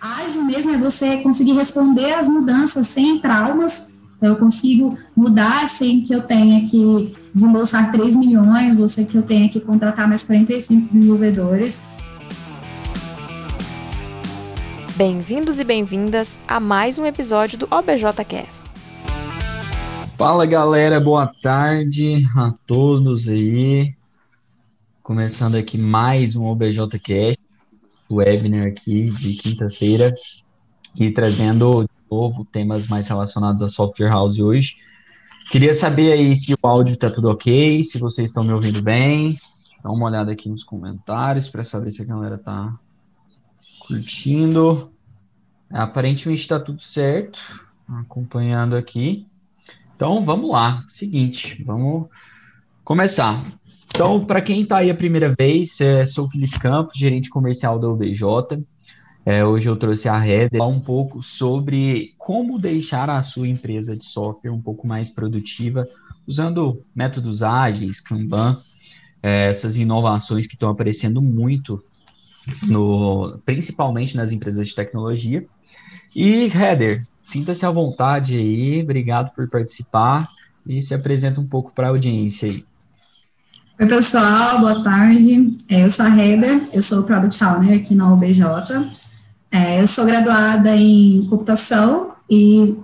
Ágil 0.00 0.42
mesmo 0.42 0.72
é 0.72 0.78
você 0.78 1.18
conseguir 1.18 1.52
responder 1.52 2.14
às 2.14 2.26
mudanças 2.26 2.86
sem 2.86 3.18
traumas. 3.18 4.00
Eu 4.20 4.36
consigo 4.36 4.96
mudar 5.14 5.68
sem 5.68 6.00
que 6.00 6.14
eu 6.14 6.22
tenha 6.22 6.66
que 6.66 7.14
desembolsar 7.34 7.92
3 7.92 8.16
milhões 8.16 8.80
ou 8.80 8.88
sem 8.88 9.04
que 9.04 9.16
eu 9.16 9.22
tenha 9.22 9.46
que 9.50 9.60
contratar 9.60 10.08
mais 10.08 10.22
45 10.22 10.86
desenvolvedores. 10.86 11.82
Bem-vindos 14.96 15.58
e 15.58 15.64
bem-vindas 15.64 16.38
a 16.48 16.58
mais 16.58 16.98
um 16.98 17.04
episódio 17.04 17.58
do 17.58 17.68
OBJcast. 17.70 18.64
Fala 20.16 20.46
galera, 20.46 20.98
boa 20.98 21.30
tarde 21.42 22.26
a 22.36 22.54
todos 22.66 23.28
aí. 23.28 23.94
Começando 25.02 25.56
aqui 25.56 25.76
mais 25.76 26.36
um 26.36 26.44
OBJcast 26.44 27.39
webinar 28.10 28.66
aqui 28.66 29.10
de 29.10 29.34
quinta-feira 29.34 30.14
e 30.98 31.10
trazendo 31.10 31.84
de 31.84 31.90
novo 32.10 32.44
temas 32.44 32.86
mais 32.86 33.06
relacionados 33.08 33.62
a 33.62 33.68
software 33.68 34.08
house 34.08 34.38
hoje. 34.38 34.76
Queria 35.50 35.74
saber 35.74 36.12
aí 36.12 36.36
se 36.36 36.54
o 36.54 36.58
áudio 36.62 36.94
está 36.94 37.10
tudo 37.10 37.28
ok, 37.28 37.82
se 37.82 37.98
vocês 37.98 38.30
estão 38.30 38.44
me 38.44 38.52
ouvindo 38.52 38.82
bem. 38.82 39.36
Dá 39.82 39.90
uma 39.90 40.06
olhada 40.06 40.30
aqui 40.30 40.48
nos 40.48 40.62
comentários 40.62 41.48
para 41.48 41.64
saber 41.64 41.90
se 41.90 42.02
a 42.02 42.04
galera 42.04 42.36
está 42.36 42.78
curtindo. 43.86 44.92
Aparentemente 45.70 46.42
está 46.42 46.60
tudo 46.60 46.80
certo, 46.80 47.38
acompanhando 47.88 48.76
aqui. 48.76 49.26
Então 49.94 50.24
vamos 50.24 50.50
lá, 50.50 50.84
seguinte, 50.88 51.62
vamos 51.64 52.08
começar. 52.84 53.42
Então, 53.92 54.24
para 54.24 54.40
quem 54.40 54.62
está 54.62 54.78
aí 54.78 54.90
a 54.90 54.94
primeira 54.94 55.34
vez, 55.36 55.80
é, 55.80 56.06
sou 56.06 56.26
o 56.26 56.30
Felipe 56.30 56.58
Campos, 56.58 56.98
gerente 56.98 57.28
comercial 57.28 57.78
da 57.78 57.88
UBJ. 57.88 58.64
É, 59.26 59.44
hoje 59.44 59.68
eu 59.68 59.76
trouxe 59.76 60.08
a 60.08 60.26
Heather 60.26 60.62
um 60.62 60.80
pouco 60.80 61.22
sobre 61.22 62.14
como 62.16 62.58
deixar 62.58 63.10
a 63.10 63.22
sua 63.22 63.46
empresa 63.46 63.94
de 63.94 64.04
software 64.04 64.50
um 64.50 64.60
pouco 64.60 64.86
mais 64.86 65.10
produtiva, 65.10 65.86
usando 66.26 66.82
métodos 66.94 67.42
ágeis, 67.42 68.00
Kanban, 68.00 68.58
é, 69.22 69.48
essas 69.48 69.76
inovações 69.76 70.46
que 70.46 70.54
estão 70.54 70.70
aparecendo 70.70 71.20
muito, 71.20 71.84
no, 72.62 73.38
principalmente 73.44 74.16
nas 74.16 74.32
empresas 74.32 74.68
de 74.68 74.74
tecnologia. 74.74 75.46
E, 76.16 76.46
Heather, 76.46 77.06
sinta-se 77.22 77.66
à 77.66 77.70
vontade 77.70 78.36
aí, 78.36 78.82
obrigado 78.82 79.34
por 79.34 79.48
participar 79.50 80.28
e 80.66 80.80
se 80.80 80.94
apresenta 80.94 81.40
um 81.40 81.46
pouco 81.46 81.72
para 81.74 81.88
a 81.88 81.90
audiência 81.90 82.48
aí. 82.48 82.64
Oi, 83.80 83.86
pessoal, 83.86 84.60
boa 84.60 84.82
tarde. 84.82 85.56
É, 85.66 85.84
eu 85.86 85.88
sou 85.88 86.04
a 86.04 86.14
Heather, 86.14 86.68
eu 86.70 86.82
sou 86.82 87.02
Product 87.04 87.42
Owner 87.42 87.80
aqui 87.80 87.94
na 87.94 88.12
UBJ. 88.12 88.44
É, 89.50 89.80
eu 89.80 89.86
sou 89.86 90.04
graduada 90.04 90.76
em 90.76 91.26
computação 91.30 92.10
e 92.28 92.76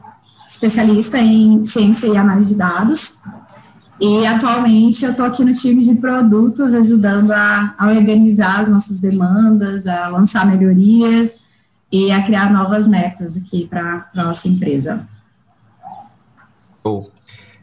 especialista 0.48 1.19
em 1.19 1.62
ciência 1.67 2.06
e 2.06 2.17
análise 2.17 2.55
de 2.55 2.58
dados. 2.58 3.19
E 4.00 4.27
atualmente 4.27 5.05
eu 5.05 5.11
estou 5.11 5.27
aqui 5.27 5.44
no 5.44 5.52
time 5.52 5.84
de 5.84 5.97
produtos, 5.97 6.72
ajudando 6.72 7.30
a, 7.30 7.74
a, 7.77 7.89
organizar 7.89 8.61
as 8.61 8.69
nossas 8.69 8.98
demandas, 8.98 9.86
a 9.86 10.08
lançar 10.08 10.47
melhorias 10.47 11.48
e 11.92 12.11
a 12.11 12.22
criar 12.22 12.50
novas 12.50 12.89
metas 12.89 13.36
aqui 13.36 13.67
para 13.67 14.08
a 14.17 14.24
nossa 14.24 14.48
empresa. 14.48 15.06
Oh. 16.83 17.11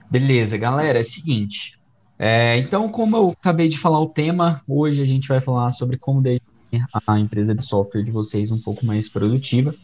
Beleza, 0.07 0.55
galera, 0.55 0.99
é 0.99 1.01
o 1.01 1.05
seguinte, 1.05 1.79
é, 2.25 2.57
então, 2.57 2.87
como 2.87 3.17
eu 3.17 3.35
acabei 3.37 3.67
de 3.67 3.77
falar 3.77 3.99
o 3.99 4.07
tema, 4.07 4.61
hoje 4.65 5.01
a 5.01 5.05
gente 5.05 5.27
vai 5.27 5.41
falar 5.41 5.71
sobre 5.71 5.97
como 5.97 6.21
deixar 6.21 6.39
a 7.05 7.19
empresa 7.19 7.53
de 7.53 7.65
software 7.65 8.01
de 8.01 8.11
vocês 8.11 8.49
um 8.49 8.61
pouco 8.61 8.85
mais 8.85 9.09
produtiva. 9.09 9.75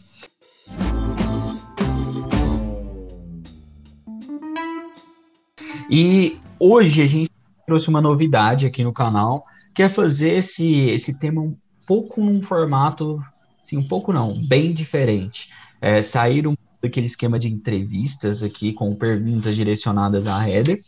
E 5.90 6.38
hoje 6.58 7.02
a 7.02 7.06
gente 7.06 7.30
trouxe 7.66 7.90
uma 7.90 8.00
novidade 8.00 8.64
aqui 8.64 8.82
no 8.82 8.94
canal, 8.94 9.44
que 9.74 9.82
é 9.82 9.90
fazer 9.90 10.38
esse, 10.38 10.86
esse 10.86 11.18
tema 11.18 11.42
um 11.42 11.54
pouco 11.86 12.24
num 12.24 12.40
formato, 12.40 13.22
assim, 13.60 13.76
um 13.76 13.86
pouco 13.86 14.14
não, 14.14 14.40
bem 14.48 14.72
diferente. 14.72 15.50
É, 15.78 16.02
sair 16.02 16.46
um 16.46 16.54
daquele 16.82 17.04
esquema 17.04 17.38
de 17.38 17.50
entrevistas 17.50 18.42
aqui 18.42 18.72
com 18.72 18.94
perguntas 18.94 19.54
direcionadas 19.54 20.26
à 20.26 20.48
header 20.48 20.80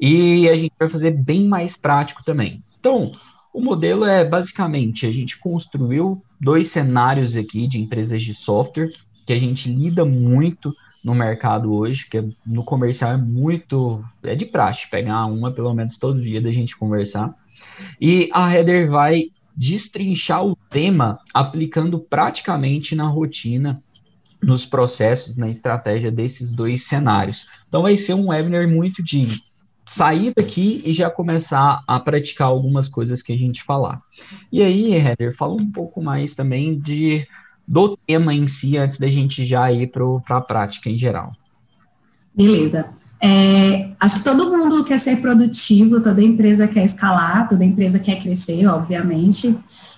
e 0.00 0.48
a 0.48 0.56
gente 0.56 0.72
vai 0.78 0.88
fazer 0.88 1.10
bem 1.12 1.46
mais 1.46 1.76
prático 1.76 2.24
também. 2.24 2.62
Então, 2.78 3.12
o 3.52 3.60
modelo 3.60 4.04
é 4.04 4.24
basicamente 4.24 5.06
a 5.06 5.12
gente 5.12 5.38
construiu 5.38 6.22
dois 6.40 6.68
cenários 6.68 7.36
aqui 7.36 7.66
de 7.66 7.80
empresas 7.80 8.22
de 8.22 8.34
software 8.34 8.90
que 9.24 9.32
a 9.32 9.38
gente 9.38 9.72
lida 9.72 10.04
muito 10.04 10.74
no 11.04 11.14
mercado 11.14 11.72
hoje, 11.72 12.06
que 12.08 12.18
é, 12.18 12.24
no 12.46 12.64
comercial 12.64 13.12
é 13.12 13.16
muito 13.16 14.02
é 14.22 14.34
de 14.34 14.46
praxe 14.46 14.88
pegar 14.90 15.26
uma 15.26 15.52
pelo 15.52 15.72
menos 15.72 15.98
todo 15.98 16.20
dia 16.20 16.40
da 16.40 16.50
gente 16.50 16.76
conversar. 16.76 17.34
E 18.00 18.28
a 18.32 18.52
Header 18.52 18.90
vai 18.90 19.24
destrinchar 19.56 20.44
o 20.44 20.56
tema 20.68 21.20
aplicando 21.32 21.98
praticamente 21.98 22.94
na 22.94 23.06
rotina, 23.06 23.82
nos 24.42 24.66
processos, 24.66 25.36
na 25.36 25.48
estratégia 25.48 26.10
desses 26.10 26.52
dois 26.52 26.86
cenários. 26.86 27.46
Então 27.68 27.82
vai 27.82 27.96
ser 27.96 28.14
um 28.14 28.28
webinar 28.28 28.68
muito 28.68 29.02
de 29.02 29.28
sair 29.86 30.32
daqui 30.34 30.82
e 30.84 30.92
já 30.92 31.10
começar 31.10 31.82
a 31.86 32.00
praticar 32.00 32.48
algumas 32.48 32.88
coisas 32.88 33.20
que 33.20 33.32
a 33.32 33.36
gente 33.36 33.62
falar. 33.62 34.00
E 34.50 34.62
aí, 34.62 34.94
Heather, 34.94 35.36
fala 35.36 35.54
um 35.54 35.70
pouco 35.70 36.02
mais 36.02 36.34
também 36.34 36.78
de 36.78 37.26
do 37.66 37.96
tema 38.06 38.34
em 38.34 38.46
si, 38.46 38.76
antes 38.76 38.98
da 38.98 39.08
gente 39.08 39.46
já 39.46 39.70
ir 39.72 39.90
para 39.90 40.36
a 40.36 40.40
prática 40.40 40.90
em 40.90 40.96
geral. 40.96 41.32
Beleza. 42.34 42.90
É, 43.20 43.90
acho 43.98 44.18
que 44.18 44.24
todo 44.24 44.50
mundo 44.50 44.84
quer 44.84 44.98
ser 44.98 45.16
produtivo, 45.16 46.00
toda 46.00 46.22
empresa 46.22 46.68
quer 46.68 46.84
escalar, 46.84 47.48
toda 47.48 47.64
empresa 47.64 47.98
quer 47.98 48.20
crescer, 48.20 48.66
obviamente. 48.66 49.56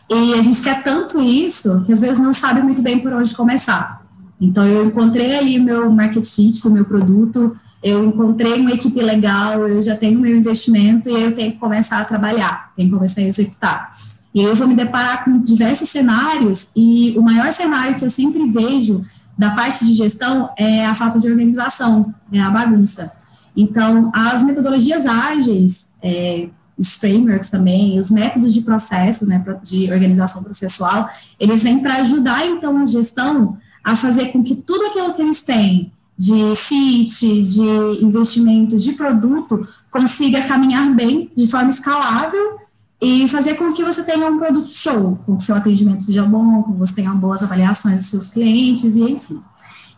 E 0.09 0.35
a 0.35 0.43
gente 0.43 0.63
quer 0.63 0.85
tanto 0.85 1.21
isso 1.21 1.83
que 1.85 1.93
às 1.93 2.01
vezes 2.01 2.21
não 2.21 2.33
sabe 2.33 2.63
muito 2.63 2.81
bem 2.81 3.01
por 3.01 3.13
onde 3.13 3.35
começar. 3.35 4.07
Então, 4.41 4.65
eu 4.65 4.85
encontrei 4.85 5.37
ali 5.37 5.59
o 5.59 5.63
meu 5.63 5.91
market 5.91 6.25
fit, 6.25 6.67
o 6.69 6.71
meu 6.71 6.85
produto, 6.85 7.57
eu 7.83 8.05
encontrei 8.05 8.61
uma 8.61 8.73
equipe 8.73 9.01
legal, 9.01 9.69
eu 9.69 9.81
já 9.83 9.97
tenho 9.97 10.19
meu 10.19 10.37
investimento 10.37 11.09
e 11.09 11.23
eu 11.23 11.35
tenho 11.35 11.53
que 11.53 11.59
começar 11.59 12.01
a 12.01 12.05
trabalhar, 12.05 12.73
tenho 12.75 12.89
que 12.89 12.95
começar 12.95 13.21
a 13.21 13.25
executar. 13.25 13.93
E 14.35 14.43
eu 14.43 14.55
vou 14.55 14.69
me 14.69 14.75
deparar 14.75 15.25
com 15.25 15.39
diversos 15.41 15.89
cenários 15.89 16.71
e 16.77 17.15
o 17.17 17.23
maior 17.23 17.51
cenário 17.53 17.97
que 17.97 18.05
eu 18.05 18.11
sempre 18.11 18.45
vejo 18.51 19.03
da 19.37 19.51
parte 19.51 19.85
de 19.85 19.93
gestão 19.93 20.51
é 20.57 20.85
a 20.87 20.95
falta 20.95 21.19
de 21.19 21.31
organização, 21.31 22.15
é 22.33 22.41
a 22.41 22.51
bagunça. 22.51 23.13
Então, 23.57 24.11
as 24.15 24.43
metodologias 24.43 25.07
ágeis, 25.07 25.95
é, 26.03 26.49
os 26.77 26.95
frameworks 26.95 27.49
também, 27.49 27.99
os 27.99 28.11
métodos 28.11 28.53
de 28.53 28.61
processo, 28.61 29.27
né, 29.27 29.43
de 29.63 29.91
organização 29.91 30.43
processual, 30.43 31.09
eles 31.41 31.63
vêm 31.63 31.79
para 31.79 31.97
ajudar, 31.97 32.47
então, 32.47 32.77
a 32.77 32.85
gestão 32.85 33.57
a 33.83 33.97
fazer 33.97 34.27
com 34.27 34.43
que 34.43 34.55
tudo 34.55 34.87
aquilo 34.87 35.15
que 35.15 35.23
eles 35.23 35.41
têm 35.41 35.93
de 36.17 36.57
fit, 36.57 37.43
de 37.43 38.05
investimento, 38.05 38.77
de 38.77 38.93
produto, 38.93 39.67
consiga 39.91 40.43
caminhar 40.43 40.95
bem, 40.95 41.31
de 41.37 41.47
forma 41.47 41.71
escalável, 41.71 42.59
e 43.01 43.29
fazer 43.29 43.55
com 43.55 43.73
que 43.75 43.85
você 43.85 44.03
tenha 44.03 44.27
um 44.27 44.39
produto 44.39 44.69
show, 44.69 45.19
com 45.27 45.37
que 45.37 45.43
seu 45.43 45.55
atendimento 45.55 46.03
seja 46.03 46.23
bom, 46.23 46.63
com 46.63 46.73
que 46.73 46.79
você 46.79 46.95
tenha 46.95 47.13
boas 47.13 47.43
avaliações 47.43 48.03
dos 48.03 48.11
seus 48.11 48.27
clientes, 48.29 48.97
e 48.97 49.03
enfim. 49.03 49.41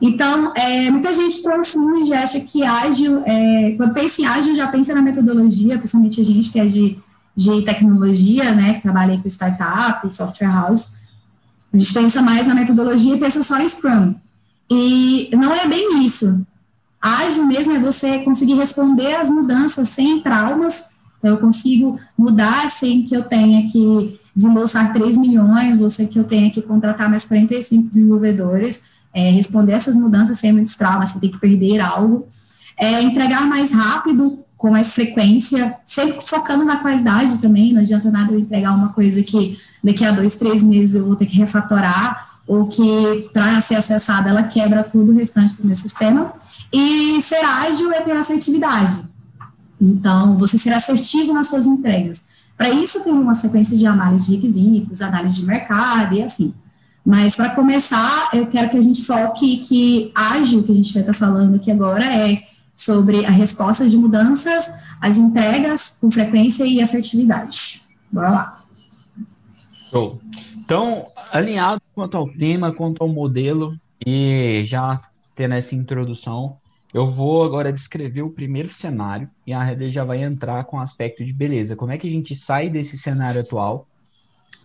Então, 0.00 0.52
é, 0.54 0.90
muita 0.90 1.12
gente 1.12 1.42
confunde, 1.42 2.12
acha 2.12 2.40
que 2.40 2.64
ágil, 2.64 3.22
é, 3.24 3.74
quando 3.76 3.94
pensa 3.94 4.22
em 4.22 4.26
ágil, 4.26 4.54
já 4.54 4.66
pensa 4.66 4.94
na 4.94 5.02
metodologia, 5.02 5.78
principalmente 5.78 6.20
a 6.20 6.24
gente 6.24 6.50
que 6.50 6.58
é 6.58 6.66
de, 6.66 6.98
de 7.34 7.62
tecnologia, 7.62 8.52
né, 8.52 8.74
que 8.74 8.82
trabalha 8.82 9.18
com 9.18 9.28
startup, 9.28 10.12
software 10.12 10.48
house, 10.48 10.94
a 11.72 11.76
gente 11.76 11.92
pensa 11.92 12.22
mais 12.22 12.46
na 12.46 12.54
metodologia 12.54 13.14
e 13.14 13.18
pensa 13.18 13.42
só 13.42 13.60
em 13.60 13.68
Scrum. 13.68 14.14
E 14.70 15.30
não 15.32 15.52
é 15.52 15.66
bem 15.66 16.04
isso. 16.04 16.46
Ágil 17.00 17.46
mesmo 17.46 17.74
é 17.74 17.78
você 17.78 18.18
conseguir 18.18 18.54
responder 18.54 19.14
às 19.14 19.30
mudanças 19.30 19.88
sem 19.88 20.20
traumas. 20.20 20.90
Então, 21.18 21.30
eu 21.30 21.38
consigo 21.38 21.98
mudar 22.16 22.68
sem 22.68 23.02
que 23.02 23.16
eu 23.16 23.22
tenha 23.22 23.68
que 23.70 24.18
desembolsar 24.34 24.92
3 24.92 25.16
milhões, 25.16 25.80
ou 25.80 25.88
sem 25.88 26.06
que 26.06 26.18
eu 26.18 26.24
tenha 26.24 26.50
que 26.50 26.62
contratar 26.62 27.08
mais 27.08 27.24
45 27.24 27.88
desenvolvedores, 27.88 28.84
é, 29.12 29.30
responder 29.30 29.72
essas 29.72 29.96
mudanças 29.96 30.38
sem 30.38 30.52
muitos 30.52 30.76
traumas, 30.76 31.10
sem 31.10 31.20
ter 31.20 31.28
que 31.28 31.40
perder 31.40 31.80
algo. 31.80 32.26
É, 32.76 33.02
entregar 33.02 33.42
mais 33.46 33.72
rápido, 33.72 34.38
com 34.56 34.70
mais 34.70 34.92
frequência, 34.92 35.76
sempre 35.84 36.20
focando 36.20 36.64
na 36.64 36.78
qualidade 36.78 37.38
também, 37.38 37.72
não 37.72 37.80
adianta 37.80 38.10
nada 38.10 38.32
eu 38.32 38.40
entregar 38.40 38.74
uma 38.74 38.88
coisa 38.88 39.22
que 39.22 39.56
daqui 39.82 40.04
a 40.04 40.10
dois, 40.10 40.36
três 40.36 40.64
meses 40.64 40.96
eu 40.96 41.06
vou 41.06 41.14
ter 41.14 41.26
que 41.26 41.36
refatorar, 41.36 42.27
ou 42.48 42.66
que 42.66 43.28
para 43.32 43.60
ser 43.60 43.76
acessada 43.76 44.30
ela 44.30 44.42
quebra 44.42 44.82
tudo 44.82 45.12
o 45.12 45.14
restante 45.14 45.60
do 45.60 45.66
meu 45.66 45.76
sistema. 45.76 46.32
E 46.72 47.20
ser 47.20 47.44
ágil 47.44 47.92
é 47.92 48.00
ter 48.00 48.12
assertividade. 48.12 49.04
Então, 49.80 50.36
você 50.38 50.58
ser 50.58 50.72
assertivo 50.72 51.32
nas 51.32 51.46
suas 51.46 51.66
entregas. 51.66 52.28
Para 52.56 52.70
isso, 52.70 53.04
tem 53.04 53.12
uma 53.12 53.34
sequência 53.34 53.76
de 53.76 53.86
análise 53.86 54.26
de 54.26 54.36
requisitos, 54.36 55.00
análise 55.00 55.36
de 55.36 55.46
mercado 55.46 56.14
e 56.14 56.22
afim. 56.22 56.52
Mas 57.06 57.36
para 57.36 57.50
começar, 57.50 58.30
eu 58.32 58.46
quero 58.46 58.68
que 58.70 58.76
a 58.76 58.80
gente 58.80 59.04
foque 59.04 59.58
que 59.58 60.10
ágil, 60.14 60.62
que 60.62 60.72
a 60.72 60.74
gente 60.74 60.92
vai 60.92 61.02
estar 61.02 61.14
falando 61.14 61.54
aqui 61.54 61.70
agora, 61.70 62.04
é 62.04 62.42
sobre 62.74 63.24
a 63.24 63.30
resposta 63.30 63.88
de 63.88 63.96
mudanças, 63.96 64.80
as 65.00 65.16
entregas 65.16 65.98
com 66.00 66.10
frequência 66.10 66.64
e 66.64 66.80
assertividade. 66.80 67.82
Bora 68.10 68.30
lá. 68.30 68.58
Show. 69.90 70.20
Então, 70.68 71.10
alinhado 71.32 71.80
quanto 71.94 72.14
ao 72.18 72.28
tema, 72.28 72.74
quanto 72.74 73.02
ao 73.02 73.08
modelo, 73.08 73.74
e 74.06 74.64
já 74.66 75.00
tendo 75.34 75.54
essa 75.54 75.74
introdução, 75.74 76.58
eu 76.92 77.10
vou 77.10 77.42
agora 77.42 77.72
descrever 77.72 78.20
o 78.20 78.28
primeiro 78.28 78.70
cenário 78.70 79.30
e 79.46 79.54
a 79.54 79.66
Heather 79.66 79.88
já 79.88 80.04
vai 80.04 80.22
entrar 80.22 80.62
com 80.64 80.76
o 80.76 80.80
aspecto 80.80 81.24
de 81.24 81.32
beleza. 81.32 81.74
Como 81.74 81.90
é 81.90 81.96
que 81.96 82.06
a 82.06 82.10
gente 82.10 82.36
sai 82.36 82.68
desse 82.68 82.98
cenário 82.98 83.40
atual 83.40 83.86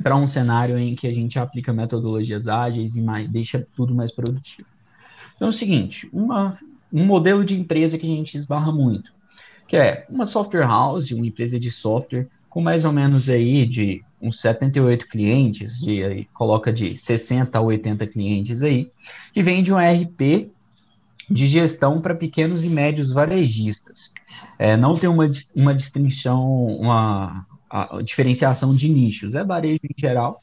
para 0.03 0.17
um 0.17 0.27
cenário 0.27 0.77
em 0.77 0.93
que 0.93 1.07
a 1.07 1.13
gente 1.13 1.39
aplica 1.39 1.71
metodologias 1.71 2.49
ágeis 2.49 2.97
e 2.97 3.01
mais, 3.01 3.29
deixa 3.29 3.65
tudo 3.73 3.95
mais 3.95 4.11
produtivo? 4.11 4.67
Então 5.37 5.47
é 5.47 5.51
o 5.51 5.53
seguinte, 5.53 6.09
uma, 6.11 6.59
um 6.91 7.05
modelo 7.05 7.45
de 7.45 7.57
empresa 7.57 7.97
que 7.97 8.05
a 8.05 8.13
gente 8.13 8.35
esbarra 8.35 8.73
muito, 8.73 9.09
que 9.69 9.77
é 9.77 10.05
uma 10.09 10.25
software 10.25 10.67
house, 10.67 11.11
uma 11.11 11.25
empresa 11.25 11.57
de 11.57 11.71
software 11.71 12.27
com 12.49 12.59
mais 12.59 12.83
ou 12.83 12.91
menos 12.91 13.29
aí 13.29 13.65
de 13.65 14.03
uns 14.23 14.39
78 14.39 15.07
clientes, 15.07 15.81
de, 15.81 16.03
aí, 16.03 16.25
coloca 16.33 16.71
de 16.71 16.97
60 16.97 17.57
a 17.57 17.61
80 17.61 18.07
clientes 18.07 18.63
aí, 18.63 18.89
que 19.33 19.43
vende 19.43 19.73
um 19.73 19.77
RP 19.77 20.49
de 21.29 21.45
gestão 21.45 22.01
para 22.01 22.15
pequenos 22.15 22.63
e 22.63 22.69
médios 22.69 23.11
varejistas. 23.11 24.11
É, 24.57 24.77
não 24.77 24.97
tem 24.97 25.09
uma, 25.09 25.29
uma 25.55 25.73
distinção, 25.73 26.65
uma 26.65 27.45
diferenciação 28.03 28.75
de 28.75 28.87
nichos, 28.87 29.35
é 29.35 29.43
varejo 29.43 29.81
em 29.83 29.99
geral. 29.99 30.39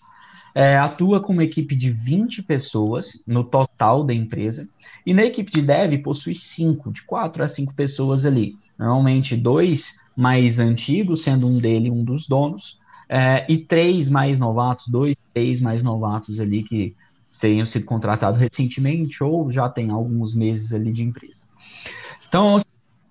É, 0.52 0.76
atua 0.76 1.20
com 1.20 1.32
uma 1.32 1.44
equipe 1.44 1.76
de 1.76 1.90
20 1.90 2.42
pessoas 2.42 3.22
no 3.26 3.44
total 3.44 4.02
da 4.02 4.12
empresa, 4.12 4.68
e 5.06 5.14
na 5.14 5.24
equipe 5.24 5.50
de 5.50 5.62
dev 5.62 6.02
possui 6.02 6.34
cinco, 6.34 6.92
de 6.92 7.02
quatro 7.02 7.42
a 7.42 7.48
cinco 7.48 7.72
pessoas 7.72 8.26
ali. 8.26 8.56
Normalmente 8.76 9.36
dois 9.36 9.94
mais 10.16 10.58
antigos, 10.58 11.22
sendo 11.22 11.46
um 11.46 11.58
dele 11.58 11.90
um 11.90 12.02
dos 12.02 12.26
donos, 12.26 12.79
é, 13.12 13.44
e 13.48 13.58
três 13.58 14.08
mais 14.08 14.38
novatos, 14.38 14.86
dois, 14.86 15.16
três 15.34 15.60
mais 15.60 15.82
novatos 15.82 16.38
ali 16.38 16.62
que 16.62 16.94
tenham 17.40 17.66
sido 17.66 17.84
contratados 17.84 18.40
recentemente 18.40 19.24
ou 19.24 19.50
já 19.50 19.68
tem 19.68 19.90
alguns 19.90 20.32
meses 20.32 20.72
ali 20.72 20.92
de 20.92 21.02
empresa. 21.02 21.42
Então, 22.28 22.56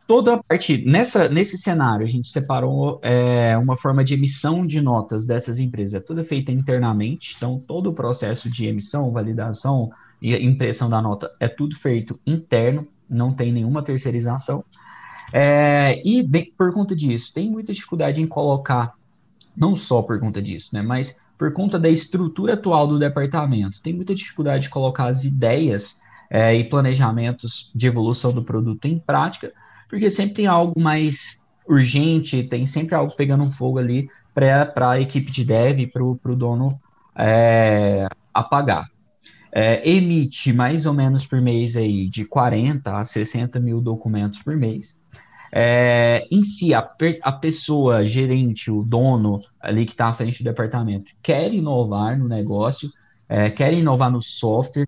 toda 0.07 0.35
a 0.35 0.43
parte, 0.43 0.85
nessa, 0.85 1.27
nesse 1.27 1.57
cenário, 1.57 2.05
a 2.05 2.09
gente 2.09 2.29
separou 2.29 3.01
é, 3.03 3.57
uma 3.57 3.75
forma 3.75 4.01
de 4.01 4.13
emissão 4.13 4.65
de 4.65 4.79
notas 4.79 5.25
dessas 5.25 5.59
empresas, 5.59 5.95
é 5.95 5.99
toda 5.99 6.23
feita 6.23 6.49
internamente, 6.49 7.35
então 7.35 7.59
todo 7.59 7.89
o 7.89 7.93
processo 7.93 8.49
de 8.49 8.67
emissão, 8.67 9.11
validação 9.11 9.91
e 10.21 10.33
impressão 10.33 10.89
da 10.89 11.01
nota 11.01 11.29
é 11.41 11.49
tudo 11.49 11.75
feito 11.75 12.17
interno, 12.25 12.87
não 13.09 13.33
tem 13.33 13.51
nenhuma 13.51 13.83
terceirização. 13.83 14.63
É, 15.33 16.01
e 16.07 16.25
por 16.57 16.73
conta 16.73 16.95
disso, 16.95 17.33
tem 17.33 17.49
muita 17.51 17.73
dificuldade 17.73 18.21
em 18.21 18.27
colocar 18.27 18.97
não 19.55 19.75
só 19.75 20.01
por 20.01 20.19
conta 20.19 20.41
disso, 20.41 20.69
né, 20.73 20.81
mas 20.81 21.19
por 21.37 21.53
conta 21.53 21.79
da 21.79 21.89
estrutura 21.89 22.53
atual 22.53 22.87
do 22.87 22.99
departamento. 22.99 23.81
Tem 23.81 23.93
muita 23.93 24.13
dificuldade 24.13 24.63
de 24.63 24.69
colocar 24.69 25.07
as 25.07 25.23
ideias 25.23 25.99
é, 26.29 26.53
e 26.53 26.63
planejamentos 26.63 27.71
de 27.73 27.87
evolução 27.87 28.33
do 28.33 28.43
produto 28.43 28.85
em 28.85 28.99
prática, 28.99 29.53
porque 29.89 30.09
sempre 30.09 30.35
tem 30.35 30.47
algo 30.47 30.79
mais 30.79 31.39
urgente, 31.67 32.43
tem 32.43 32.65
sempre 32.65 32.93
algo 32.93 33.15
pegando 33.15 33.43
um 33.43 33.49
fogo 33.49 33.79
ali 33.79 34.09
para 34.33 34.91
a 34.91 34.99
equipe 34.99 35.31
de 35.31 35.43
dev, 35.43 35.87
para 35.87 36.03
o 36.03 36.35
dono 36.35 36.79
é, 37.15 38.07
apagar. 38.33 38.89
É, 39.51 39.89
emite 39.89 40.53
mais 40.53 40.85
ou 40.85 40.93
menos 40.93 41.25
por 41.25 41.41
mês 41.41 41.75
aí 41.75 42.07
de 42.07 42.23
40 42.25 42.97
a 42.97 43.03
60 43.03 43.59
mil 43.59 43.81
documentos 43.81 44.39
por 44.43 44.55
mês. 44.55 44.98
É, 45.51 46.27
em 46.29 46.43
si, 46.43 46.73
a, 46.73 46.87
a 47.23 47.31
pessoa, 47.31 48.07
gerente, 48.07 48.69
o 48.69 48.83
dono 48.83 49.41
ali 49.59 49.85
que 49.85 49.93
está 49.93 50.07
à 50.07 50.13
frente 50.13 50.43
do 50.43 50.43
departamento, 50.43 51.11
quer 51.21 51.53
inovar 51.53 52.17
no 52.17 52.27
negócio, 52.27 52.91
é, 53.27 53.49
quer 53.49 53.73
inovar 53.73 54.11
no 54.11 54.21
software, 54.21 54.87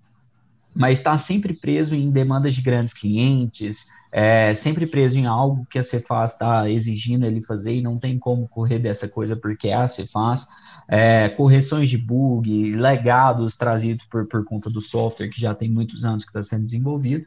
mas 0.73 0.99
está 0.99 1.17
sempre 1.17 1.53
preso 1.53 1.95
em 1.95 2.11
demandas 2.11 2.53
de 2.53 2.61
grandes 2.61 2.93
clientes, 2.93 3.87
é, 4.11 4.53
sempre 4.55 4.85
preso 4.85 5.17
em 5.17 5.25
algo 5.25 5.65
que 5.69 5.79
a 5.79 5.83
Cefaz 5.83 6.33
está 6.33 6.69
exigindo 6.69 7.25
ele 7.25 7.41
fazer 7.41 7.75
e 7.75 7.81
não 7.81 7.97
tem 7.97 8.19
como 8.19 8.47
correr 8.47 8.79
dessa 8.79 9.07
coisa 9.07 9.35
porque 9.35 9.69
é 9.69 9.73
a 9.73 9.87
Cefaz. 9.87 10.47
É, 10.87 11.29
correções 11.29 11.89
de 11.89 11.97
bug, 11.97 12.73
legados 12.73 13.55
trazidos 13.55 14.05
por, 14.05 14.27
por 14.27 14.43
conta 14.43 14.69
do 14.69 14.81
software 14.81 15.29
que 15.29 15.39
já 15.39 15.55
tem 15.55 15.69
muitos 15.69 16.03
anos 16.03 16.23
que 16.23 16.29
está 16.29 16.43
sendo 16.43 16.65
desenvolvido 16.65 17.25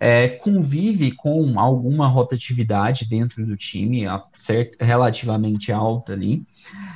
é, 0.00 0.28
convive 0.28 1.12
com 1.12 1.58
alguma 1.58 2.08
rotatividade 2.08 3.08
dentro 3.08 3.44
do 3.44 3.56
time, 3.56 4.04
certo, 4.36 4.76
relativamente 4.80 5.72
alta 5.72 6.12
ali, 6.12 6.42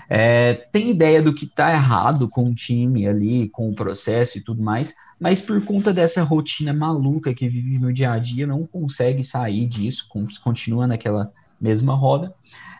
é, 0.09 0.55
tem 0.73 0.91
ideia 0.91 1.23
do 1.23 1.35
que 1.35 1.45
está 1.45 1.73
errado 1.73 2.29
com 2.29 2.51
o 2.51 2.55
time 2.55 3.07
ali, 3.07 3.49
com 3.49 3.71
o 3.71 3.75
processo 3.75 4.39
e 4.39 4.41
tudo 4.41 4.63
mais, 4.63 4.95
mas 5.19 5.41
por 5.41 5.65
conta 5.65 5.93
dessa 5.93 6.23
rotina 6.23 6.73
maluca 6.73 7.35
que 7.35 7.49
vive 7.49 7.79
no 7.79 7.93
dia 7.93 8.13
a 8.13 8.19
dia, 8.19 8.47
não 8.47 8.67
consegue 8.67 9.25
sair 9.25 9.67
disso, 9.67 10.09
continua 10.43 10.87
naquela 10.87 11.33
mesma 11.61 11.95
roda. 11.95 12.35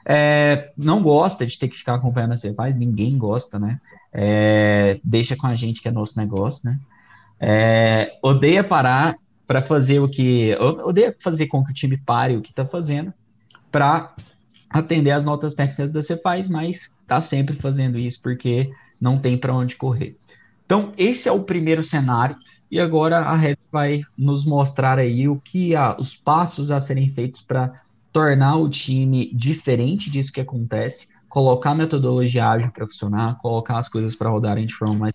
É, 0.05 0.73
não 0.77 1.01
gosta 1.03 1.47
de 1.47 1.57
ter 1.57 1.69
que 1.69 1.77
ficar 1.77 1.95
acompanhando 1.95 2.33
a 2.33 2.37
Cefaz, 2.37 2.75
ninguém 2.75 3.17
gosta, 3.17 3.59
né? 3.59 3.81
É, 4.13 4.99
deixa 5.03 5.37
com 5.37 5.47
a 5.47 5.55
gente 5.55 5.81
que 5.81 5.89
é 5.89 5.93
nosso 5.93 6.19
negócio, 6.19 6.69
né? 6.69 6.79
É, 7.41 8.19
odeia 8.23 8.63
parar 8.63 9.17
para 9.47 9.63
fazer 9.63 10.01
o 10.01 10.09
que. 10.09 10.49
Eu 10.49 10.87
odeio 10.87 11.15
fazer 11.21 11.47
com 11.47 11.65
que 11.65 11.71
o 11.71 11.75
time 11.75 11.97
pare 11.97 12.37
o 12.37 12.43
que 12.43 12.51
está 12.51 12.65
fazendo 12.65 13.13
para 13.71 14.15
atender 14.71 15.11
as 15.11 15.25
notas 15.25 15.55
técnicas 15.55 15.93
da 15.93 16.03
Cepaz, 16.03 16.49
mas 16.49 16.97
está 17.03 17.21
sempre 17.21 17.55
fazendo 17.55 17.99
isso 17.99 18.21
porque 18.23 18.73
não 19.01 19.19
tem 19.19 19.37
para 19.37 19.55
onde 19.55 19.77
correr. 19.77 20.17
Então, 20.65 20.93
esse 20.97 21.29
é 21.29 21.33
o 21.33 21.43
primeiro 21.43 21.83
cenário, 21.83 22.37
e 22.71 22.81
agora 22.81 23.19
a 23.19 23.37
Red 23.37 23.59
vai 23.71 24.01
nos 24.17 24.47
mostrar 24.47 24.99
aí 24.99 25.29
o 25.29 25.39
que 25.39 25.77
há, 25.77 25.95
os 26.01 26.17
passos 26.17 26.71
a 26.71 26.81
serem 26.81 27.11
feitos 27.11 27.43
para 27.43 27.83
tornar 28.11 28.57
o 28.57 28.71
time 28.71 29.31
diferente 29.35 30.11
disso 30.11 30.33
que 30.33 30.41
acontece, 30.41 31.09
colocar 31.29 31.73
a 31.73 31.75
metodologia 31.75 32.49
ágil 32.49 32.71
para 32.71 32.87
funcionar, 32.87 33.37
colocar 33.39 33.77
as 33.77 33.89
coisas 33.89 34.17
para 34.17 34.31
rodarem 34.31 34.65
de 34.65 34.75
forma 34.75 34.95
mais 34.95 35.15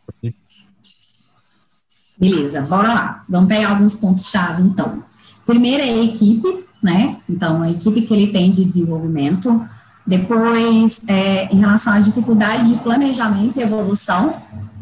Beleza, 2.20 2.62
bora 2.62 2.94
lá. 2.94 3.24
Vamos 3.30 3.48
pegar 3.48 3.70
alguns 3.70 3.96
pontos-chave, 3.96 4.64
então. 4.64 5.04
Primeiro 5.46 5.84
é 5.84 5.90
a 5.90 6.04
equipe, 6.04 6.66
né? 6.82 7.18
Então, 7.30 7.62
a 7.62 7.70
equipe 7.70 8.02
que 8.02 8.14
ele 8.14 8.28
tem 8.32 8.50
de 8.50 8.66
desenvolvimento. 8.66 9.64
Depois, 10.06 11.04
é, 11.08 11.46
em 11.54 11.60
relação 11.60 11.94
à 11.94 12.00
dificuldade 12.00 12.70
de 12.70 12.80
planejamento 12.80 13.60
e 13.60 13.62
evolução, 13.62 14.36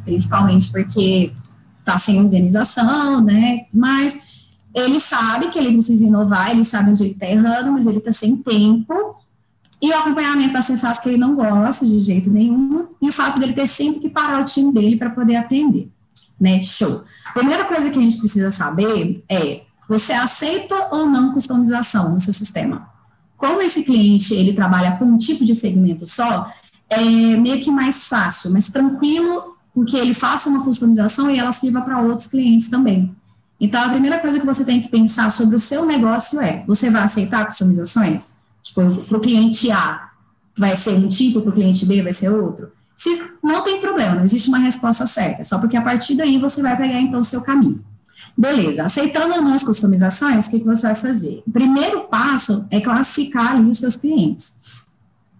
principalmente 0.06 0.72
porque 0.72 1.34
está 1.80 2.00
sem 2.00 2.20
organização, 2.22 3.20
né? 3.22 3.62
Mas 3.74 4.48
ele 4.74 5.00
sabe 5.00 5.50
que 5.50 5.60
ele 5.60 5.74
precisa 5.74 6.06
inovar, 6.06 6.52
ele 6.52 6.64
sabe 6.64 6.92
onde 6.92 7.04
ele 7.04 7.12
está 7.12 7.28
errando, 7.28 7.74
mas 7.74 7.86
ele 7.86 7.98
está 7.98 8.14
sem 8.14 8.38
tempo. 8.38 8.94
E 9.82 9.90
o 9.90 9.98
acompanhamento 9.98 10.54
da 10.54 10.62
Cefaz 10.62 11.00
que 11.00 11.10
ele 11.10 11.18
não 11.18 11.36
gosta 11.36 11.86
de 11.86 12.00
jeito 12.00 12.30
nenhum, 12.30 12.88
e 13.02 13.10
o 13.10 13.14
fato 13.14 13.40
dele 13.40 13.52
ter 13.52 13.68
sempre 13.68 14.00
que 14.00 14.10
parar 14.10 14.42
o 14.42 14.46
time 14.46 14.72
dele 14.72 14.96
para 14.96 15.10
poder 15.10 15.36
atender 15.36 15.92
né? 16.40 16.62
Show. 16.62 17.04
Primeira 17.34 17.66
coisa 17.66 17.90
que 17.90 18.00
a 18.00 18.02
gente 18.02 18.18
precisa 18.18 18.52
saber 18.52 19.24
é: 19.30 19.62
você 19.88 20.14
aceita 20.14 20.90
ou 20.92 21.06
não 21.06 21.32
customização 21.32 22.12
no 22.12 22.20
seu 22.20 22.34
sistema? 22.34 22.90
Como 23.38 23.62
esse 23.62 23.84
cliente 23.84 24.34
ele 24.34 24.54
trabalha 24.54 24.98
com 24.98 25.06
um 25.06 25.18
tipo 25.18 25.44
de 25.46 25.54
segmento 25.54 26.06
só, 26.06 26.52
é 26.90 27.02
meio 27.02 27.60
que 27.62 27.72
mais 27.72 28.08
fácil, 28.08 28.52
mais 28.52 28.72
tranquilo 28.72 29.56
com 29.74 29.84
que 29.84 29.98
ele 29.98 30.14
faça 30.14 30.50
uma 30.50 30.64
customização 30.64 31.30
e 31.30 31.38
ela 31.38 31.52
sirva 31.52 31.82
para 31.82 32.02
outros 32.02 32.30
clientes 32.30 32.70
também. 32.70 33.14
Então, 33.60 33.84
a 33.84 33.90
primeira 33.90 34.20
coisa 34.20 34.40
que 34.40 34.46
você 34.46 34.66
tem 34.66 34.82
que 34.82 34.90
pensar 34.90 35.30
sobre 35.32 35.56
o 35.56 35.60
seu 35.60 35.86
negócio 35.86 36.40
é: 36.42 36.64
você 36.66 36.90
vai 36.90 37.04
aceitar 37.04 37.46
customizações? 37.46 38.38
Tipo, 38.64 39.04
para 39.04 39.18
o 39.18 39.22
cliente 39.22 39.72
A 39.72 40.10
vai 40.58 40.76
ser 40.76 40.92
um 40.92 41.08
tipo, 41.08 41.42
para 41.42 41.50
o 41.50 41.54
cliente 41.54 41.86
B 41.86 42.02
vai 42.02 42.14
ser 42.14 42.30
outro? 42.30 42.72
Se 42.96 43.22
não 43.44 43.64
tem 43.64 43.82
problema, 43.82 44.16
não 44.16 44.24
existe 44.24 44.48
uma 44.48 44.58
resposta 44.58 45.06
certa, 45.06 45.44
só 45.44 45.60
porque 45.60 45.76
a 45.76 45.82
partir 45.82 46.16
daí 46.16 46.38
você 46.38 46.62
vai 46.62 46.78
pegar 46.78 47.00
então 47.00 47.20
o 47.20 47.24
seu 47.24 47.42
caminho. 47.42 47.84
Beleza, 48.38 48.84
aceitando 48.84 49.36
ou 49.36 49.42
não 49.42 49.54
as 49.54 49.64
customizações, 49.64 50.48
o 50.48 50.52
que, 50.52 50.60
que 50.60 50.66
você 50.66 50.88
vai 50.88 50.96
fazer? 50.96 51.44
O 51.48 51.52
primeiro 51.52 52.02
passo 52.06 52.68
é 52.70 52.82
classificar 52.82 53.52
ali 53.52 53.70
os 53.70 53.80
seus 53.80 53.96
clientes. 53.96 54.84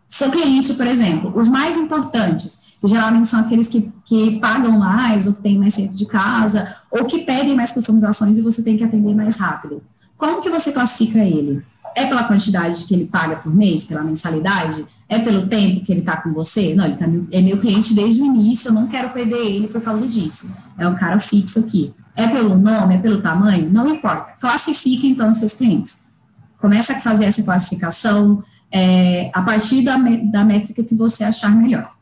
Seu 0.08 0.32
cliente, 0.32 0.74
por 0.76 0.88
exemplo, 0.88 1.34
os 1.36 1.50
mais 1.50 1.76
importantes, 1.76 2.64
que 2.80 2.88
geralmente 2.88 3.28
são 3.28 3.40
aqueles 3.42 3.68
que, 3.68 3.92
que 4.06 4.40
pagam 4.40 4.80
mais, 4.80 5.28
ou 5.28 5.34
que 5.34 5.42
têm 5.42 5.58
mais 5.58 5.76
tempo 5.76 5.94
de 5.94 6.06
casa, 6.06 6.74
ou 6.90 7.04
que 7.04 7.20
pedem 7.20 7.54
mais 7.54 7.72
customizações 7.72 8.38
e 8.38 8.42
você 8.42 8.64
tem 8.64 8.78
que 8.78 8.84
atender 8.84 9.14
mais 9.14 9.36
rápido. 9.36 9.84
Como 10.16 10.42
que 10.42 10.50
você 10.50 10.72
classifica 10.72 11.20
ele? 11.20 11.66
É 11.96 12.06
pela 12.06 12.26
quantidade 12.26 12.84
que 12.84 12.94
ele 12.94 13.06
paga 13.06 13.38
por 13.38 13.56
mês, 13.56 13.86
pela 13.86 14.04
mensalidade? 14.04 14.86
É 15.08 15.18
pelo 15.18 15.48
tempo 15.48 15.84
que 15.86 15.92
ele 15.92 16.02
está 16.02 16.18
com 16.18 16.34
você? 16.34 16.76
Não, 16.76 16.86
ele 16.86 16.96
tá, 16.96 17.06
é 17.32 17.42
meu 17.42 17.58
cliente 17.58 17.94
desde 17.94 18.22
o 18.22 18.26
início, 18.26 18.70
eu 18.70 18.74
não 18.74 18.88
quero 18.88 19.12
perder 19.12 19.38
ele 19.38 19.68
por 19.68 19.82
causa 19.82 20.06
disso. 20.06 20.54
é 20.78 20.88
um 20.88 20.96
cara 20.96 21.18
fixo 21.20 21.60
aqui. 21.60 21.94
É 22.16 22.28
pelo 22.28 22.58
nome, 22.58 22.96
é 22.96 22.98
pelo 22.98 23.22
tamanho? 23.22 23.70
Não 23.70 23.88
importa. 23.88 24.34
Classifique, 24.40 25.08
então, 25.08 25.30
os 25.30 25.38
seus 25.38 25.54
clientes. 25.54 26.12
Começa 26.60 26.94
a 26.94 27.02
fazer 27.02 27.26
essa 27.26 27.44
classificação 27.44 28.44
é, 28.72 29.30
a 29.34 29.42
partir 29.42 29.84
da, 29.84 29.98
da 29.98 30.44
métrica 30.44 30.84
que 30.84 30.96
você 30.96 31.24
achar 31.24 31.56
melhor. 31.56 31.96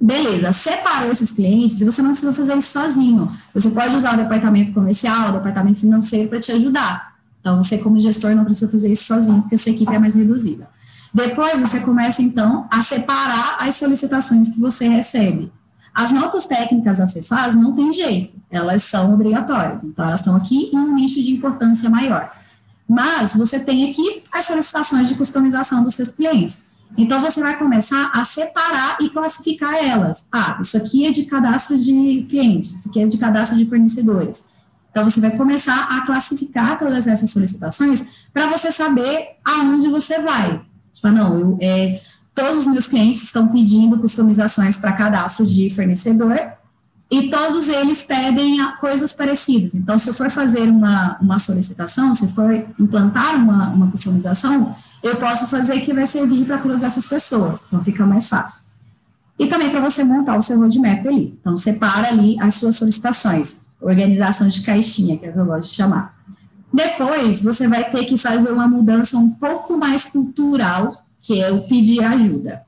Beleza, 0.00 0.52
separou 0.52 1.10
esses 1.10 1.32
clientes 1.32 1.80
e 1.80 1.84
você 1.84 2.02
não 2.02 2.10
precisa 2.10 2.32
fazer 2.32 2.56
isso 2.58 2.72
sozinho. 2.72 3.32
Você 3.54 3.70
pode 3.70 3.96
usar 3.96 4.14
o 4.14 4.16
departamento 4.16 4.72
comercial, 4.72 5.30
o 5.30 5.32
departamento 5.32 5.80
financeiro 5.80 6.28
para 6.28 6.40
te 6.40 6.52
ajudar. 6.52 7.13
Então, 7.44 7.62
você, 7.62 7.76
como 7.76 8.00
gestor, 8.00 8.34
não 8.34 8.42
precisa 8.42 8.72
fazer 8.72 8.90
isso 8.90 9.04
sozinho, 9.04 9.42
porque 9.42 9.54
a 9.54 9.58
sua 9.58 9.72
equipe 9.72 9.94
é 9.94 9.98
mais 9.98 10.14
reduzida. 10.14 10.66
Depois, 11.12 11.60
você 11.60 11.80
começa, 11.80 12.22
então, 12.22 12.66
a 12.70 12.82
separar 12.82 13.58
as 13.60 13.76
solicitações 13.76 14.54
que 14.54 14.60
você 14.62 14.88
recebe. 14.88 15.52
As 15.94 16.10
notas 16.10 16.46
técnicas 16.46 16.96
da 16.96 17.06
Cefaz 17.06 17.54
não 17.54 17.76
tem 17.76 17.92
jeito, 17.92 18.32
elas 18.50 18.82
são 18.84 19.12
obrigatórias, 19.12 19.84
então 19.84 20.06
elas 20.06 20.20
estão 20.20 20.34
aqui 20.34 20.70
em 20.72 20.78
um 20.78 20.94
nicho 20.94 21.22
de 21.22 21.32
importância 21.34 21.90
maior. 21.90 22.32
Mas 22.88 23.36
você 23.36 23.60
tem 23.60 23.90
aqui 23.90 24.22
as 24.32 24.46
solicitações 24.46 25.10
de 25.10 25.14
customização 25.14 25.84
dos 25.84 25.94
seus 25.94 26.12
clientes. 26.12 26.68
Então 26.96 27.20
você 27.20 27.40
vai 27.40 27.58
começar 27.58 28.10
a 28.14 28.24
separar 28.24 28.96
e 29.02 29.10
classificar 29.10 29.74
elas. 29.74 30.28
Ah, 30.32 30.56
isso 30.62 30.78
aqui 30.78 31.06
é 31.06 31.10
de 31.10 31.26
cadastro 31.26 31.78
de 31.78 32.26
clientes, 32.26 32.72
isso 32.72 32.88
aqui 32.88 33.02
é 33.02 33.06
de 33.06 33.18
cadastro 33.18 33.58
de 33.58 33.66
fornecedores. 33.66 34.53
Então 34.94 35.10
você 35.10 35.20
vai 35.20 35.32
começar 35.32 35.88
a 35.90 36.06
classificar 36.06 36.78
todas 36.78 37.08
essas 37.08 37.30
solicitações 37.30 38.06
para 38.32 38.46
você 38.46 38.70
saber 38.70 39.30
aonde 39.44 39.88
você 39.88 40.20
vai. 40.20 40.60
Tipo, 40.92 41.08
ah, 41.08 41.10
não, 41.10 41.36
eu, 41.36 41.58
é, 41.60 42.00
todos 42.32 42.58
os 42.58 42.66
meus 42.68 42.86
clientes 42.86 43.24
estão 43.24 43.48
pedindo 43.48 43.98
customizações 43.98 44.76
para 44.76 44.92
cadastro 44.92 45.44
de 45.44 45.68
fornecedor 45.68 46.38
e 47.10 47.28
todos 47.28 47.68
eles 47.68 48.04
pedem 48.04 48.56
coisas 48.76 49.12
parecidas. 49.12 49.74
Então, 49.74 49.98
se 49.98 50.08
eu 50.08 50.14
for 50.14 50.30
fazer 50.30 50.68
uma, 50.68 51.18
uma 51.20 51.40
solicitação, 51.40 52.14
se 52.14 52.32
for 52.32 52.52
implantar 52.78 53.34
uma, 53.34 53.70
uma 53.70 53.90
customização, 53.90 54.76
eu 55.02 55.16
posso 55.16 55.48
fazer 55.48 55.80
que 55.80 55.92
vai 55.92 56.06
servir 56.06 56.44
para 56.44 56.58
todas 56.58 56.84
essas 56.84 57.08
pessoas. 57.08 57.64
Então, 57.66 57.82
fica 57.82 58.06
mais 58.06 58.28
fácil. 58.28 58.73
E 59.38 59.46
também 59.46 59.70
para 59.70 59.80
você 59.80 60.04
montar 60.04 60.36
o 60.36 60.42
seu 60.42 60.58
roadmap 60.58 61.06
ali. 61.06 61.36
Então, 61.40 61.56
separa 61.56 62.08
ali 62.08 62.36
as 62.40 62.54
suas 62.54 62.76
solicitações. 62.76 63.70
Organização 63.80 64.48
de 64.48 64.62
caixinha, 64.62 65.16
que 65.16 65.26
é 65.26 65.30
o 65.30 65.32
que 65.32 65.38
eu 65.38 65.46
gosto 65.46 65.68
de 65.68 65.74
chamar. 65.74 66.16
Depois, 66.72 67.42
você 67.42 67.68
vai 67.68 67.88
ter 67.90 68.04
que 68.04 68.16
fazer 68.16 68.50
uma 68.50 68.66
mudança 68.66 69.16
um 69.16 69.30
pouco 69.30 69.76
mais 69.76 70.04
cultural 70.06 71.04
que 71.22 71.40
é 71.40 71.50
o 71.50 71.62
pedir 71.62 72.04
ajuda. 72.04 72.62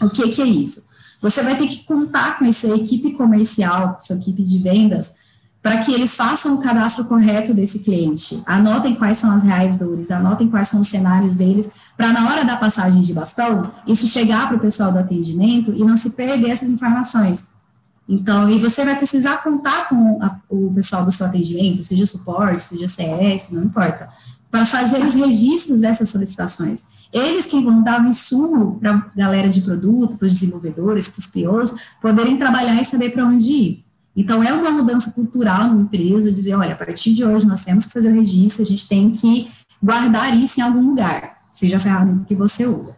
O 0.00 0.10
que, 0.10 0.28
que 0.28 0.42
é 0.42 0.46
isso? 0.46 0.86
Você 1.20 1.40
vai 1.42 1.56
ter 1.56 1.68
que 1.68 1.84
contar 1.84 2.38
com 2.38 2.44
essa 2.44 2.66
equipe 2.74 3.12
comercial, 3.12 3.96
sua 4.00 4.16
equipe 4.16 4.42
de 4.42 4.58
vendas, 4.58 5.14
para 5.62 5.78
que 5.78 5.92
eles 5.92 6.16
façam 6.16 6.54
o 6.54 6.58
cadastro 6.58 7.04
correto 7.04 7.54
desse 7.54 7.84
cliente. 7.84 8.42
Anotem 8.44 8.96
quais 8.96 9.18
são 9.18 9.30
as 9.30 9.44
reais 9.44 9.76
dores, 9.76 10.10
anotem 10.10 10.48
quais 10.48 10.66
são 10.66 10.80
os 10.80 10.88
cenários 10.88 11.36
deles, 11.36 11.72
para 11.96 12.12
na 12.12 12.28
hora 12.28 12.44
da 12.44 12.56
passagem 12.56 13.02
de 13.02 13.12
bastão, 13.12 13.62
isso 13.86 14.06
chegar 14.06 14.48
para 14.48 14.56
o 14.56 14.60
pessoal 14.60 14.92
do 14.92 14.98
atendimento 14.98 15.72
e 15.72 15.84
não 15.84 15.96
se 15.96 16.10
perder 16.10 16.50
essas 16.50 16.70
informações. 16.70 17.52
Então, 18.08 18.50
e 18.50 18.58
você 18.58 18.84
vai 18.84 18.96
precisar 18.96 19.42
contar 19.42 19.88
com 19.88 20.18
a, 20.22 20.36
o 20.48 20.72
pessoal 20.74 21.04
do 21.04 21.12
seu 21.12 21.26
atendimento, 21.26 21.82
seja 21.82 22.04
suporte, 22.04 22.62
seja 22.62 22.88
CS, 22.88 23.50
não 23.52 23.64
importa, 23.64 24.08
para 24.50 24.66
fazer 24.66 25.04
os 25.04 25.14
registros 25.14 25.80
dessas 25.80 26.10
solicitações. 26.10 26.88
Eles 27.12 27.46
que 27.46 27.62
vão 27.62 27.82
dar 27.82 28.00
o 28.00 28.04
um 28.04 28.08
insumo 28.08 28.78
para 28.80 28.94
a 28.94 29.04
galera 29.16 29.48
de 29.48 29.60
produto, 29.60 30.16
para 30.16 30.26
os 30.26 30.32
desenvolvedores, 30.32 31.08
para 31.08 31.20
os 31.20 31.26
POs, 31.26 31.74
poderem 32.00 32.36
trabalhar 32.36 32.80
e 32.80 32.84
saber 32.84 33.10
para 33.10 33.24
onde 33.24 33.50
ir. 33.50 33.84
Então, 34.14 34.42
é 34.42 34.52
uma 34.52 34.70
mudança 34.70 35.12
cultural 35.12 35.68
na 35.68 35.82
empresa, 35.82 36.30
dizer, 36.30 36.54
olha, 36.54 36.74
a 36.74 36.76
partir 36.76 37.14
de 37.14 37.24
hoje 37.24 37.46
nós 37.46 37.64
temos 37.64 37.86
que 37.86 37.92
fazer 37.92 38.10
o 38.10 38.14
registro, 38.14 38.62
a 38.62 38.66
gente 38.66 38.86
tem 38.86 39.10
que 39.10 39.48
guardar 39.82 40.36
isso 40.36 40.60
em 40.60 40.62
algum 40.62 40.90
lugar, 40.90 41.41
seja 41.52 41.76
a 41.76 41.80
ferramenta 41.80 42.24
que 42.24 42.34
você 42.34 42.66
usa. 42.66 42.96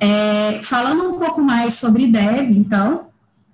É, 0.00 0.60
falando 0.62 1.14
um 1.14 1.18
pouco 1.18 1.42
mais 1.42 1.74
sobre 1.74 2.06
dev, 2.06 2.50
então, 2.50 3.08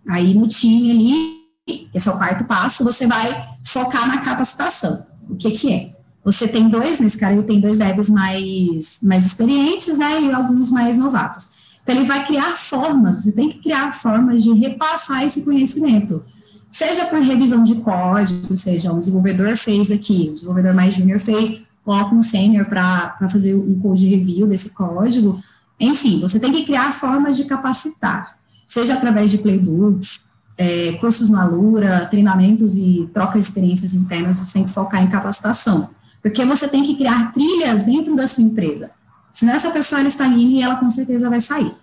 aí 0.08 0.34
no 0.34 0.46
time 0.46 0.90
ali, 0.90 1.88
esse 1.92 2.08
é 2.08 2.12
o 2.12 2.16
quarto 2.16 2.44
passo, 2.44 2.84
você 2.84 3.06
vai 3.06 3.48
focar 3.64 4.06
na 4.06 4.18
capacitação. 4.18 5.06
O 5.28 5.36
que 5.36 5.50
que 5.50 5.72
é? 5.72 5.94
Você 6.24 6.46
tem 6.46 6.68
dois, 6.68 7.00
nesse 7.00 7.18
cara, 7.18 7.34
ele 7.34 7.42
tem 7.42 7.60
dois 7.60 7.78
devs 7.78 8.08
mais, 8.08 9.00
mais 9.02 9.26
experientes, 9.26 9.98
né, 9.98 10.20
e 10.22 10.32
alguns 10.32 10.70
mais 10.70 10.96
novatos. 10.96 11.64
Então, 11.82 11.94
ele 11.94 12.04
vai 12.04 12.24
criar 12.24 12.56
formas, 12.56 13.22
você 13.24 13.32
tem 13.32 13.48
que 13.48 13.58
criar 13.58 13.92
formas 13.92 14.42
de 14.42 14.52
repassar 14.52 15.22
esse 15.22 15.42
conhecimento. 15.42 16.22
Seja 16.70 17.04
por 17.04 17.20
revisão 17.20 17.62
de 17.62 17.76
código, 17.76 18.56
seja 18.56 18.92
um 18.92 18.98
desenvolvedor 18.98 19.56
fez 19.56 19.90
aqui, 19.90 20.28
um 20.30 20.34
desenvolvedor 20.34 20.74
mais 20.74 20.94
júnior 20.94 21.20
fez, 21.20 21.62
coloca 21.84 22.14
um 22.14 22.22
sênior 22.22 22.64
para 22.66 23.16
fazer 23.30 23.54
um 23.54 23.78
code 23.78 24.06
review 24.06 24.46
desse 24.46 24.70
código. 24.70 25.38
Enfim, 25.78 26.20
você 26.20 26.40
tem 26.40 26.52
que 26.52 26.64
criar 26.64 26.92
formas 26.92 27.36
de 27.36 27.44
capacitar, 27.44 28.36
seja 28.66 28.94
através 28.94 29.30
de 29.30 29.38
playbooks, 29.38 30.24
é, 30.56 30.92
cursos 30.92 31.28
no 31.28 31.38
Alura, 31.38 32.06
treinamentos 32.06 32.76
e 32.76 33.08
troca 33.12 33.38
de 33.38 33.44
experiências 33.44 33.92
internas, 33.94 34.38
você 34.38 34.54
tem 34.54 34.64
que 34.64 34.70
focar 34.70 35.02
em 35.02 35.08
capacitação. 35.08 35.90
Porque 36.22 36.44
você 36.44 36.68
tem 36.68 36.82
que 36.82 36.96
criar 36.96 37.32
trilhas 37.32 37.84
dentro 37.84 38.16
da 38.16 38.26
sua 38.26 38.44
empresa. 38.44 38.90
Senão 39.30 39.52
essa 39.52 39.70
pessoa 39.70 40.00
ela 40.00 40.08
está 40.08 40.26
e 40.28 40.62
ela 40.62 40.76
com 40.76 40.88
certeza 40.88 41.28
vai 41.28 41.40
sair. 41.40 41.74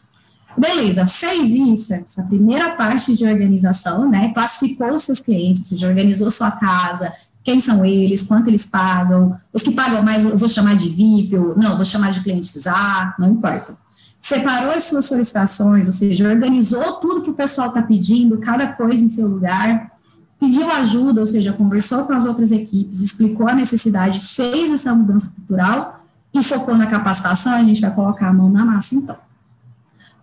Beleza, 0.57 1.05
fez 1.05 1.51
isso, 1.51 1.93
essa 1.93 2.23
primeira 2.23 2.75
parte 2.75 3.15
de 3.15 3.25
organização, 3.25 4.09
né? 4.09 4.33
Classificou 4.33 4.97
seus 4.99 5.19
clientes, 5.19 5.67
seja, 5.67 5.87
organizou 5.87 6.29
sua 6.29 6.51
casa, 6.51 7.13
quem 7.43 7.59
são 7.59 7.83
eles, 7.83 8.23
quanto 8.23 8.49
eles 8.49 8.65
pagam, 8.67 9.37
os 9.51 9.63
que 9.63 9.71
pagam 9.71 10.03
mais 10.03 10.23
eu 10.23 10.37
vou 10.37 10.47
chamar 10.47 10.75
de 10.75 10.89
VIP, 10.89 11.35
ou 11.35 11.57
não, 11.57 11.75
vou 11.75 11.85
chamar 11.85 12.11
de 12.11 12.21
clientes 12.21 12.65
A, 12.67 13.15
não 13.17 13.31
importa. 13.31 13.75
Separou 14.19 14.71
as 14.71 14.83
suas 14.83 15.05
solicitações, 15.05 15.87
ou 15.87 15.93
seja, 15.93 16.29
organizou 16.29 16.93
tudo 16.99 17.23
que 17.23 17.31
o 17.31 17.33
pessoal 17.33 17.69
está 17.69 17.81
pedindo, 17.81 18.37
cada 18.37 18.67
coisa 18.67 19.03
em 19.03 19.09
seu 19.09 19.27
lugar, 19.27 19.91
pediu 20.39 20.71
ajuda, 20.71 21.19
ou 21.19 21.25
seja, 21.25 21.51
conversou 21.53 22.05
com 22.05 22.13
as 22.13 22.25
outras 22.25 22.51
equipes, 22.51 23.01
explicou 23.01 23.47
a 23.47 23.55
necessidade, 23.55 24.19
fez 24.19 24.69
essa 24.69 24.93
mudança 24.93 25.33
cultural 25.35 26.03
e 26.33 26.43
focou 26.43 26.77
na 26.77 26.85
capacitação, 26.85 27.53
a 27.53 27.63
gente 27.63 27.81
vai 27.81 27.93
colocar 27.93 28.29
a 28.29 28.33
mão 28.33 28.49
na 28.49 28.63
massa 28.63 28.95
então. 28.95 29.17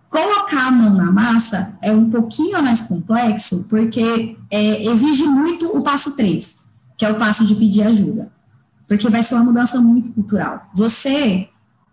Colocar 0.09 0.67
a 0.67 0.71
mão 0.71 0.93
na 0.93 1.11
massa 1.11 1.77
é 1.81 1.91
um 1.91 2.09
pouquinho 2.09 2.61
mais 2.63 2.81
complexo, 2.81 3.67
porque 3.69 4.35
é, 4.49 4.85
exige 4.85 5.25
muito 5.25 5.77
o 5.77 5.81
passo 5.81 6.15
3, 6.15 6.68
que 6.99 7.05
é 7.05 7.09
o 7.09 7.17
passo 7.17 7.45
de 7.45 7.55
pedir 7.55 7.83
ajuda, 7.83 8.29
porque 8.85 9.09
vai 9.09 9.23
ser 9.23 9.35
uma 9.35 9.45
mudança 9.45 9.79
muito 9.79 10.11
cultural. 10.11 10.69
Você 10.75 11.47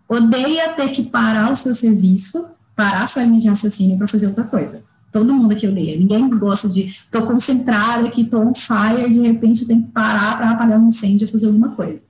odeia 0.05 0.73
ter 0.73 0.89
que 0.89 1.01
parar 1.01 1.49
o 1.49 1.55
seu 1.55 1.73
serviço, 1.73 2.45
parar 2.75 3.03
a 3.03 3.07
sua 3.07 3.23
linha 3.23 3.39
de 3.39 3.47
raciocínio 3.47 3.97
para 3.97 4.07
fazer 4.07 4.27
outra 4.27 4.43
coisa. 4.43 4.83
Todo 5.09 5.33
mundo 5.33 5.53
aqui 5.53 5.65
odeia. 5.65 5.97
Ninguém 5.97 6.29
gosta 6.37 6.67
de. 6.67 6.87
Estou 6.87 7.21
concentrada 7.21 8.05
aqui, 8.05 8.23
estou 8.23 8.45
on 8.45 8.53
fire, 8.53 9.09
de 9.09 9.21
repente 9.21 9.65
tem 9.65 9.81
que 9.81 9.87
parar 9.91 10.35
para 10.35 10.51
apagar 10.51 10.77
um 10.77 10.87
incêndio 10.87 11.25
fazer 11.25 11.47
alguma 11.47 11.69
coisa. 11.69 12.03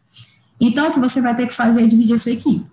Então, 0.59 0.89
o 0.89 0.91
que 0.91 0.99
você 0.99 1.21
vai 1.21 1.35
ter 1.35 1.45
que 1.45 1.53
fazer 1.53 1.83
é 1.83 1.87
dividir 1.87 2.15
a 2.15 2.17
sua 2.17 2.31
equipe. 2.31 2.65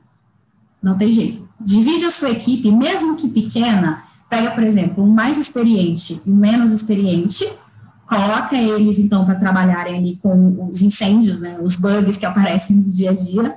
Não 0.82 0.96
tem 0.96 1.10
jeito. 1.10 1.46
Divide 1.60 2.06
a 2.06 2.10
sua 2.10 2.30
equipe, 2.30 2.70
mesmo 2.70 3.14
que 3.14 3.28
pequena. 3.28 4.02
Pega, 4.30 4.52
por 4.52 4.62
exemplo, 4.62 5.04
um 5.04 5.10
mais 5.10 5.36
experiente 5.36 6.22
e 6.24 6.30
um 6.30 6.34
menos 6.34 6.72
experiente, 6.72 7.46
coloca 8.06 8.56
eles, 8.56 8.98
então, 8.98 9.24
para 9.24 9.34
trabalharem 9.34 9.96
ali 9.96 10.18
com 10.22 10.68
os 10.70 10.82
incêndios, 10.82 11.40
né, 11.40 11.58
os 11.62 11.76
bugs 11.76 12.16
que 12.16 12.26
aparecem 12.26 12.76
no 12.76 12.90
dia 12.90 13.10
a 13.10 13.14
dia, 13.14 13.56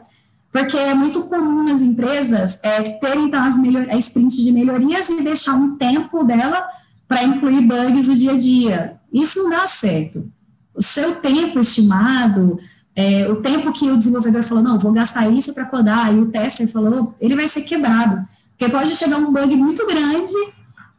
porque 0.52 0.78
é 0.78 0.94
muito 0.94 1.24
comum 1.24 1.64
nas 1.64 1.82
empresas 1.82 2.60
é, 2.64 2.82
ter, 2.82 3.16
então, 3.18 3.44
as 3.44 3.60
melhor, 3.60 3.88
a 3.90 3.98
sprint 3.98 4.42
de 4.42 4.52
melhorias 4.52 5.10
e 5.10 5.22
deixar 5.22 5.54
um 5.54 5.76
tempo 5.76 6.24
dela 6.24 6.68
para 7.08 7.24
incluir 7.24 7.62
bugs 7.62 8.08
no 8.08 8.16
dia 8.16 8.32
a 8.32 8.38
dia. 8.38 8.94
Isso 9.14 9.44
não 9.44 9.50
dá 9.50 9.68
certo. 9.68 10.30
O 10.74 10.82
seu 10.82 11.16
tempo 11.16 11.60
estimado, 11.60 12.60
é, 12.96 13.28
o 13.30 13.38
tempo 13.38 13.72
que 13.72 13.90
o 13.90 13.98
desenvolvedor 13.98 14.44
falou, 14.44 14.64
não, 14.64 14.80
vou 14.80 14.92
gastar 14.92 15.30
isso 15.30 15.54
para 15.54 15.66
codar, 15.66 16.14
e 16.14 16.20
o 16.20 16.28
tester 16.28 16.68
falou, 16.68 17.14
ele 17.20 17.36
vai 17.36 17.48
ser 17.48 17.62
quebrado. 17.62 18.26
Porque 18.58 18.72
pode 18.72 18.92
chegar 18.92 19.18
um 19.18 19.32
bug 19.32 19.56
muito 19.56 19.86
grande 19.86 20.34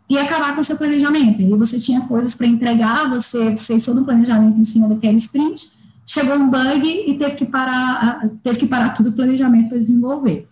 e 0.09 0.19
acabar 0.19 0.55
com 0.55 0.61
o 0.61 0.65
seu 0.65 0.77
planejamento. 0.77 1.43
E 1.43 1.51
você 1.51 1.79
tinha 1.79 2.01
coisas 2.03 2.35
para 2.35 2.47
entregar, 2.47 3.09
você 3.09 3.57
fez 3.57 3.85
todo 3.85 4.01
um 4.01 4.05
planejamento 4.05 4.59
em 4.59 4.65
cima 4.65 4.89
daquele 4.89 5.17
sprint, 5.17 5.71
chegou 6.07 6.37
um 6.37 6.49
bug 6.49 7.05
e 7.07 7.15
teve 7.19 7.35
que 7.35 7.45
parar, 7.45 8.21
teve 8.43 8.61
que 8.61 8.67
parar 8.67 8.91
tudo 8.91 9.11
o 9.11 9.13
planejamento 9.13 9.69
para 9.69 9.79
desenvolver. 9.79 10.49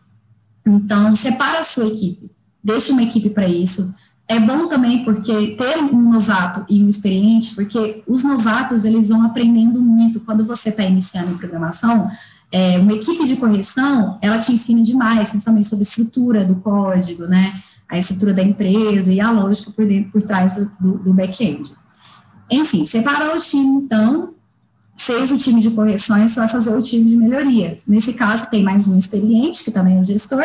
Então, 0.66 1.14
separa 1.14 1.60
a 1.60 1.62
sua 1.62 1.86
equipe, 1.86 2.30
deixa 2.62 2.92
uma 2.92 3.02
equipe 3.02 3.30
para 3.30 3.48
isso. 3.48 3.94
É 4.28 4.40
bom 4.40 4.66
também 4.66 5.04
porque 5.04 5.54
ter 5.54 5.78
um 5.78 6.10
novato 6.10 6.66
e 6.68 6.82
um 6.82 6.88
experiente, 6.88 7.54
porque 7.54 8.02
os 8.06 8.24
novatos 8.24 8.84
eles 8.84 9.08
vão 9.08 9.24
aprendendo 9.24 9.80
muito. 9.80 10.20
Quando 10.20 10.44
você 10.44 10.70
está 10.70 10.82
iniciando 10.82 11.30
em 11.30 11.38
programação, 11.38 12.08
é, 12.50 12.78
uma 12.78 12.92
equipe 12.92 13.24
de 13.24 13.36
correção, 13.36 14.18
ela 14.20 14.38
te 14.38 14.52
ensina 14.52 14.82
demais, 14.82 15.30
principalmente 15.30 15.68
sobre 15.68 15.84
estrutura 15.84 16.44
do 16.44 16.56
código, 16.56 17.26
né? 17.26 17.54
A 17.88 17.98
estrutura 17.98 18.34
da 18.34 18.42
empresa 18.42 19.12
e 19.12 19.20
a 19.20 19.30
lógica 19.30 19.70
por 19.70 19.86
dentro, 19.86 20.10
por 20.12 20.22
trás 20.22 20.54
do, 20.80 20.98
do, 20.98 21.14
back-end. 21.14 21.72
Enfim, 22.50 22.84
separou 22.84 23.36
o 23.36 23.40
time, 23.40 23.84
então, 23.84 24.34
fez 24.96 25.30
o 25.30 25.38
time 25.38 25.60
de 25.60 25.70
correções, 25.70 26.34
vai 26.34 26.48
fazer 26.48 26.74
o 26.74 26.82
time 26.82 27.08
de 27.08 27.16
melhorias. 27.16 27.86
Nesse 27.86 28.14
caso, 28.14 28.50
tem 28.50 28.62
mais 28.62 28.88
um 28.88 28.96
experiente, 28.96 29.62
que 29.64 29.70
também 29.70 29.98
é 29.98 30.00
o 30.00 30.04
gestor, 30.04 30.44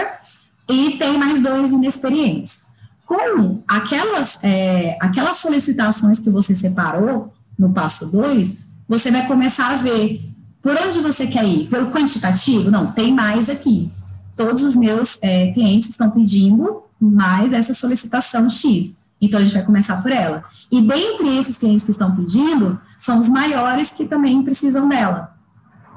e 0.69 0.98
tem 0.98 1.17
mais 1.17 1.39
dois 1.39 1.71
inexperientes. 1.71 2.71
Com 3.05 3.63
aquelas, 3.67 4.39
é, 4.43 4.98
aquelas 5.01 5.38
solicitações 5.38 6.19
que 6.19 6.29
você 6.29 6.55
separou 6.55 7.33
no 7.57 7.74
passo 7.74 8.12
2, 8.12 8.65
você 8.88 9.12
vai 9.12 9.27
começar 9.27 9.71
a 9.71 9.75
ver 9.75 10.31
por 10.62 10.75
onde 10.77 11.00
você 11.00 11.27
quer 11.27 11.45
ir. 11.45 11.67
Pelo 11.67 11.91
quantitativo? 11.91 12.69
Não, 12.69 12.91
tem 12.91 13.13
mais 13.13 13.50
aqui. 13.50 13.91
Todos 14.36 14.63
os 14.63 14.75
meus 14.75 15.21
é, 15.21 15.51
clientes 15.51 15.89
estão 15.89 16.10
pedindo 16.10 16.83
mais 17.05 17.53
essa 17.53 17.74
solicitação 17.74 18.50
X. 18.50 19.00
Então, 19.20 19.39
a 19.39 19.43
gente 19.43 19.53
vai 19.53 19.63
começar 19.63 20.01
por 20.01 20.12
ela. 20.12 20.43
E 20.72 20.81
dentre 20.81 21.38
esses 21.38 21.58
clientes 21.58 21.86
que 21.86 21.91
estão 21.91 22.15
pedindo, 22.15 22.79
são 22.98 23.20
os 23.20 23.29
maiores 23.29 23.91
que 23.91 24.05
também 24.05 24.41
precisam 24.43 24.88
dela. 24.89 25.36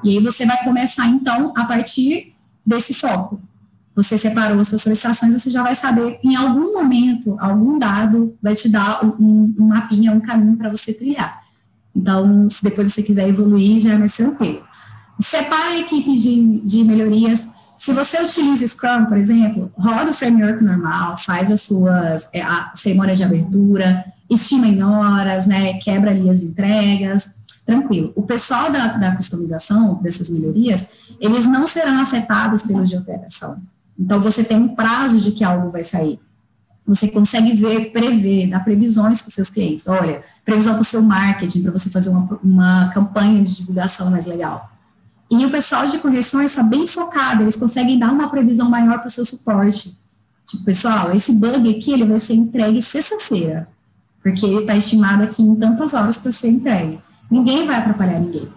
E 0.02 0.10
aí 0.10 0.22
você 0.22 0.44
vai 0.44 0.62
começar, 0.62 1.06
então, 1.06 1.52
a 1.56 1.64
partir 1.64 2.34
desse 2.66 2.92
foco. 2.92 3.40
Você 3.94 4.18
separou 4.18 4.58
as 4.58 4.68
suas 4.68 4.82
solicitações, 4.82 5.32
você 5.32 5.50
já 5.50 5.62
vai 5.62 5.74
saber, 5.74 6.18
em 6.22 6.34
algum 6.34 6.72
momento, 6.72 7.36
algum 7.38 7.78
dado 7.78 8.36
vai 8.42 8.54
te 8.54 8.68
dar 8.68 9.04
um, 9.04 9.54
um 9.58 9.68
mapinha, 9.68 10.12
um 10.12 10.20
caminho 10.20 10.56
para 10.56 10.68
você 10.68 10.92
trilhar. 10.92 11.40
Então, 11.94 12.48
se 12.48 12.62
depois 12.62 12.92
você 12.92 13.02
quiser 13.02 13.28
evoluir, 13.28 13.80
já 13.80 13.92
é 13.92 13.98
mais 13.98 14.14
tranquilo. 14.14 14.62
Separa 15.20 15.70
a 15.70 15.78
equipe 15.78 16.16
de, 16.16 16.60
de 16.60 16.82
melhorias 16.82 17.53
se 17.84 17.92
você 17.92 18.18
utiliza 18.18 18.66
Scrum, 18.66 19.04
por 19.04 19.18
exemplo, 19.18 19.70
roda 19.76 20.10
o 20.10 20.14
framework 20.14 20.64
normal, 20.64 21.18
faz 21.18 21.50
as 21.50 21.60
suas 21.60 22.30
é, 22.32 22.40
a 22.40 22.72
de 23.14 23.22
abertura, 23.22 24.02
estima 24.30 24.66
em 24.66 24.82
horas, 24.82 25.44
né, 25.44 25.74
quebra 25.74 26.10
ali 26.10 26.30
as 26.30 26.42
entregas, 26.42 27.34
tranquilo. 27.66 28.10
O 28.16 28.22
pessoal 28.22 28.72
da, 28.72 28.96
da 28.96 29.14
customização 29.14 30.00
dessas 30.02 30.30
melhorias, 30.30 30.88
eles 31.20 31.44
não 31.44 31.66
serão 31.66 32.00
afetados 32.00 32.62
pelos 32.62 32.88
de 32.88 32.96
operação. 32.96 33.60
Então, 33.98 34.18
você 34.18 34.42
tem 34.42 34.56
um 34.56 34.74
prazo 34.74 35.20
de 35.20 35.32
que 35.32 35.44
algo 35.44 35.68
vai 35.68 35.82
sair. 35.82 36.18
Você 36.86 37.08
consegue 37.08 37.52
ver, 37.52 37.92
prever, 37.92 38.48
dar 38.48 38.64
previsões 38.64 39.20
para 39.20 39.28
os 39.28 39.34
seus 39.34 39.50
clientes. 39.50 39.86
Olha, 39.88 40.22
previsão 40.42 40.72
para 40.72 40.80
o 40.80 40.84
seu 40.84 41.02
marketing, 41.02 41.62
para 41.62 41.72
você 41.72 41.90
fazer 41.90 42.08
uma, 42.08 42.40
uma 42.42 42.88
campanha 42.94 43.42
de 43.42 43.56
divulgação 43.56 44.10
mais 44.10 44.24
legal 44.24 44.73
e 45.40 45.46
o 45.46 45.50
pessoal 45.50 45.86
de 45.86 45.98
correções 45.98 46.50
está 46.50 46.62
bem 46.62 46.86
focado, 46.86 47.42
eles 47.42 47.56
conseguem 47.56 47.98
dar 47.98 48.12
uma 48.12 48.28
previsão 48.28 48.68
maior 48.68 48.98
para 48.98 49.08
o 49.08 49.10
seu 49.10 49.24
suporte. 49.24 49.96
Tipo, 50.46 50.64
pessoal, 50.64 51.12
esse 51.12 51.32
bug 51.32 51.70
aqui 51.70 51.92
ele 51.92 52.04
vai 52.04 52.18
ser 52.18 52.34
entregue 52.34 52.80
sexta-feira, 52.82 53.68
porque 54.22 54.44
ele 54.44 54.60
está 54.60 54.76
estimado 54.76 55.22
aqui 55.22 55.42
em 55.42 55.54
tantas 55.54 55.94
horas 55.94 56.18
para 56.18 56.30
ser 56.30 56.48
entregue. 56.48 56.98
Ninguém 57.30 57.66
vai 57.66 57.76
atrapalhar 57.76 58.20
ninguém. 58.20 58.48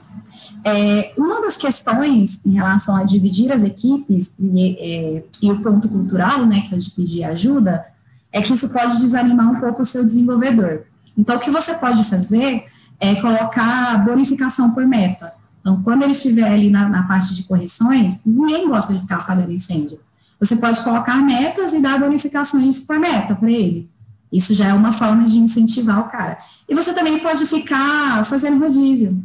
É, 0.64 1.14
uma 1.18 1.42
das 1.42 1.56
questões 1.56 2.46
em 2.46 2.56
relação 2.56 2.96
a 2.96 3.04
dividir 3.04 3.52
as 3.52 3.64
equipes 3.64 4.36
e, 4.38 4.78
é, 4.80 5.24
e 5.42 5.52
o 5.52 5.62
ponto 5.62 5.88
cultural, 5.88 6.46
né, 6.46 6.62
que 6.68 6.76
é 6.76 6.78
de 6.78 6.90
pedir 6.92 7.24
ajuda, 7.24 7.86
é 8.32 8.42
que 8.42 8.54
isso 8.54 8.74
pode 8.74 9.00
desanimar 9.00 9.50
um 9.50 9.60
pouco 9.60 9.82
o 9.82 9.86
seu 9.86 10.04
desenvolvedor. 10.04 10.82
Então, 11.18 11.38
o 11.38 11.40
que 11.40 11.50
você 11.50 11.74
pode 11.76 12.04
fazer 12.04 12.66
é 13.00 13.16
colocar 13.16 14.06
bonificação 14.06 14.72
por 14.72 14.86
meta. 14.86 15.34
Então, 15.68 15.84
quando 15.84 16.04
ele 16.04 16.14
estiver 16.14 16.50
ali 16.50 16.70
na, 16.70 16.88
na 16.88 17.04
parte 17.04 17.36
de 17.36 17.44
correções, 17.44 18.22
ninguém 18.26 18.70
gosta 18.70 18.94
de 18.94 19.02
ficar 19.02 19.18
apagando 19.18 19.52
incêndio. 19.52 20.00
Você 20.40 20.56
pode 20.56 20.82
colocar 20.82 21.18
metas 21.18 21.74
e 21.74 21.82
dar 21.82 22.00
bonificações 22.00 22.80
por 22.80 22.98
meta 22.98 23.36
para 23.36 23.52
ele. 23.52 23.90
Isso 24.32 24.54
já 24.54 24.68
é 24.68 24.74
uma 24.74 24.94
forma 24.94 25.26
de 25.26 25.38
incentivar 25.38 26.00
o 26.00 26.06
cara. 26.06 26.38
E 26.70 26.74
você 26.74 26.94
também 26.94 27.20
pode 27.20 27.46
ficar 27.46 28.24
fazendo 28.24 28.60
rodízio. 28.60 29.22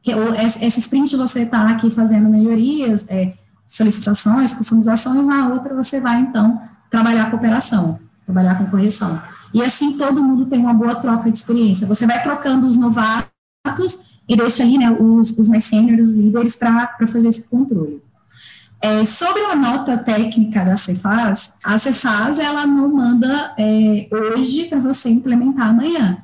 Que, 0.00 0.14
ou, 0.14 0.34
esse 0.34 0.80
sprint 0.80 1.14
você 1.14 1.42
está 1.42 1.68
aqui 1.68 1.90
fazendo 1.90 2.30
melhorias, 2.30 3.06
é, 3.10 3.34
solicitações, 3.66 4.54
customizações, 4.54 5.26
na 5.26 5.48
outra 5.48 5.74
você 5.74 6.00
vai, 6.00 6.22
então, 6.22 6.58
trabalhar 6.88 7.30
com 7.30 7.36
operação, 7.36 7.98
trabalhar 8.24 8.56
com 8.56 8.64
correção. 8.70 9.20
E 9.52 9.62
assim 9.62 9.98
todo 9.98 10.24
mundo 10.24 10.46
tem 10.46 10.58
uma 10.58 10.72
boa 10.72 10.94
troca 10.94 11.30
de 11.30 11.36
experiência. 11.36 11.86
Você 11.86 12.06
vai 12.06 12.22
trocando 12.22 12.66
os 12.66 12.76
novatos 12.76 14.05
e 14.28 14.36
deixa 14.36 14.62
ali 14.62 14.78
né, 14.78 14.90
os, 14.90 15.38
os 15.38 15.48
mais 15.48 15.64
sêniores, 15.64 16.08
os 16.08 16.16
líderes, 16.16 16.56
para 16.56 17.06
fazer 17.06 17.28
esse 17.28 17.48
controle. 17.48 18.02
É, 18.80 19.04
sobre 19.04 19.42
a 19.42 19.56
nota 19.56 19.96
técnica 19.96 20.64
da 20.64 20.76
Cefaz, 20.76 21.54
a 21.64 21.78
Cefaz 21.78 22.38
ela 22.38 22.66
não 22.66 22.94
manda 22.94 23.54
é, 23.56 24.06
hoje 24.10 24.64
para 24.64 24.78
você 24.78 25.08
implementar 25.08 25.68
amanhã. 25.68 26.18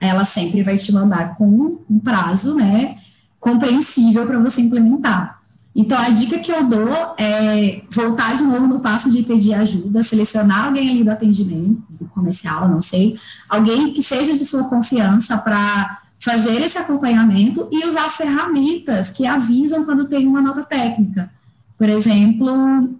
Ela 0.00 0.24
sempre 0.24 0.62
vai 0.62 0.76
te 0.76 0.92
mandar 0.92 1.36
com 1.36 1.78
um 1.88 1.98
prazo, 1.98 2.54
né, 2.54 2.96
compreensível 3.40 4.26
para 4.26 4.38
você 4.38 4.60
implementar. 4.60 5.38
Então, 5.74 5.98
a 5.98 6.08
dica 6.08 6.38
que 6.38 6.50
eu 6.50 6.64
dou 6.64 7.14
é 7.16 7.82
voltar 7.90 8.34
de 8.34 8.42
novo 8.42 8.66
no 8.66 8.80
passo 8.80 9.10
de 9.10 9.22
pedir 9.22 9.54
ajuda, 9.54 10.02
selecionar 10.02 10.66
alguém 10.66 10.90
ali 10.90 11.04
do 11.04 11.10
atendimento, 11.10 11.82
do 11.88 12.06
comercial, 12.06 12.68
não 12.68 12.80
sei, 12.80 13.18
alguém 13.48 13.92
que 13.92 14.02
seja 14.02 14.32
de 14.32 14.44
sua 14.44 14.64
confiança 14.64 15.38
para 15.38 16.02
fazer 16.18 16.60
esse 16.60 16.76
acompanhamento 16.76 17.68
e 17.70 17.86
usar 17.86 18.10
ferramentas 18.10 19.10
que 19.10 19.26
avisam 19.26 19.84
quando 19.84 20.06
tem 20.06 20.26
uma 20.26 20.42
nota 20.42 20.64
técnica. 20.64 21.30
Por 21.76 21.88
exemplo, 21.88 22.98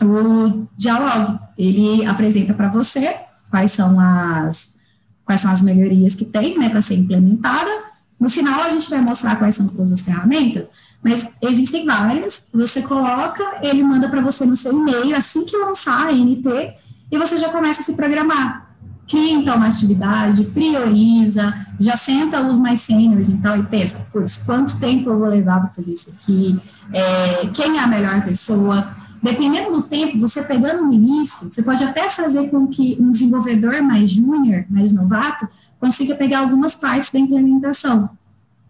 o 0.00 0.66
Dialog, 0.76 1.38
ele 1.58 2.06
apresenta 2.06 2.54
para 2.54 2.68
você 2.68 3.16
quais 3.50 3.72
são 3.72 3.98
as 3.98 4.78
quais 5.24 5.42
são 5.42 5.52
as 5.52 5.62
melhorias 5.62 6.16
que 6.16 6.24
tem, 6.24 6.58
né, 6.58 6.68
para 6.68 6.82
ser 6.82 6.94
implementada. 6.94 7.70
No 8.18 8.28
final 8.28 8.62
a 8.62 8.68
gente 8.68 8.90
vai 8.90 9.00
mostrar 9.00 9.36
quais 9.36 9.54
são 9.54 9.68
todas 9.68 9.92
as 9.92 10.00
ferramentas, 10.00 10.72
mas 11.02 11.28
existem 11.40 11.86
várias. 11.86 12.48
Você 12.52 12.82
coloca, 12.82 13.44
ele 13.62 13.82
manda 13.82 14.08
para 14.08 14.20
você 14.20 14.44
no 14.44 14.56
seu 14.56 14.72
e-mail 14.72 15.16
assim 15.16 15.44
que 15.44 15.56
lançar 15.56 16.08
a 16.08 16.12
NT 16.12 16.74
e 17.12 17.18
você 17.18 17.36
já 17.36 17.48
começa 17.48 17.80
a 17.82 17.84
se 17.84 17.94
programar 17.94 18.69
cria 19.10 19.32
então 19.32 19.56
uma 19.56 19.66
atividade, 19.66 20.44
prioriza, 20.44 21.52
já 21.80 21.96
senta 21.96 22.40
os 22.46 22.60
mais 22.60 22.80
sêniores 22.80 23.28
então 23.28 23.56
e 23.58 23.64
pensa, 23.64 24.06
putz, 24.12 24.38
quanto 24.46 24.78
tempo 24.78 25.10
eu 25.10 25.18
vou 25.18 25.28
levar 25.28 25.60
para 25.60 25.70
fazer 25.70 25.92
isso 25.92 26.12
aqui, 26.12 26.60
é, 26.92 27.48
quem 27.48 27.76
é 27.76 27.80
a 27.80 27.88
melhor 27.88 28.22
pessoa, 28.24 28.88
dependendo 29.20 29.72
do 29.72 29.82
tempo, 29.82 30.20
você 30.20 30.42
pegando 30.42 30.84
no 30.84 30.92
início, 30.92 31.50
você 31.50 31.60
pode 31.60 31.82
até 31.82 32.08
fazer 32.08 32.50
com 32.50 32.68
que 32.68 32.96
um 33.00 33.10
desenvolvedor 33.10 33.82
mais 33.82 34.10
júnior, 34.10 34.64
mais 34.70 34.92
novato, 34.92 35.48
consiga 35.80 36.14
pegar 36.14 36.38
algumas 36.40 36.76
partes 36.76 37.10
da 37.10 37.18
implementação. 37.18 38.10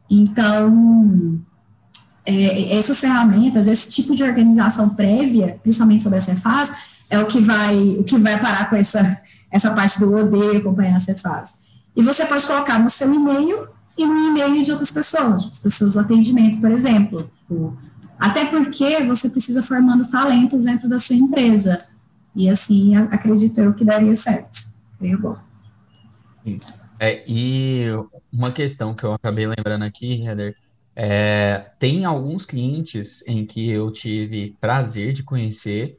Então, 0.08 1.38
é, 2.24 2.78
essas 2.78 2.98
ferramentas, 2.98 3.68
esse 3.68 3.90
tipo 3.90 4.14
de 4.14 4.24
organização 4.24 4.88
prévia, 4.88 5.58
principalmente 5.62 6.02
sobre 6.02 6.18
essa 6.18 6.34
fase, 6.34 6.72
é 7.10 7.18
o 7.18 7.26
que 7.26 7.40
vai, 7.40 7.76
o 7.98 8.04
que 8.04 8.16
vai 8.16 8.40
parar 8.40 8.70
com 8.70 8.76
essa 8.76 9.20
essa 9.50 9.74
parte 9.74 9.98
do 9.98 10.14
odeio 10.14 10.58
acompanhar 10.58 10.96
a 10.96 11.00
Cefaz. 11.00 11.66
E 11.94 12.02
você 12.02 12.24
pode 12.24 12.46
colocar 12.46 12.78
no 12.78 12.88
seu 12.88 13.12
e-mail 13.12 13.68
e 13.98 14.06
no 14.06 14.28
e-mail 14.28 14.62
de 14.62 14.70
outras 14.70 14.90
pessoas, 14.90 15.44
as 15.44 15.58
pessoas 15.58 15.94
do 15.94 16.00
atendimento, 16.00 16.60
por 16.60 16.70
exemplo. 16.70 17.28
Até 18.18 18.44
porque 18.44 19.02
você 19.04 19.28
precisa 19.30 19.62
formando 19.62 20.08
talentos 20.08 20.64
dentro 20.64 20.88
da 20.88 20.98
sua 20.98 21.16
empresa. 21.16 21.84
E 22.34 22.48
assim, 22.48 22.94
acredito 22.96 23.58
eu 23.60 23.74
que 23.74 23.84
daria 23.84 24.14
certo. 24.14 24.58
Creio 24.98 25.18
bom. 25.18 25.36
É, 26.98 27.24
e 27.26 27.86
uma 28.32 28.52
questão 28.52 28.94
que 28.94 29.04
eu 29.04 29.12
acabei 29.12 29.46
lembrando 29.46 29.84
aqui, 29.84 30.22
Heather, 30.22 30.54
é, 30.94 31.70
tem 31.78 32.04
alguns 32.04 32.44
clientes 32.44 33.24
em 33.26 33.46
que 33.46 33.70
eu 33.70 33.90
tive 33.90 34.56
prazer 34.60 35.12
de 35.12 35.22
conhecer 35.22 35.98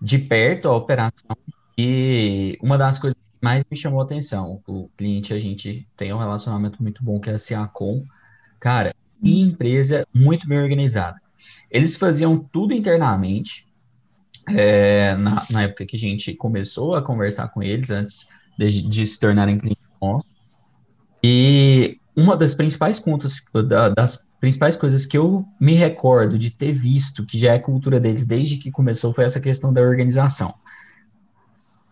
de 0.00 0.18
perto 0.18 0.68
a 0.68 0.76
operação 0.76 1.36
e 1.84 2.56
uma 2.62 2.78
das 2.78 2.96
coisas 2.96 3.16
que 3.16 3.44
mais 3.44 3.64
me 3.68 3.76
chamou 3.76 4.00
a 4.00 4.04
atenção, 4.04 4.62
o 4.68 4.88
cliente, 4.96 5.34
a 5.34 5.38
gente 5.40 5.84
tem 5.96 6.12
um 6.12 6.18
relacionamento 6.18 6.80
muito 6.80 7.02
bom 7.02 7.18
que 7.18 7.28
é 7.28 7.34
a 7.34 7.38
Ciacom. 7.38 8.04
Cara, 8.60 8.94
e 9.20 9.40
empresa 9.40 10.06
muito 10.14 10.46
bem 10.46 10.60
organizada. 10.60 11.20
Eles 11.68 11.96
faziam 11.96 12.38
tudo 12.38 12.72
internamente, 12.72 13.66
é, 14.48 15.16
na, 15.16 15.44
na, 15.50 15.62
época 15.62 15.84
que 15.84 15.96
a 15.96 15.98
gente 15.98 16.32
começou 16.34 16.94
a 16.94 17.02
conversar 17.02 17.48
com 17.48 17.60
eles, 17.60 17.90
antes 17.90 18.28
de, 18.56 18.82
de 18.82 19.04
se 19.04 19.18
tornarem 19.18 19.58
clientes 19.58 19.82
nossos. 20.00 20.30
E 21.20 21.98
uma 22.14 22.36
das 22.36 22.54
principais 22.54 23.00
contas, 23.00 23.42
da, 23.68 23.88
das 23.88 24.28
principais 24.40 24.76
coisas 24.76 25.04
que 25.04 25.18
eu 25.18 25.44
me 25.60 25.74
recordo 25.74 26.38
de 26.38 26.52
ter 26.52 26.72
visto, 26.72 27.26
que 27.26 27.36
já 27.36 27.54
é 27.54 27.58
cultura 27.58 27.98
deles 27.98 28.24
desde 28.24 28.56
que 28.56 28.70
começou, 28.70 29.12
foi 29.12 29.24
essa 29.24 29.40
questão 29.40 29.72
da 29.72 29.80
organização 29.80 30.54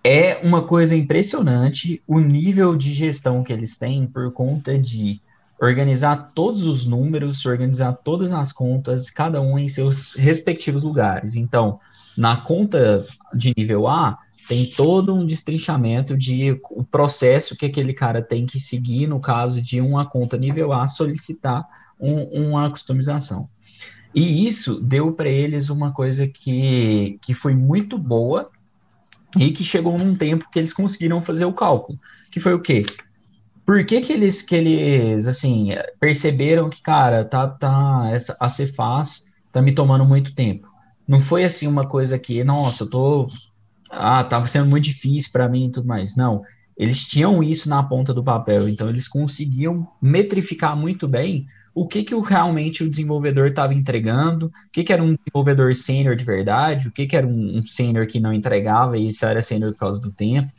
é 0.03 0.41
uma 0.43 0.63
coisa 0.63 0.97
impressionante 0.97 2.03
o 2.07 2.19
nível 2.19 2.77
de 2.77 2.93
gestão 2.93 3.43
que 3.43 3.53
eles 3.53 3.77
têm 3.77 4.07
por 4.07 4.33
conta 4.33 4.79
de 4.79 5.21
organizar 5.61 6.33
todos 6.35 6.65
os 6.65 6.87
números, 6.87 7.45
organizar 7.45 7.93
todas 7.93 8.33
as 8.33 8.51
contas, 8.51 9.11
cada 9.11 9.43
um 9.43 9.59
em 9.59 9.69
seus 9.69 10.15
respectivos 10.15 10.83
lugares. 10.83 11.37
Então, 11.37 11.79
na 12.17 12.37
conta 12.39 13.05
de 13.35 13.53
nível 13.57 13.87
A, 13.87 14.19
tem 14.49 14.67
todo 14.67 15.15
um 15.15 15.25
destrinchamento 15.25 16.17
de 16.17 16.59
o 16.71 16.83
processo 16.83 17.55
que 17.55 17.67
aquele 17.67 17.93
cara 17.93 18.23
tem 18.23 18.47
que 18.47 18.59
seguir 18.59 19.07
no 19.07 19.21
caso 19.21 19.61
de 19.61 19.81
uma 19.81 20.07
conta 20.07 20.37
nível 20.39 20.73
A 20.73 20.89
solicitar 20.89 21.65
um, 22.01 22.49
uma 22.49 22.71
customização. 22.71 23.49
E 24.15 24.47
isso 24.47 24.81
deu 24.81 25.13
para 25.13 25.29
eles 25.29 25.69
uma 25.69 25.93
coisa 25.93 26.27
que, 26.27 27.19
que 27.23 27.35
foi 27.35 27.55
muito 27.55 27.97
boa 27.97 28.51
e 29.39 29.53
que 29.53 29.63
chegou 29.63 29.97
num 29.99 30.17
tempo 30.17 30.47
que 30.51 30.59
eles 30.59 30.73
conseguiram 30.73 31.23
fazer 31.23 31.45
o 31.45 31.53
cálculo, 31.53 31.99
que 32.31 32.41
foi 32.41 32.55
o 32.55 32.61
quê? 32.61 32.85
Por 33.65 33.85
que, 33.85 34.01
que 34.01 34.13
eles 34.13 34.43
que 34.43 34.55
eles 34.55 35.29
assim 35.29 35.69
perceberam 36.01 36.69
que 36.69 36.83
cara 36.83 37.25
tá 37.25 37.47
tá 37.47 38.11
essa 38.13 38.37
a 38.41 38.49
Cefaz 38.49 39.23
tá 39.53 39.63
me 39.63 39.73
tomando 39.73 40.05
muito 40.05 40.35
tempo? 40.35 40.67
Não 41.07 41.21
foi 41.21 41.45
assim 41.45 41.67
uma 41.67 41.87
coisa 41.87 42.19
que 42.19 42.43
nossa 42.43 42.85
eu 42.85 42.91
tô 42.91 43.27
ah 43.91 44.25
tava 44.25 44.47
sendo 44.47 44.69
muito 44.69 44.85
difícil 44.85 45.31
para 45.33 45.49
mim 45.49 45.67
e 45.69 45.73
tudo 45.73 45.87
mais. 45.87 46.17
Não, 46.17 46.43
eles 46.77 47.05
tinham 47.05 47.43
isso 47.43 47.69
na 47.69 47.83
ponta 47.83 48.15
do 48.15 48.25
papel, 48.25 48.69
então 48.69 48.89
eles 48.89 49.07
conseguiam 49.07 49.87
metrificar 50.01 50.77
muito 50.77 51.07
bem 51.07 51.47
o 51.75 51.87
que, 51.87 52.03
que 52.05 52.15
realmente 52.21 52.83
o 52.83 52.91
desenvolvedor 52.91 53.49
estava 53.49 53.75
entregando, 53.75 54.47
o 54.47 54.73
que, 54.73 54.83
que 54.83 54.93
era 54.93 55.03
um 55.03 55.15
desenvolvedor 55.15 55.75
sênior 55.75 56.17
de 56.17 56.25
verdade, 56.25 56.89
o 56.89 56.91
que, 56.91 57.07
que 57.07 57.17
era 57.17 57.27
um, 57.27 57.59
um 57.59 57.63
sênior 57.63 58.07
que 58.07 58.21
não 58.21 58.33
entregava 58.33 58.99
e 58.99 59.09
isso 59.09 59.25
era 59.25 59.43
sênior 59.43 59.73
por 59.73 59.79
causa 59.79 60.03
do 60.03 60.13
tempo. 60.13 60.53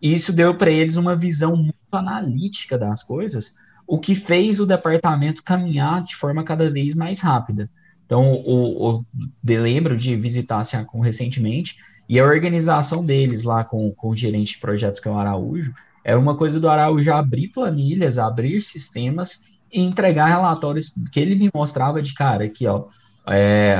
E 0.00 0.12
isso 0.12 0.32
deu 0.32 0.54
para 0.54 0.70
eles 0.70 0.96
uma 0.96 1.16
visão 1.16 1.56
muito 1.56 1.74
analítica 1.90 2.78
das 2.78 3.02
coisas, 3.02 3.54
o 3.86 3.98
que 3.98 4.14
fez 4.14 4.60
o 4.60 4.66
departamento 4.66 5.42
caminhar 5.42 6.04
de 6.04 6.14
forma 6.14 6.44
cada 6.44 6.70
vez 6.70 6.94
mais 6.94 7.20
rápida. 7.20 7.68
Então, 8.04 8.32
o, 8.32 8.96
o, 8.96 9.04
eu 9.46 9.62
lembro 9.62 9.96
de 9.96 10.14
visitar 10.16 10.60
a 10.60 10.64
Ciacom 10.64 11.00
recentemente, 11.00 11.76
e 12.08 12.18
a 12.18 12.24
organização 12.24 13.04
deles 13.04 13.42
lá 13.42 13.62
com, 13.64 13.90
com 13.90 14.08
o 14.08 14.16
gerente 14.16 14.54
de 14.54 14.58
projetos, 14.58 14.98
que 14.98 15.08
é 15.08 15.10
o 15.10 15.18
Araújo, 15.18 15.74
era 16.02 16.18
uma 16.18 16.34
coisa 16.34 16.58
do 16.58 16.68
Araújo 16.68 17.12
abrir 17.12 17.48
planilhas, 17.48 18.18
abrir 18.18 18.62
sistemas 18.62 19.40
entregar 19.72 20.26
relatórios 20.26 20.92
que 21.12 21.20
ele 21.20 21.34
me 21.34 21.50
mostrava 21.54 22.00
de 22.02 22.14
cara 22.14 22.44
aqui, 22.44 22.66
ó. 22.66 22.86
É, 23.30 23.76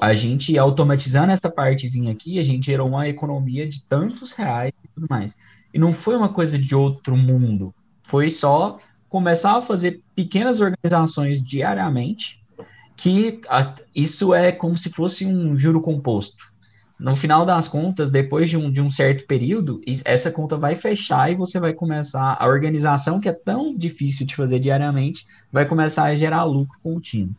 a 0.00 0.14
gente 0.14 0.56
automatizando 0.58 1.32
essa 1.32 1.50
partezinha 1.50 2.12
aqui, 2.12 2.38
a 2.38 2.42
gente 2.42 2.66
gerou 2.66 2.88
uma 2.88 3.06
economia 3.08 3.68
de 3.68 3.82
tantos 3.82 4.32
reais 4.32 4.72
e 4.84 4.88
tudo 4.88 5.06
mais. 5.10 5.36
E 5.72 5.78
não 5.78 5.92
foi 5.92 6.16
uma 6.16 6.30
coisa 6.30 6.58
de 6.58 6.74
outro 6.74 7.16
mundo. 7.16 7.74
Foi 8.04 8.30
só 8.30 8.78
começar 9.08 9.56
a 9.56 9.62
fazer 9.62 10.00
pequenas 10.14 10.60
organizações 10.60 11.42
diariamente, 11.42 12.42
que 12.96 13.40
a, 13.48 13.74
isso 13.94 14.32
é 14.32 14.50
como 14.52 14.76
se 14.78 14.90
fosse 14.90 15.26
um 15.26 15.58
juro 15.58 15.80
composto. 15.80 16.49
No 17.00 17.16
final 17.16 17.46
das 17.46 17.66
contas, 17.66 18.10
depois 18.10 18.50
de 18.50 18.56
um, 18.56 18.70
de 18.70 18.80
um 18.80 18.90
certo 18.90 19.26
período, 19.26 19.80
essa 20.04 20.30
conta 20.30 20.56
vai 20.56 20.76
fechar 20.76 21.32
e 21.32 21.34
você 21.34 21.58
vai 21.58 21.72
começar, 21.72 22.36
a 22.38 22.46
organização 22.46 23.18
que 23.18 23.28
é 23.28 23.32
tão 23.32 23.76
difícil 23.76 24.26
de 24.26 24.36
fazer 24.36 24.58
diariamente, 24.58 25.26
vai 25.50 25.64
começar 25.64 26.04
a 26.04 26.14
gerar 26.14 26.44
lucro 26.44 26.78
contínuo. 26.82 27.34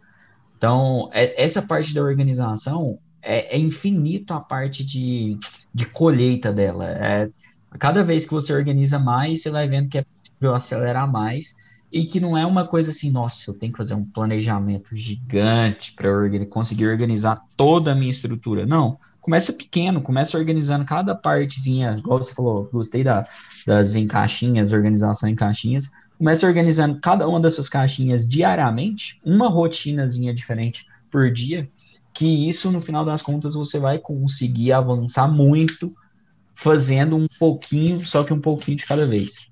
Então, 0.58 1.10
é, 1.14 1.42
essa 1.42 1.62
parte 1.62 1.94
da 1.94 2.02
organização 2.02 2.98
é, 3.22 3.56
é 3.56 3.60
infinito 3.60 4.34
a 4.34 4.40
parte 4.40 4.84
de, 4.84 5.38
de 5.74 5.86
colheita 5.86 6.52
dela. 6.52 6.86
É, 6.86 7.30
cada 7.78 8.04
vez 8.04 8.26
que 8.26 8.34
você 8.34 8.54
organiza 8.54 8.98
mais, 8.98 9.42
você 9.42 9.50
vai 9.50 9.68
vendo 9.68 9.90
que 9.90 10.00
é 10.00 10.06
possível 10.06 10.56
acelerar 10.56 11.12
mais 11.12 11.56
e 11.92 12.06
que 12.06 12.20
não 12.20 12.38
é 12.38 12.46
uma 12.46 12.66
coisa 12.66 12.92
assim, 12.92 13.12
nossa, 13.12 13.50
eu 13.50 13.54
tenho 13.54 13.72
que 13.72 13.78
fazer 13.78 13.94
um 13.94 14.06
planejamento 14.06 14.96
gigante 14.96 15.94
para 15.94 16.12
conseguir 16.50 16.88
organizar 16.88 17.42
toda 17.58 17.92
a 17.92 17.96
minha 17.96 18.10
estrutura. 18.10 18.66
Não, 18.66 18.98
começa 19.22 19.54
pequeno, 19.54 20.02
começa 20.02 20.38
organizando 20.38 20.84
cada 20.84 21.16
partezinha, 21.16 21.96
igual 21.98 22.22
você 22.22 22.34
falou, 22.34 22.70
gostei 22.74 23.04
da, 23.04 23.26
das 23.66 23.96
encaixinhas, 23.96 24.74
organização 24.74 25.30
em 25.30 25.36
caixinhas, 25.36 25.90
Comece 26.22 26.46
organizando 26.46 27.00
cada 27.00 27.28
uma 27.28 27.40
dessas 27.40 27.68
caixinhas 27.68 28.30
diariamente, 28.30 29.20
uma 29.26 29.50
rotinazinha 29.50 30.32
diferente 30.32 30.86
por 31.10 31.34
dia, 31.34 31.68
que 32.14 32.48
isso, 32.48 32.70
no 32.70 32.80
final 32.80 33.04
das 33.04 33.24
contas, 33.24 33.56
você 33.56 33.80
vai 33.80 33.98
conseguir 33.98 34.72
avançar 34.72 35.28
muito 35.28 35.92
fazendo 36.54 37.16
um 37.16 37.26
pouquinho, 37.40 38.06
só 38.06 38.24
que 38.24 38.32
um 38.32 38.40
pouquinho 38.40 38.78
de 38.78 38.86
cada 38.86 39.08
vez. 39.08 39.48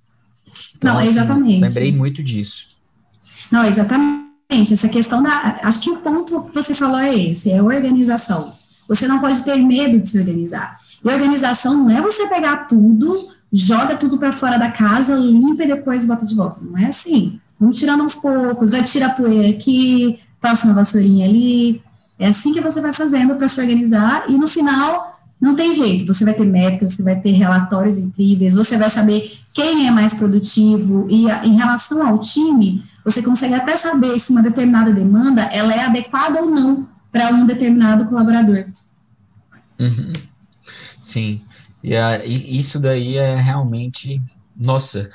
Então, 0.78 0.94
Não, 0.94 1.00
assim, 1.00 1.08
exatamente. 1.08 1.66
Lembrei 1.66 1.92
muito 1.92 2.22
disso. 2.22 2.78
Não, 3.52 3.64
exatamente. 3.66 4.30
Essa 4.52 4.90
questão 4.90 5.24
da. 5.24 5.60
Acho 5.64 5.82
que 5.82 5.90
o 5.90 5.98
ponto 5.98 6.44
que 6.44 6.54
você 6.54 6.76
falou 6.76 7.00
é 7.00 7.18
esse: 7.18 7.52
é 7.52 7.64
organização. 7.64 8.54
Você 8.90 9.08
não 9.08 9.20
pode 9.20 9.42
ter 9.44 9.56
medo 9.56 10.00
de 10.00 10.10
se 10.10 10.18
organizar. 10.20 10.80
E 11.04 11.08
organização 11.08 11.78
não 11.78 11.90
é 11.90 12.02
você 12.02 12.28
pegar 12.28 12.68
tudo, 12.68 13.30
joga 13.54 13.96
tudo 13.96 14.18
para 14.18 14.32
fora 14.34 14.58
da 14.58 14.72
casa, 14.72 15.16
limpa 15.16 15.64
e 15.64 15.68
depois 15.68 16.04
bota 16.04 16.26
de 16.26 16.36
volta. 16.36 16.60
Não 16.62 16.78
é 16.78 16.88
assim. 16.88 17.40
Vamos 17.60 17.78
tirando 17.78 18.02
aos 18.02 18.16
poucos, 18.16 18.72
vai 18.72 18.84
tirar 18.84 19.16
poeira 19.16 19.50
aqui, 19.50 20.20
passa 20.42 20.66
uma 20.66 20.74
vassourinha 20.74 21.28
ali. 21.28 21.82
É 22.18 22.28
assim 22.28 22.52
que 22.52 22.60
você 22.60 22.82
vai 22.82 22.92
fazendo 22.92 23.36
para 23.36 23.48
se 23.48 23.62
organizar 23.62 24.26
e 24.28 24.38
no 24.38 24.48
final 24.48 25.20
não 25.40 25.56
tem 25.56 25.72
jeito. 25.72 26.06
Você 26.06 26.26
vai 26.26 26.34
ter 26.34 26.46
métricas, 26.46 26.92
você 26.92 27.04
vai 27.04 27.20
ter 27.20 27.32
relatórios 27.32 27.98
incríveis, 27.98 28.56
você 28.56 28.76
vai 28.76 28.90
saber 28.90 29.32
quem 29.54 29.88
é 29.88 29.92
mais 29.92 30.16
produtivo 30.16 31.08
e 31.10 31.30
a, 31.30 31.46
em 31.46 31.56
relação 31.56 32.06
ao 32.06 32.18
time, 32.18 32.84
você 33.06 33.22
consegue 33.22 33.54
até 33.54 33.78
saber 33.78 34.20
se 34.20 34.32
uma 34.32 34.42
determinada 34.42 34.92
demanda 34.92 35.44
ela 35.44 35.74
é 35.74 35.86
adequada 35.86 36.42
ou 36.42 36.50
não 36.50 36.88
para 37.12 37.30
um 37.30 37.46
determinado 37.46 38.06
colaborador. 38.06 38.66
Uhum. 39.80 40.14
Sim. 41.02 41.42
E, 41.84 41.96
a, 41.96 42.24
isso 42.26 42.80
daí 42.80 43.18
é 43.18 43.36
realmente, 43.36 44.22
nossa, 44.56 45.10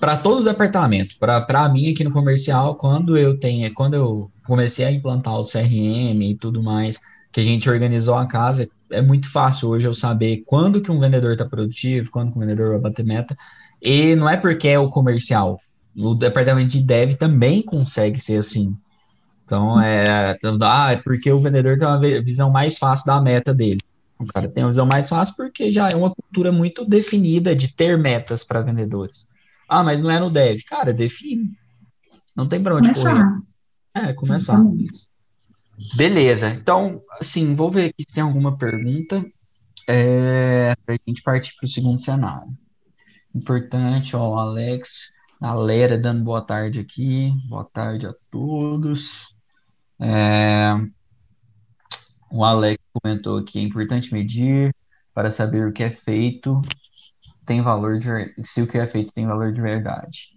para 0.00 0.16
todos 0.16 0.40
os 0.40 0.44
departamentos, 0.44 1.16
para 1.16 1.68
mim 1.68 1.90
aqui 1.90 2.02
no 2.02 2.10
comercial, 2.10 2.74
quando 2.74 3.16
eu 3.16 3.38
tenho, 3.38 3.72
quando 3.74 3.94
eu 3.94 4.30
comecei 4.44 4.84
a 4.84 4.90
implantar 4.90 5.34
o 5.34 5.44
CRM 5.44 6.22
e 6.22 6.36
tudo 6.36 6.62
mais, 6.62 6.98
que 7.32 7.40
a 7.40 7.42
gente 7.42 7.68
organizou 7.68 8.16
a 8.16 8.26
casa, 8.26 8.68
é 8.90 9.02
muito 9.02 9.30
fácil 9.30 9.68
hoje 9.68 9.86
eu 9.86 9.94
saber 9.94 10.42
quando 10.46 10.80
que 10.80 10.90
um 10.90 10.98
vendedor 10.98 11.32
está 11.32 11.44
produtivo, 11.44 12.10
quando 12.10 12.32
que 12.32 12.38
um 12.38 12.40
vendedor 12.40 12.70
vai 12.70 12.90
bater 12.90 13.04
meta, 13.04 13.36
e 13.82 14.16
não 14.16 14.28
é 14.28 14.36
porque 14.36 14.68
é 14.68 14.78
o 14.78 14.88
comercial, 14.88 15.60
o 15.96 16.14
departamento 16.14 16.70
de 16.70 16.82
dev 16.82 17.14
também 17.14 17.62
consegue 17.62 18.18
ser 18.18 18.38
assim. 18.38 18.76
Então, 19.48 19.80
é, 19.80 20.32
então, 20.32 20.58
ah, 20.60 20.92
é 20.92 20.96
porque 20.96 21.32
o 21.32 21.40
vendedor 21.40 21.78
tem 21.78 21.88
uma 21.88 21.98
visão 21.98 22.50
mais 22.50 22.76
fácil 22.76 23.06
da 23.06 23.18
meta 23.18 23.54
dele. 23.54 23.80
O 24.18 24.26
cara 24.26 24.46
tem 24.46 24.62
uma 24.62 24.68
visão 24.68 24.84
mais 24.84 25.08
fácil 25.08 25.34
porque 25.36 25.70
já 25.70 25.88
é 25.88 25.96
uma 25.96 26.14
cultura 26.14 26.52
muito 26.52 26.84
definida 26.84 27.56
de 27.56 27.72
ter 27.72 27.96
metas 27.96 28.44
para 28.44 28.60
vendedores. 28.60 29.26
Ah, 29.66 29.82
mas 29.82 30.02
não 30.02 30.10
é 30.10 30.20
no 30.20 30.30
dev. 30.30 30.60
Cara, 30.68 30.92
define. 30.92 31.50
Não 32.36 32.46
tem 32.46 32.62
para 32.62 32.76
onde 32.76 32.90
começar. 32.90 33.14
correr. 33.14 34.10
É, 34.10 34.12
começar. 34.12 34.62
Beleza. 35.96 36.50
Então, 36.50 37.00
assim, 37.18 37.54
vou 37.54 37.70
ver 37.70 37.86
aqui 37.86 38.04
se 38.06 38.16
tem 38.16 38.22
alguma 38.22 38.58
pergunta 38.58 39.24
é, 39.88 40.76
para 40.84 40.94
a 40.94 40.98
gente 41.08 41.22
partir 41.22 41.56
para 41.56 41.64
o 41.64 41.70
segundo 41.70 42.02
cenário. 42.02 42.52
Importante, 43.34 44.14
ó, 44.14 44.34
o 44.34 44.38
Alex, 44.38 45.10
galera 45.40 45.96
dando 45.96 46.22
boa 46.22 46.42
tarde 46.42 46.80
aqui. 46.80 47.32
Boa 47.48 47.64
tarde 47.64 48.06
a 48.06 48.14
todos. 48.30 49.37
É, 50.00 50.74
o 52.30 52.44
Alex 52.44 52.82
comentou 52.92 53.44
que 53.44 53.58
é 53.58 53.62
importante 53.62 54.12
medir 54.12 54.74
para 55.14 55.30
saber 55.30 55.66
o 55.66 55.72
que 55.72 55.82
é 55.82 55.90
feito 55.90 56.60
tem 57.48 57.62
valor 57.62 57.98
de 57.98 58.06
se 58.44 58.60
o 58.60 58.66
que 58.66 58.76
é 58.76 58.86
feito 58.86 59.12
tem 59.12 59.26
valor 59.26 59.52
de 59.52 59.60
verdade. 59.60 60.36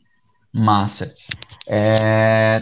Massa. 0.53 1.13
É, 1.67 2.61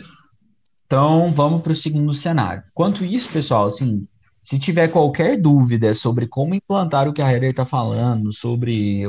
então 0.86 1.32
vamos 1.32 1.62
para 1.62 1.72
o 1.72 1.76
segundo 1.76 2.14
cenário. 2.14 2.64
Quanto 2.74 3.06
isso, 3.06 3.32
pessoal, 3.32 3.68
assim, 3.68 4.08
se 4.42 4.60
tiver 4.60 4.88
qualquer 4.88 5.40
dúvida 5.40 5.94
sobre 5.94 6.28
como 6.28 6.56
implantar 6.56 7.08
o 7.08 7.14
que 7.14 7.22
a 7.22 7.32
Heather 7.32 7.52
está 7.52 7.64
falando, 7.64 8.34
sobre 8.34 9.04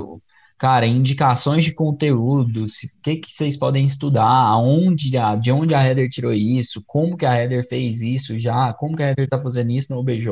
cara, 0.60 0.86
indicações 0.86 1.64
de 1.64 1.72
conteúdos, 1.72 2.74
o 2.82 3.02
que, 3.02 3.16
que 3.16 3.32
vocês 3.32 3.56
podem 3.56 3.86
estudar, 3.86 4.28
aonde, 4.28 5.10
de 5.40 5.50
onde 5.50 5.74
a 5.74 5.82
Heather 5.82 6.10
tirou 6.10 6.34
isso, 6.34 6.84
como 6.86 7.16
que 7.16 7.24
a 7.24 7.34
Heather 7.34 7.66
fez 7.66 8.02
isso 8.02 8.38
já, 8.38 8.70
como 8.74 8.94
que 8.94 9.02
a 9.02 9.08
Heather 9.08 9.24
está 9.24 9.38
fazendo 9.38 9.70
isso 9.70 9.90
no 9.90 9.98
OBJ, 10.00 10.28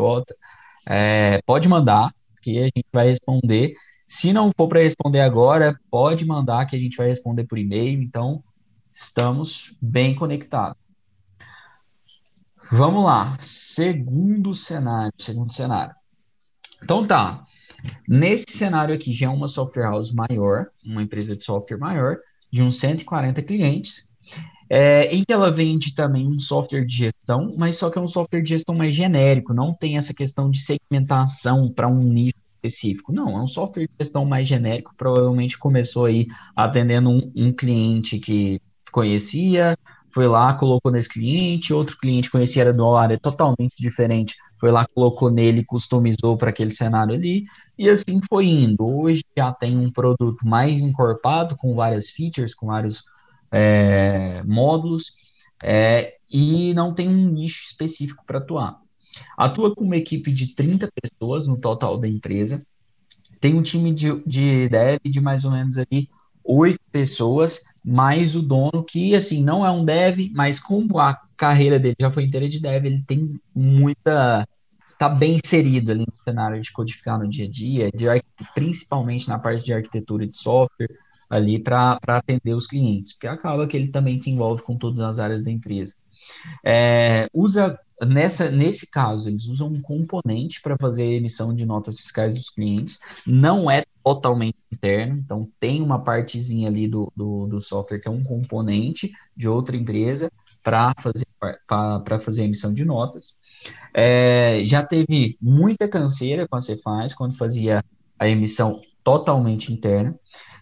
é, 0.86 1.40
pode 1.46 1.66
mandar, 1.66 2.12
que 2.42 2.58
a 2.58 2.64
gente 2.64 2.84
vai 2.92 3.08
responder. 3.08 3.72
Se 4.06 4.30
não 4.30 4.50
for 4.54 4.68
para 4.68 4.82
responder 4.82 5.22
agora, 5.22 5.80
pode 5.90 6.26
mandar 6.26 6.66
que 6.66 6.76
a 6.76 6.78
gente 6.78 6.98
vai 6.98 7.08
responder 7.08 7.44
por 7.44 7.56
e-mail. 7.56 8.02
Então, 8.02 8.44
estamos 8.94 9.74
bem 9.80 10.14
conectados. 10.14 10.76
Vamos 12.70 13.02
lá. 13.02 13.38
Segundo 13.42 14.54
cenário. 14.54 15.12
Segundo 15.18 15.54
cenário. 15.54 15.94
Então 16.82 17.06
tá. 17.06 17.46
Nesse 18.08 18.46
cenário 18.50 18.94
aqui 18.94 19.12
já 19.12 19.26
é 19.26 19.30
uma 19.30 19.48
software 19.48 19.84
house 19.84 20.12
maior, 20.12 20.66
uma 20.84 21.02
empresa 21.02 21.36
de 21.36 21.44
software 21.44 21.78
maior, 21.78 22.18
de 22.50 22.62
uns 22.62 22.78
140 22.78 23.42
clientes. 23.42 24.08
é, 24.70 25.06
em 25.14 25.24
que 25.24 25.32
ela 25.32 25.50
vende 25.50 25.94
também 25.94 26.26
um 26.28 26.38
software 26.40 26.84
de 26.84 26.96
gestão, 26.96 27.54
mas 27.56 27.76
só 27.78 27.90
que 27.90 27.98
é 27.98 28.02
um 28.02 28.06
software 28.08 28.42
de 28.42 28.50
gestão 28.50 28.74
mais 28.74 28.94
genérico, 28.94 29.54
não 29.54 29.72
tem 29.74 29.96
essa 29.96 30.12
questão 30.14 30.50
de 30.50 30.60
segmentação 30.60 31.72
para 31.72 31.88
um 31.88 32.02
nicho 32.02 32.34
específico. 32.62 33.12
Não, 33.12 33.38
é 33.38 33.42
um 33.42 33.48
software 33.48 33.84
de 33.86 33.92
gestão 34.00 34.24
mais 34.24 34.46
genérico, 34.48 34.94
provavelmente 34.96 35.58
começou 35.58 36.04
aí 36.06 36.26
atendendo 36.56 37.10
um, 37.10 37.32
um 37.36 37.52
cliente 37.52 38.18
que 38.18 38.60
conhecia, 38.92 39.76
foi 40.18 40.26
lá, 40.26 40.52
colocou 40.52 40.90
nesse 40.90 41.08
cliente, 41.08 41.72
outro 41.72 41.96
cliente 41.96 42.28
conhecia 42.28 42.62
era 42.62 42.72
de 42.72 42.80
uma 42.80 43.00
área 43.00 43.16
totalmente 43.16 43.76
diferente, 43.78 44.34
foi 44.58 44.72
lá, 44.72 44.84
colocou 44.84 45.30
nele, 45.30 45.64
customizou 45.64 46.36
para 46.36 46.50
aquele 46.50 46.72
cenário 46.72 47.14
ali, 47.14 47.44
e 47.78 47.88
assim 47.88 48.20
foi 48.28 48.46
indo. 48.46 48.84
Hoje 48.84 49.22
já 49.36 49.52
tem 49.52 49.78
um 49.78 49.92
produto 49.92 50.44
mais 50.44 50.82
encorpado, 50.82 51.56
com 51.56 51.72
várias 51.72 52.10
features, 52.10 52.52
com 52.52 52.66
vários 52.66 53.04
é, 53.52 54.42
módulos, 54.42 55.12
é, 55.62 56.16
e 56.28 56.74
não 56.74 56.92
tem 56.92 57.08
um 57.08 57.30
nicho 57.30 57.62
específico 57.64 58.24
para 58.26 58.38
atuar. 58.38 58.80
Atua 59.36 59.72
com 59.72 59.84
uma 59.84 59.96
equipe 59.96 60.32
de 60.32 60.52
30 60.52 60.90
pessoas 61.00 61.46
no 61.46 61.56
total 61.56 61.96
da 61.96 62.08
empresa, 62.08 62.60
tem 63.40 63.54
um 63.54 63.62
time 63.62 63.94
de, 63.94 64.20
de 64.26 64.68
dev 64.68 64.98
de 65.04 65.20
mais 65.20 65.44
ou 65.44 65.52
menos 65.52 65.78
ali 65.78 66.08
oito 66.42 66.80
pessoas, 66.90 67.60
mais 67.88 68.36
o 68.36 68.42
dono, 68.42 68.84
que 68.84 69.14
assim, 69.14 69.42
não 69.42 69.64
é 69.64 69.70
um 69.70 69.84
dev, 69.84 70.30
mas 70.34 70.60
como 70.60 70.98
a 70.98 71.18
carreira 71.36 71.78
dele 71.78 71.96
já 71.98 72.10
foi 72.10 72.24
inteira 72.24 72.48
de 72.48 72.60
dev, 72.60 72.84
ele 72.84 73.02
tem 73.06 73.40
muita. 73.54 74.46
tá 74.98 75.08
bem 75.08 75.38
inserido 75.42 75.90
ali 75.90 76.00
no 76.00 76.24
cenário 76.24 76.60
de 76.60 76.70
codificar 76.70 77.18
no 77.18 77.28
dia 77.28 77.46
a 77.46 77.50
dia, 77.50 77.90
de, 77.90 78.06
principalmente 78.54 79.28
na 79.28 79.38
parte 79.38 79.64
de 79.64 79.72
arquitetura 79.72 80.26
de 80.26 80.36
software, 80.36 80.90
ali 81.30 81.58
para 81.58 81.98
atender 82.06 82.54
os 82.54 82.66
clientes, 82.66 83.14
porque 83.14 83.26
acaba 83.26 83.66
que 83.66 83.76
ele 83.76 83.88
também 83.88 84.20
se 84.20 84.30
envolve 84.30 84.62
com 84.62 84.76
todas 84.76 85.00
as 85.00 85.18
áreas 85.18 85.42
da 85.42 85.50
empresa. 85.50 85.94
É, 86.62 87.28
usa 87.32 87.78
nessa 88.06 88.50
nesse 88.50 88.86
caso 88.86 89.28
eles 89.28 89.46
usam 89.46 89.68
um 89.68 89.80
componente 89.80 90.60
para 90.60 90.76
fazer 90.80 91.04
a 91.04 91.14
emissão 91.14 91.54
de 91.54 91.64
notas 91.66 91.98
fiscais 91.98 92.34
dos 92.34 92.50
clientes, 92.50 92.98
não 93.26 93.70
é 93.70 93.84
totalmente 94.04 94.56
interno, 94.72 95.18
então 95.18 95.50
tem 95.58 95.82
uma 95.82 96.02
partezinha 96.02 96.68
ali 96.68 96.88
do, 96.88 97.12
do, 97.14 97.46
do 97.46 97.60
software 97.60 97.98
que 97.98 98.08
é 98.08 98.10
um 98.10 98.22
componente 98.22 99.12
de 99.36 99.48
outra 99.48 99.76
empresa 99.76 100.30
para 100.62 100.92
fazer 100.98 101.26
para 101.66 102.18
fazer 102.18 102.42
a 102.42 102.44
emissão 102.44 102.74
de 102.74 102.84
notas. 102.84 103.34
É, 103.94 104.62
já 104.64 104.84
teve 104.84 105.36
muita 105.40 105.88
canseira 105.88 106.46
com 106.48 106.56
a 106.56 106.60
Cefaz 106.60 107.14
quando 107.14 107.36
fazia 107.36 107.84
a 108.18 108.28
emissão 108.28 108.80
totalmente 109.04 109.72
interna 109.72 110.18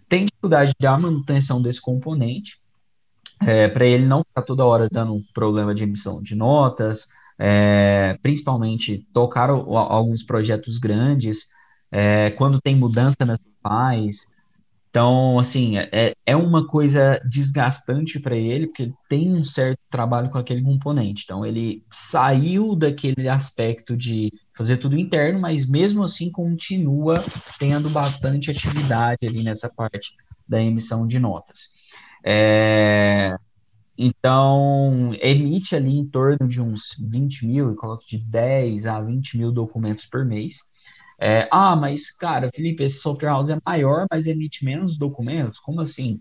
tem 0.09 0.27
dificuldade 0.27 0.73
da 0.81 0.97
manutenção 0.97 1.61
desse 1.61 1.81
componente, 1.81 2.61
é, 3.43 3.69
para 3.69 3.85
ele 3.85 4.07
não 4.07 4.23
ficar 4.23 4.43
toda 4.43 4.65
hora 4.65 4.89
dando 4.91 5.23
problema 5.35 5.75
de 5.75 5.85
emissão 5.85 6.23
de 6.23 6.35
notas, 6.35 7.09
é, 7.39 8.19
principalmente 8.23 9.07
tocar 9.13 9.51
o, 9.51 9.77
alguns 9.77 10.23
projetos 10.23 10.79
grandes, 10.79 11.47
é, 11.91 12.31
quando 12.33 12.61
tem 12.61 12.77
mudança 12.77 13.25
nas 13.25 13.39
pais, 13.63 14.37
então, 14.97 15.39
assim, 15.39 15.77
é, 15.77 16.15
é 16.25 16.35
uma 16.35 16.67
coisa 16.67 17.21
desgastante 17.29 18.19
para 18.19 18.35
ele, 18.35 18.67
porque 18.67 18.85
ele 18.85 18.95
tem 19.11 19.31
um 19.31 19.45
certo 19.45 19.79
trabalho 19.91 20.31
com 20.31 20.39
aquele 20.39 20.63
componente. 20.63 21.25
Então, 21.25 21.45
ele 21.45 21.85
saiu 21.93 22.75
daquele 22.75 23.29
aspecto 23.29 23.95
de 23.95 24.33
fazer 24.57 24.79
tudo 24.79 24.97
interno, 24.99 25.39
mas 25.39 25.69
mesmo 25.69 26.03
assim 26.03 26.31
continua 26.31 27.23
tendo 27.59 27.91
bastante 27.91 28.51
atividade 28.51 29.27
ali 29.27 29.43
nessa 29.43 29.69
parte 29.69 30.15
da 30.49 30.63
emissão 30.63 31.07
de 31.07 31.19
notas. 31.19 31.69
É, 32.25 33.37
então, 33.99 35.13
emite 35.21 35.75
ali 35.75 35.97
em 35.97 36.07
torno 36.07 36.47
de 36.47 36.61
uns 36.61 36.97
20 36.99 37.47
mil, 37.47 37.73
e 37.73 37.77
coloco 37.77 38.07
de 38.07 38.19
10 38.19 38.87
a 38.87 39.01
20 39.01 39.39
mil 39.39 39.51
documentos 39.53 40.07
por 40.07 40.25
mês. 40.25 40.59
É, 41.19 41.49
ah, 41.51 41.75
mas, 41.75 42.11
cara, 42.11 42.51
Felipe, 42.55 42.85
esse 42.85 42.99
software 42.99 43.31
house 43.31 43.51
é 43.51 43.59
maior, 43.65 44.07
mas 44.11 44.27
emite 44.27 44.65
menos 44.65 44.99
documentos? 44.99 45.59
Como 45.59 45.81
assim? 45.81 46.21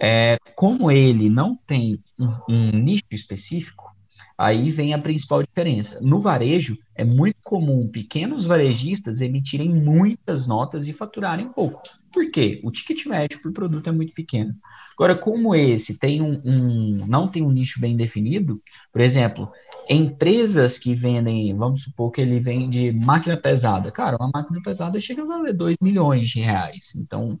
É, 0.00 0.38
como 0.54 0.90
ele 0.90 1.28
não 1.28 1.56
tem 1.66 2.02
um, 2.18 2.28
um 2.48 2.70
nicho 2.72 3.04
específico, 3.10 3.91
aí 4.36 4.70
vem 4.70 4.94
a 4.94 4.98
principal 4.98 5.42
diferença. 5.42 6.00
No 6.00 6.20
varejo, 6.20 6.76
é 6.94 7.04
muito 7.04 7.36
comum 7.42 7.88
pequenos 7.88 8.44
varejistas 8.44 9.20
emitirem 9.20 9.68
muitas 9.68 10.46
notas 10.46 10.88
e 10.88 10.92
faturarem 10.92 11.48
pouco. 11.48 11.82
Por 12.12 12.30
quê? 12.30 12.60
O 12.62 12.70
ticket 12.70 13.06
médio 13.06 13.40
por 13.40 13.52
produto 13.52 13.88
é 13.88 13.92
muito 13.92 14.12
pequeno. 14.12 14.54
Agora, 14.92 15.16
como 15.16 15.54
esse 15.54 15.98
tem 15.98 16.20
um, 16.20 16.40
um, 16.44 17.06
não 17.06 17.26
tem 17.26 17.42
um 17.42 17.50
nicho 17.50 17.80
bem 17.80 17.96
definido, 17.96 18.60
por 18.92 19.00
exemplo, 19.00 19.50
empresas 19.88 20.78
que 20.78 20.94
vendem, 20.94 21.56
vamos 21.56 21.84
supor 21.84 22.10
que 22.10 22.20
ele 22.20 22.38
vende 22.38 22.92
máquina 22.92 23.36
pesada. 23.36 23.90
Cara, 23.90 24.16
uma 24.16 24.30
máquina 24.32 24.60
pesada 24.62 25.00
chega 25.00 25.22
a 25.22 25.26
valer 25.26 25.54
2 25.54 25.76
milhões 25.80 26.28
de 26.28 26.40
reais. 26.40 26.94
Então, 26.96 27.38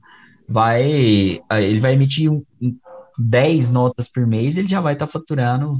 vai, 0.48 1.40
ele 1.50 1.80
vai 1.80 1.92
emitir 1.92 2.30
10 3.18 3.72
notas 3.72 4.08
por 4.08 4.26
mês, 4.26 4.56
ele 4.56 4.68
já 4.68 4.80
vai 4.80 4.94
estar 4.94 5.06
tá 5.06 5.12
faturando, 5.12 5.76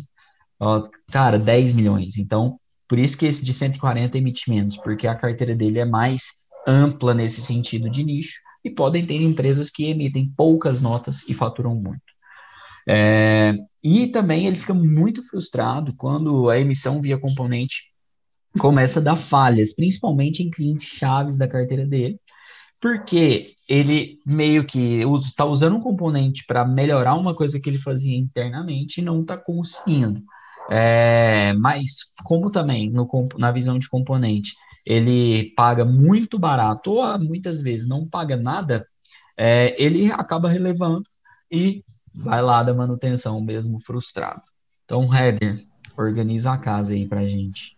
cara, 1.11 1.39
10 1.39 1.73
milhões. 1.73 2.17
Então, 2.19 2.59
por 2.89 2.99
isso 2.99 3.17
que 3.17 3.27
esse 3.27 3.45
de 3.45 3.53
140 3.53 4.19
emite 4.19 4.51
menos, 4.51 4.77
porque 4.77 5.07
a 5.07 5.15
carteira 5.15 5.55
dele 5.55 5.79
é 5.79 5.85
mais 5.85 6.43
ampla 6.67 7.15
nesse 7.15 7.41
sentido 7.41 7.91
de 7.91 8.05
nicho 8.05 8.41
e 8.65 8.71
podem 8.71 9.07
ter 9.07 9.21
empresas 9.21 9.71
que 9.71 9.87
emitem 9.87 10.33
poucas 10.37 10.81
notas 10.81 11.27
e 11.29 11.35
faturam 11.35 11.75
muito. 11.75 12.03
É, 12.89 13.55
e 13.83 14.09
também 14.09 14.47
ele 14.47 14.57
fica 14.57 14.75
muito 14.75 15.27
frustrado 15.29 15.95
quando 15.97 16.49
a 16.51 16.59
emissão 16.59 17.01
via 17.01 17.19
componente 17.19 17.93
começa 18.59 19.01
a 19.01 19.03
dar 19.03 19.17
falhas, 19.17 19.75
principalmente 19.75 20.43
em 20.43 20.51
clientes 20.51 20.87
chaves 20.87 21.37
da 21.37 21.49
carteira 21.49 21.87
dele, 21.87 22.21
porque 22.81 23.55
ele 23.69 24.19
meio 24.27 24.67
que 24.67 25.03
está 25.25 25.45
usando 25.45 25.77
um 25.77 25.81
componente 25.81 26.45
para 26.47 26.65
melhorar 26.65 27.15
uma 27.15 27.35
coisa 27.35 27.59
que 27.61 27.71
ele 27.71 27.79
fazia 27.79 28.19
internamente 28.19 29.01
e 29.01 29.05
não 29.05 29.23
está 29.23 29.37
conseguindo. 29.37 30.23
É, 30.71 31.53
mas 31.55 32.13
como 32.25 32.51
também 32.51 32.91
no, 32.91 33.09
na 33.37 33.51
visão 33.51 33.79
de 33.79 33.89
componente 33.89 34.55
ele 34.85 35.53
paga 35.57 35.85
muito 35.85 36.39
barato, 36.39 36.91
ou 36.93 37.19
muitas 37.19 37.61
vezes 37.61 37.89
não 37.89 38.09
paga 38.09 38.37
nada, 38.37 38.87
é, 39.37 39.75
ele 39.83 40.11
acaba 40.11 40.49
relevando 40.49 41.05
e 41.51 41.83
vai 42.15 42.43
lá 42.43 42.63
da 42.63 42.75
manutenção 42.75 43.41
mesmo 43.41 43.81
frustrado. 43.81 44.43
Então, 44.85 45.05
Heather, 45.15 45.65
organiza 45.97 46.53
a 46.53 46.59
casa 46.59 46.95
aí 46.95 47.09
pra 47.09 47.25
gente. 47.25 47.77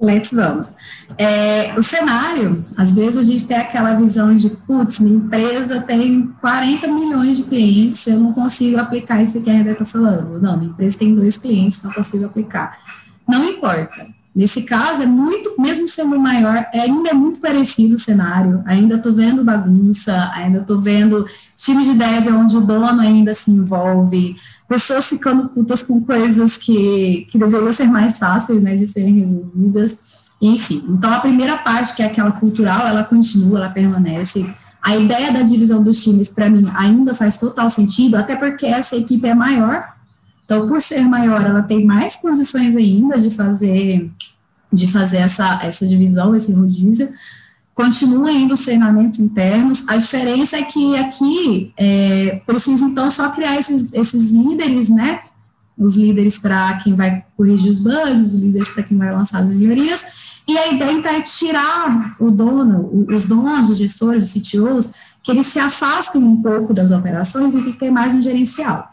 Let's 0.00 0.30
vamos. 0.30 0.76
É, 1.16 1.74
o 1.76 1.82
cenário, 1.82 2.64
às 2.76 2.94
vezes 2.94 3.16
a 3.16 3.22
gente 3.22 3.48
tem 3.48 3.56
aquela 3.56 3.94
visão 3.94 4.36
de, 4.36 4.50
putz, 4.50 5.00
minha 5.00 5.16
empresa 5.16 5.80
tem 5.80 6.26
40 6.40 6.86
milhões 6.88 7.38
de 7.38 7.44
clientes, 7.44 8.06
eu 8.06 8.20
não 8.20 8.32
consigo 8.34 8.78
aplicar 8.78 9.22
isso 9.22 9.42
que 9.42 9.48
a 9.48 9.54
Heather 9.54 9.72
está 9.72 9.86
falando. 9.86 10.38
Não, 10.38 10.58
minha 10.58 10.70
empresa 10.70 10.98
tem 10.98 11.14
dois 11.14 11.38
clientes, 11.38 11.82
não 11.82 11.92
consigo 11.92 12.26
aplicar. 12.26 12.78
Não 13.26 13.42
importa. 13.48 14.06
Nesse 14.36 14.64
caso, 14.64 15.02
é 15.02 15.06
muito, 15.06 15.54
mesmo 15.58 15.86
sendo 15.86 16.18
maior, 16.20 16.66
é, 16.74 16.80
ainda 16.80 17.08
é 17.08 17.14
muito 17.14 17.40
parecido 17.40 17.94
o 17.94 17.98
cenário. 17.98 18.62
Ainda 18.66 18.96
estou 18.96 19.14
vendo 19.14 19.42
bagunça, 19.42 20.30
ainda 20.34 20.58
estou 20.58 20.78
vendo 20.78 21.24
time 21.56 21.82
de 21.82 21.94
dev 21.94 22.28
onde 22.34 22.54
o 22.54 22.60
dono 22.60 23.00
ainda 23.00 23.32
se 23.32 23.50
envolve, 23.50 24.36
pessoas 24.68 25.06
ficando 25.06 25.48
putas 25.48 25.82
com 25.82 26.04
coisas 26.04 26.56
que, 26.56 27.26
que 27.30 27.38
deveriam 27.38 27.72
ser 27.72 27.88
mais 27.88 28.18
fáceis 28.18 28.62
né, 28.62 28.74
de 28.74 28.86
serem 28.86 29.20
resolvidas. 29.20 30.26
Enfim, 30.40 30.84
então 30.88 31.12
a 31.12 31.20
primeira 31.20 31.56
parte, 31.56 31.94
que 31.94 32.02
é 32.02 32.06
aquela 32.06 32.32
cultural, 32.32 32.86
ela 32.86 33.04
continua, 33.04 33.58
ela 33.58 33.70
permanece. 33.70 34.46
A 34.82 34.96
ideia 34.96 35.32
da 35.32 35.42
divisão 35.42 35.82
dos 35.82 36.02
times, 36.02 36.28
para 36.28 36.50
mim, 36.50 36.70
ainda 36.74 37.14
faz 37.14 37.38
total 37.38 37.68
sentido, 37.68 38.16
até 38.16 38.36
porque 38.36 38.66
essa 38.66 38.96
equipe 38.96 39.26
é 39.26 39.34
maior, 39.34 39.96
então, 40.46 40.68
por 40.68 40.80
ser 40.80 41.00
maior, 41.00 41.44
ela 41.44 41.60
tem 41.60 41.84
mais 41.84 42.16
condições 42.16 42.76
ainda 42.76 43.18
de 43.18 43.30
fazer, 43.30 44.08
de 44.72 44.90
fazer 44.90 45.18
essa, 45.18 45.58
essa 45.60 45.84
divisão, 45.84 46.36
esse 46.36 46.52
rodízio. 46.52 47.08
Continua 47.76 48.32
indo 48.32 48.54
os 48.54 48.62
treinamentos 48.62 49.18
internos. 49.18 49.86
A 49.86 49.98
diferença 49.98 50.56
é 50.56 50.62
que 50.62 50.96
aqui 50.96 51.74
é, 51.76 52.40
precisa, 52.46 52.86
então, 52.86 53.10
só 53.10 53.28
criar 53.28 53.60
esses, 53.60 53.92
esses 53.92 54.32
líderes, 54.32 54.88
né? 54.88 55.20
Os 55.76 55.94
líderes 55.94 56.38
para 56.38 56.78
quem 56.78 56.94
vai 56.94 57.22
corrigir 57.36 57.70
os 57.70 57.78
bugs, 57.78 58.32
os 58.32 58.40
líderes 58.40 58.68
para 58.70 58.82
quem 58.82 58.96
vai 58.96 59.12
lançar 59.12 59.42
as 59.42 59.50
melhorias. 59.50 60.40
E 60.48 60.56
a 60.56 60.72
ideia 60.72 60.90
então, 60.90 61.12
é 61.12 61.20
tirar 61.20 62.16
o 62.18 62.30
dono, 62.30 63.06
os 63.10 63.26
donos, 63.26 63.68
os 63.68 63.76
gestores, 63.76 64.24
os 64.24 64.32
CTOs, 64.32 64.94
que 65.22 65.30
eles 65.30 65.44
se 65.44 65.58
afastem 65.58 66.22
um 66.22 66.40
pouco 66.40 66.72
das 66.72 66.90
operações 66.92 67.54
e 67.54 67.60
fiquem 67.60 67.90
mais 67.90 68.14
no 68.14 68.22
gerencial. 68.22 68.90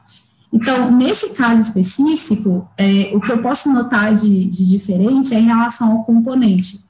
Então, 0.52 0.92
nesse 0.92 1.30
caso 1.30 1.62
específico, 1.62 2.68
é, 2.78 3.12
o 3.16 3.22
que 3.22 3.32
eu 3.32 3.42
posso 3.42 3.72
notar 3.72 4.14
de, 4.14 4.44
de 4.46 4.68
diferente 4.68 5.34
é 5.34 5.40
em 5.40 5.46
relação 5.46 5.94
ao 5.94 6.04
componente. 6.04 6.84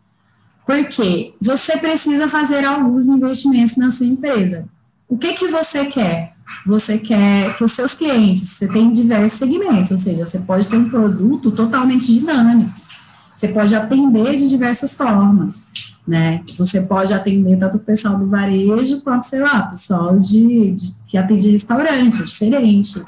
Porque 0.66 1.34
você 1.42 1.78
precisa 1.78 2.28
fazer 2.28 2.64
alguns 2.66 3.08
investimentos 3.08 3.76
na 3.76 3.92
sua 3.92 4.08
empresa. 4.08 4.66
O 5.08 5.18
que, 5.18 5.34
que 5.34 5.48
você 5.48 5.86
quer? 5.86 6.34
você 6.66 6.98
quer 6.98 7.56
que 7.56 7.64
os 7.64 7.72
seus 7.72 7.94
clientes, 7.94 8.48
você 8.48 8.68
tem 8.68 8.92
diversos 8.92 9.40
segmentos, 9.40 9.92
ou 9.92 9.98
seja, 9.98 10.26
você 10.26 10.40
pode 10.40 10.68
ter 10.68 10.78
um 10.78 10.90
produto 10.90 11.52
totalmente 11.52 12.14
dinâmico, 12.14 12.72
você 13.34 13.48
pode 13.48 13.76
atender 13.76 14.36
de 14.36 14.48
diversas 14.48 14.96
formas, 14.96 15.68
né? 16.08 16.42
Você 16.58 16.82
pode 16.82 17.14
atender 17.14 17.58
tanto 17.58 17.78
o 17.78 17.80
pessoal 17.80 18.18
do 18.18 18.30
varejo 18.30 19.02
quanto, 19.02 19.24
sei 19.24 19.40
lá, 19.40 19.64
pessoal 19.64 20.18
de, 20.18 20.72
de 20.72 20.94
que 21.08 21.18
atende 21.18 21.50
restaurante, 21.50 22.22
é 22.22 22.24
diferente. 22.24 23.02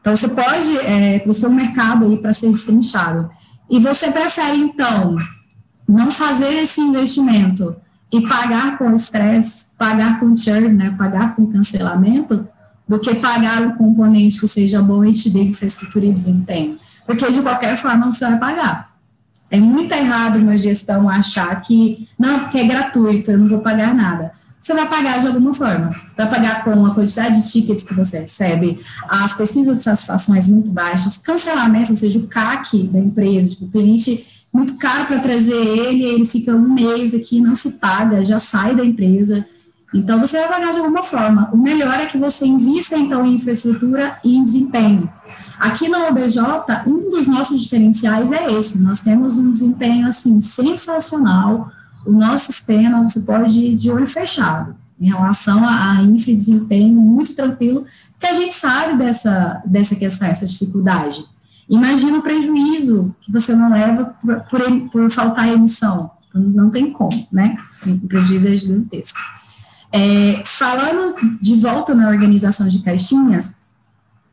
Então, 0.00 0.16
você 0.16 0.28
pode, 0.28 0.78
é, 0.78 1.22
você 1.24 1.40
tem 1.40 1.50
um 1.50 1.54
mercado 1.54 2.06
aí 2.06 2.16
para 2.16 2.32
ser 2.32 2.50
destrinchado. 2.50 3.30
E 3.70 3.78
você 3.80 4.10
prefere, 4.10 4.58
então, 4.58 5.16
não 5.88 6.10
fazer 6.10 6.52
esse 6.54 6.80
investimento 6.80 7.76
e 8.12 8.20
pagar 8.28 8.76
com 8.76 8.94
estresse, 8.94 9.74
pagar 9.78 10.20
com 10.20 10.34
churn, 10.36 10.68
né, 10.74 10.94
pagar 10.96 11.34
com 11.34 11.46
cancelamento, 11.46 12.46
do 12.86 12.98
que 12.98 13.14
pagar 13.14 13.62
um 13.62 13.72
componente 13.72 14.38
que 14.38 14.46
seja 14.46 14.82
bom 14.82 15.04
e 15.04 15.12
te 15.12 15.30
dê 15.30 15.44
infraestrutura 15.44 16.04
e 16.04 16.12
desempenho. 16.12 16.78
Porque, 17.06 17.30
de 17.30 17.40
qualquer 17.40 17.76
forma, 17.76 18.12
você 18.12 18.26
vai 18.26 18.38
pagar. 18.38 18.92
É 19.50 19.58
muito 19.58 19.92
errado 19.92 20.36
uma 20.36 20.56
gestão 20.56 21.08
achar 21.08 21.60
que, 21.62 22.08
não, 22.18 22.40
porque 22.40 22.58
é 22.58 22.64
gratuito, 22.64 23.30
eu 23.30 23.38
não 23.38 23.48
vou 23.48 23.60
pagar 23.60 23.94
nada. 23.94 24.32
Você 24.58 24.74
vai 24.74 24.88
pagar 24.88 25.18
de 25.18 25.26
alguma 25.26 25.52
forma. 25.52 25.90
Vai 26.16 26.28
pagar 26.28 26.62
com 26.62 26.86
a 26.86 26.94
quantidade 26.94 27.42
de 27.42 27.50
tickets 27.50 27.84
que 27.84 27.94
você 27.94 28.20
recebe, 28.20 28.78
as 29.08 29.36
pesquisas 29.36 29.78
de 29.78 29.82
satisfações 29.82 30.46
muito 30.46 30.68
baixas, 30.68 31.18
cancelamentos, 31.18 31.90
ou 31.90 31.96
seja, 31.96 32.18
o 32.18 32.28
CAC 32.28 32.84
da 32.84 32.98
empresa, 32.98 33.50
tipo, 33.50 33.64
o 33.64 33.68
cliente 33.68 34.24
muito 34.52 34.76
caro 34.76 35.06
para 35.06 35.20
trazer 35.20 35.54
ele, 35.54 36.04
ele 36.04 36.24
fica 36.26 36.54
um 36.54 36.74
mês 36.74 37.14
aqui, 37.14 37.40
não 37.40 37.54
se 37.54 37.72
paga, 37.72 38.22
já 38.22 38.38
sai 38.38 38.74
da 38.74 38.84
empresa. 38.84 39.46
Então, 39.94 40.20
você 40.20 40.38
vai 40.40 40.48
pagar 40.48 40.72
de 40.72 40.78
alguma 40.78 41.02
forma. 41.02 41.50
O 41.52 41.56
melhor 41.56 41.94
é 41.94 42.06
que 42.06 42.18
você 42.18 42.46
invista, 42.46 42.96
então, 42.96 43.24
em 43.24 43.34
infraestrutura 43.34 44.18
e 44.24 44.36
em 44.36 44.42
desempenho. 44.42 45.10
Aqui 45.58 45.88
na 45.88 46.08
OBJ, 46.08 46.38
um 46.86 47.10
dos 47.10 47.26
nossos 47.26 47.60
diferenciais 47.62 48.32
é 48.32 48.50
esse. 48.52 48.80
Nós 48.80 49.00
temos 49.00 49.38
um 49.38 49.50
desempenho, 49.50 50.06
assim, 50.06 50.40
sensacional. 50.40 51.70
O 52.04 52.12
nosso 52.12 52.52
sistema, 52.52 53.06
você 53.06 53.20
pode 53.20 53.58
ir 53.58 53.76
de 53.76 53.90
olho 53.90 54.06
fechado 54.06 54.74
em 55.00 55.06
relação 55.06 55.64
a, 55.64 55.98
a 55.98 56.02
infra 56.02 56.30
e 56.30 56.36
desempenho, 56.36 57.00
muito 57.00 57.34
tranquilo, 57.34 57.84
que 58.20 58.26
a 58.26 58.32
gente 58.32 58.54
sabe 58.54 58.96
dessa, 58.96 59.60
dessa 59.66 59.96
questão, 59.96 60.28
essa 60.28 60.46
dificuldade. 60.46 61.24
Imagina 61.72 62.18
o 62.18 62.22
prejuízo 62.22 63.16
que 63.22 63.32
você 63.32 63.54
não 63.54 63.72
leva 63.72 64.14
por, 64.20 64.40
por, 64.42 64.90
por 64.90 65.10
faltar 65.10 65.48
emissão. 65.48 66.10
Não 66.34 66.68
tem 66.68 66.92
como, 66.92 67.26
né? 67.32 67.56
O 67.86 68.06
prejuízo 68.06 68.48
é 68.48 68.54
gigantesco. 68.54 69.18
É, 69.90 70.42
falando 70.44 71.14
de 71.40 71.54
volta 71.56 71.94
na 71.94 72.10
organização 72.10 72.68
de 72.68 72.80
caixinhas, 72.80 73.62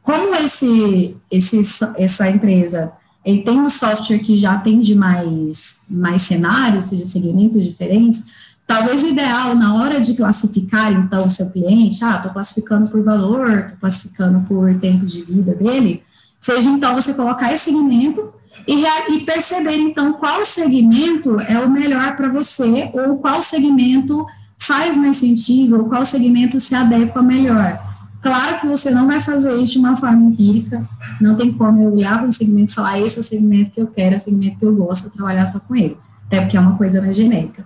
como 0.01 0.35
esse, 0.35 1.15
esse, 1.31 1.61
essa 1.97 2.29
empresa 2.29 2.91
ele 3.23 3.43
tem 3.43 3.57
um 3.57 3.69
software 3.69 4.19
que 4.19 4.35
já 4.35 4.53
atende 4.53 4.93
mais, 4.95 5.85
mais 5.89 6.23
cenários, 6.23 6.85
seja, 6.85 7.05
segmentos 7.05 7.65
diferentes, 7.65 8.25
talvez 8.67 9.03
o 9.03 9.07
ideal 9.07 9.55
na 9.55 9.75
hora 9.75 10.01
de 10.01 10.13
classificar, 10.13 10.91
então, 10.91 11.25
o 11.25 11.29
seu 11.29 11.49
cliente, 11.51 12.03
ah, 12.03 12.17
estou 12.17 12.31
classificando 12.31 12.89
por 12.89 13.01
valor, 13.01 13.49
estou 13.51 13.77
classificando 13.77 14.41
por 14.47 14.73
tempo 14.75 15.05
de 15.05 15.21
vida 15.21 15.53
dele, 15.53 16.03
seja 16.39 16.69
então 16.69 16.95
você 16.95 17.13
colocar 17.13 17.53
esse 17.53 17.65
segmento 17.65 18.33
e, 18.67 18.83
e 19.13 19.19
perceber 19.21 19.77
então 19.77 20.13
qual 20.13 20.45
segmento 20.45 21.39
é 21.41 21.59
o 21.59 21.69
melhor 21.69 22.15
para 22.15 22.29
você 22.29 22.89
ou 22.93 23.17
qual 23.17 23.41
segmento 23.41 24.25
faz 24.57 24.95
mais 24.95 25.17
sentido 25.17 25.77
ou 25.77 25.89
qual 25.89 26.05
segmento 26.05 26.59
se 26.59 26.75
adequa 26.75 27.21
melhor. 27.21 27.79
Claro 28.21 28.59
que 28.59 28.67
você 28.67 28.91
não 28.91 29.07
vai 29.07 29.19
fazer 29.21 29.55
isso 29.55 29.73
de 29.73 29.79
uma 29.79 29.95
forma 29.95 30.21
empírica, 30.23 30.87
não 31.21 31.35
tem 31.35 31.53
como 31.53 31.81
eu 31.81 31.93
olhar 31.93 32.17
para 32.17 32.27
um 32.27 32.31
segmento 32.31 32.71
e 32.71 32.75
falar 32.75 32.99
esse 32.99 33.17
é 33.17 33.21
o 33.21 33.23
segmento 33.23 33.71
que 33.71 33.81
eu 33.81 33.87
quero, 33.87 34.13
é 34.13 34.17
o 34.17 34.19
segmento 34.19 34.57
que 34.57 34.65
eu 34.65 34.75
gosto, 34.75 35.03
vou 35.03 35.11
trabalhar 35.13 35.45
só 35.45 35.59
com 35.59 35.75
ele, 35.75 35.97
até 36.27 36.41
porque 36.41 36.57
é 36.57 36.59
uma 36.59 36.77
coisa 36.77 37.01
mais 37.01 37.15
genérica. 37.15 37.65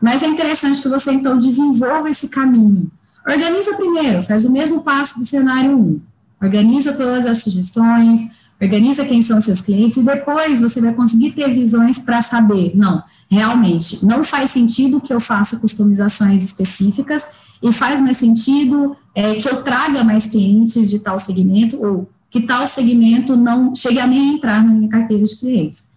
Mas 0.00 0.22
é 0.22 0.26
interessante 0.26 0.80
que 0.80 0.88
você 0.88 1.12
então 1.12 1.38
desenvolva 1.38 2.08
esse 2.08 2.28
caminho. 2.28 2.90
Organiza 3.28 3.74
primeiro, 3.74 4.22
faz 4.22 4.46
o 4.46 4.52
mesmo 4.52 4.80
passo 4.80 5.18
do 5.18 5.24
cenário 5.26 5.76
1 5.78 6.09
organiza 6.42 6.92
todas 6.92 7.26
as 7.26 7.42
sugestões, 7.42 8.40
organiza 8.60 9.04
quem 9.04 9.22
são 9.22 9.40
seus 9.40 9.62
clientes 9.62 9.96
e 9.96 10.02
depois 10.02 10.60
você 10.60 10.80
vai 10.80 10.92
conseguir 10.92 11.32
ter 11.32 11.52
visões 11.52 12.00
para 12.00 12.20
saber, 12.20 12.72
não, 12.74 13.02
realmente 13.30 14.04
não 14.04 14.22
faz 14.22 14.50
sentido 14.50 15.00
que 15.00 15.12
eu 15.12 15.20
faça 15.20 15.58
customizações 15.58 16.42
específicas 16.42 17.50
e 17.62 17.72
faz 17.72 18.00
mais 18.00 18.18
sentido 18.18 18.96
é, 19.14 19.34
que 19.34 19.48
eu 19.48 19.62
traga 19.62 20.04
mais 20.04 20.26
clientes 20.26 20.90
de 20.90 20.98
tal 20.98 21.18
segmento 21.18 21.82
ou 21.82 22.10
que 22.30 22.40
tal 22.40 22.66
segmento 22.66 23.36
não 23.36 23.74
chegue 23.74 23.98
a 23.98 24.06
nem 24.06 24.34
entrar 24.34 24.62
na 24.64 24.72
minha 24.72 24.88
carteira 24.88 25.24
de 25.24 25.36
clientes. 25.36 25.94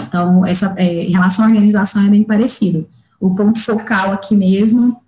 Então, 0.00 0.46
essa, 0.46 0.74
é, 0.78 1.04
em 1.04 1.10
relação 1.10 1.44
à 1.44 1.48
organização 1.48 2.06
é 2.06 2.08
bem 2.08 2.22
parecido. 2.22 2.88
O 3.18 3.34
ponto 3.34 3.60
focal 3.60 4.12
aqui 4.12 4.34
mesmo, 4.34 5.00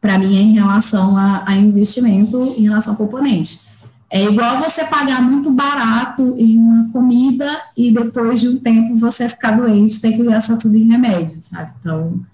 para 0.00 0.18
mim, 0.18 0.36
é 0.36 0.40
em 0.40 0.52
relação 0.52 1.16
a, 1.16 1.44
a 1.46 1.54
investimento, 1.54 2.42
em 2.58 2.62
relação 2.62 2.94
ao 2.94 2.98
componente. 2.98 3.60
É 4.10 4.22
igual 4.22 4.60
você 4.60 4.84
pagar 4.84 5.20
muito 5.22 5.50
barato 5.50 6.36
em 6.38 6.56
uma 6.58 6.90
comida 6.92 7.60
e 7.76 7.92
depois 7.92 8.40
de 8.40 8.48
um 8.48 8.58
tempo 8.58 8.94
você 8.96 9.28
ficar 9.28 9.52
doente, 9.52 10.00
ter 10.00 10.12
que 10.12 10.24
gastar 10.24 10.56
tudo 10.56 10.76
em 10.76 10.88
remédio, 10.88 11.36
sabe? 11.40 11.72
Então, 11.78 12.24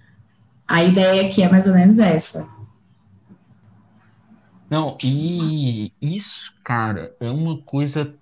a 0.69 0.85
ideia 0.85 1.27
aqui 1.27 1.43
é 1.43 1.51
mais 1.51 1.67
ou 1.67 1.75
menos 1.75 1.99
essa. 1.99 2.49
Não, 4.69 4.97
e 5.03 5.93
isso, 6.01 6.53
cara, 6.63 7.13
é 7.19 7.29
uma 7.29 7.59
coisa 7.59 8.15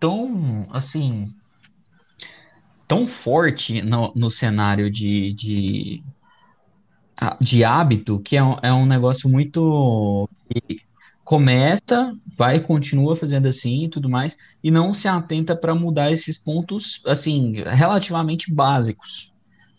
tão, 0.00 0.66
assim, 0.72 1.32
tão 2.88 3.06
forte 3.06 3.80
no, 3.80 4.12
no 4.14 4.28
cenário 4.28 4.90
de, 4.90 5.32
de, 5.34 6.02
de 7.40 7.64
hábito 7.64 8.18
que 8.18 8.36
é 8.36 8.42
um, 8.42 8.56
é 8.60 8.72
um 8.72 8.86
negócio 8.86 9.28
muito 9.28 10.28
começa, 11.24 12.14
vai, 12.36 12.60
continua 12.60 13.16
fazendo 13.16 13.48
assim 13.48 13.84
e 13.84 13.88
tudo 13.88 14.08
mais, 14.08 14.36
e 14.62 14.70
não 14.70 14.92
se 14.92 15.08
atenta 15.08 15.56
para 15.56 15.74
mudar 15.74 16.12
esses 16.12 16.38
pontos, 16.38 17.00
assim, 17.06 17.62
relativamente 17.66 18.52
básicos, 18.52 19.32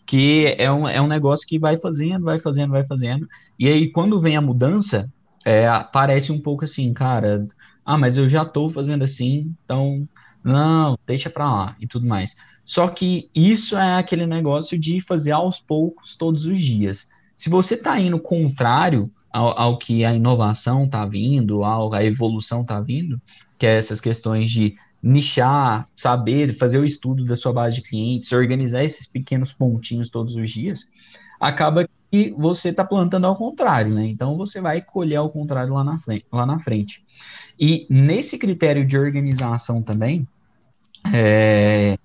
que 0.04 0.54
é 0.58 0.70
um, 0.70 0.88
é 0.88 1.00
um 1.00 1.06
negócio 1.06 1.46
que 1.46 1.58
vai 1.58 1.76
fazendo, 1.76 2.24
vai 2.24 2.40
fazendo, 2.40 2.70
vai 2.70 2.84
fazendo, 2.86 3.28
e 3.58 3.68
aí 3.68 3.90
quando 3.90 4.20
vem 4.20 4.36
a 4.36 4.40
mudança, 4.40 5.10
é, 5.44 5.68
parece 5.92 6.32
um 6.32 6.40
pouco 6.40 6.64
assim, 6.64 6.92
cara, 6.92 7.46
ah, 7.84 7.96
mas 7.96 8.16
eu 8.16 8.28
já 8.28 8.42
estou 8.42 8.68
fazendo 8.68 9.04
assim, 9.04 9.54
então, 9.64 10.08
não, 10.42 10.98
deixa 11.06 11.30
para 11.30 11.48
lá 11.48 11.76
e 11.80 11.86
tudo 11.86 12.06
mais. 12.06 12.36
Só 12.64 12.88
que 12.88 13.30
isso 13.32 13.76
é 13.76 13.96
aquele 13.96 14.26
negócio 14.26 14.76
de 14.76 15.00
fazer 15.00 15.30
aos 15.30 15.60
poucos, 15.60 16.16
todos 16.16 16.46
os 16.46 16.60
dias. 16.60 17.08
Se 17.36 17.48
você 17.48 17.74
está 17.74 18.00
indo 18.00 18.18
contrário 18.18 19.08
ao, 19.36 19.58
ao 19.60 19.78
que 19.78 20.02
a 20.02 20.14
inovação 20.14 20.84
está 20.84 21.04
vindo, 21.04 21.62
ao 21.62 21.92
a 21.92 22.02
evolução 22.02 22.62
está 22.62 22.80
vindo, 22.80 23.20
que 23.58 23.66
é 23.66 23.76
essas 23.76 24.00
questões 24.00 24.50
de 24.50 24.74
nichar, 25.02 25.86
saber, 25.94 26.54
fazer 26.54 26.78
o 26.78 26.86
estudo 26.86 27.22
da 27.22 27.36
sua 27.36 27.52
base 27.52 27.76
de 27.76 27.82
clientes, 27.82 28.32
organizar 28.32 28.82
esses 28.82 29.06
pequenos 29.06 29.52
pontinhos 29.52 30.08
todos 30.08 30.36
os 30.36 30.50
dias, 30.50 30.88
acaba 31.38 31.86
que 32.10 32.30
você 32.30 32.70
está 32.70 32.82
plantando 32.82 33.26
ao 33.26 33.36
contrário, 33.36 33.92
né? 33.94 34.06
Então 34.06 34.38
você 34.38 34.58
vai 34.58 34.80
colher 34.80 35.16
ao 35.16 35.28
contrário 35.28 35.74
lá 35.74 35.84
na, 35.84 35.98
frente, 35.98 36.24
lá 36.32 36.46
na 36.46 36.58
frente. 36.58 37.04
E 37.60 37.86
nesse 37.90 38.38
critério 38.38 38.86
de 38.86 38.96
organização 38.96 39.82
também, 39.82 40.26
é, 41.12 41.98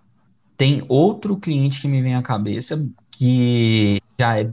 tem 0.58 0.84
outro 0.90 1.38
cliente 1.38 1.80
que 1.80 1.88
me 1.88 2.02
vem 2.02 2.14
à 2.14 2.22
cabeça 2.22 2.86
que 3.10 4.02
já 4.20 4.38
é 4.38 4.52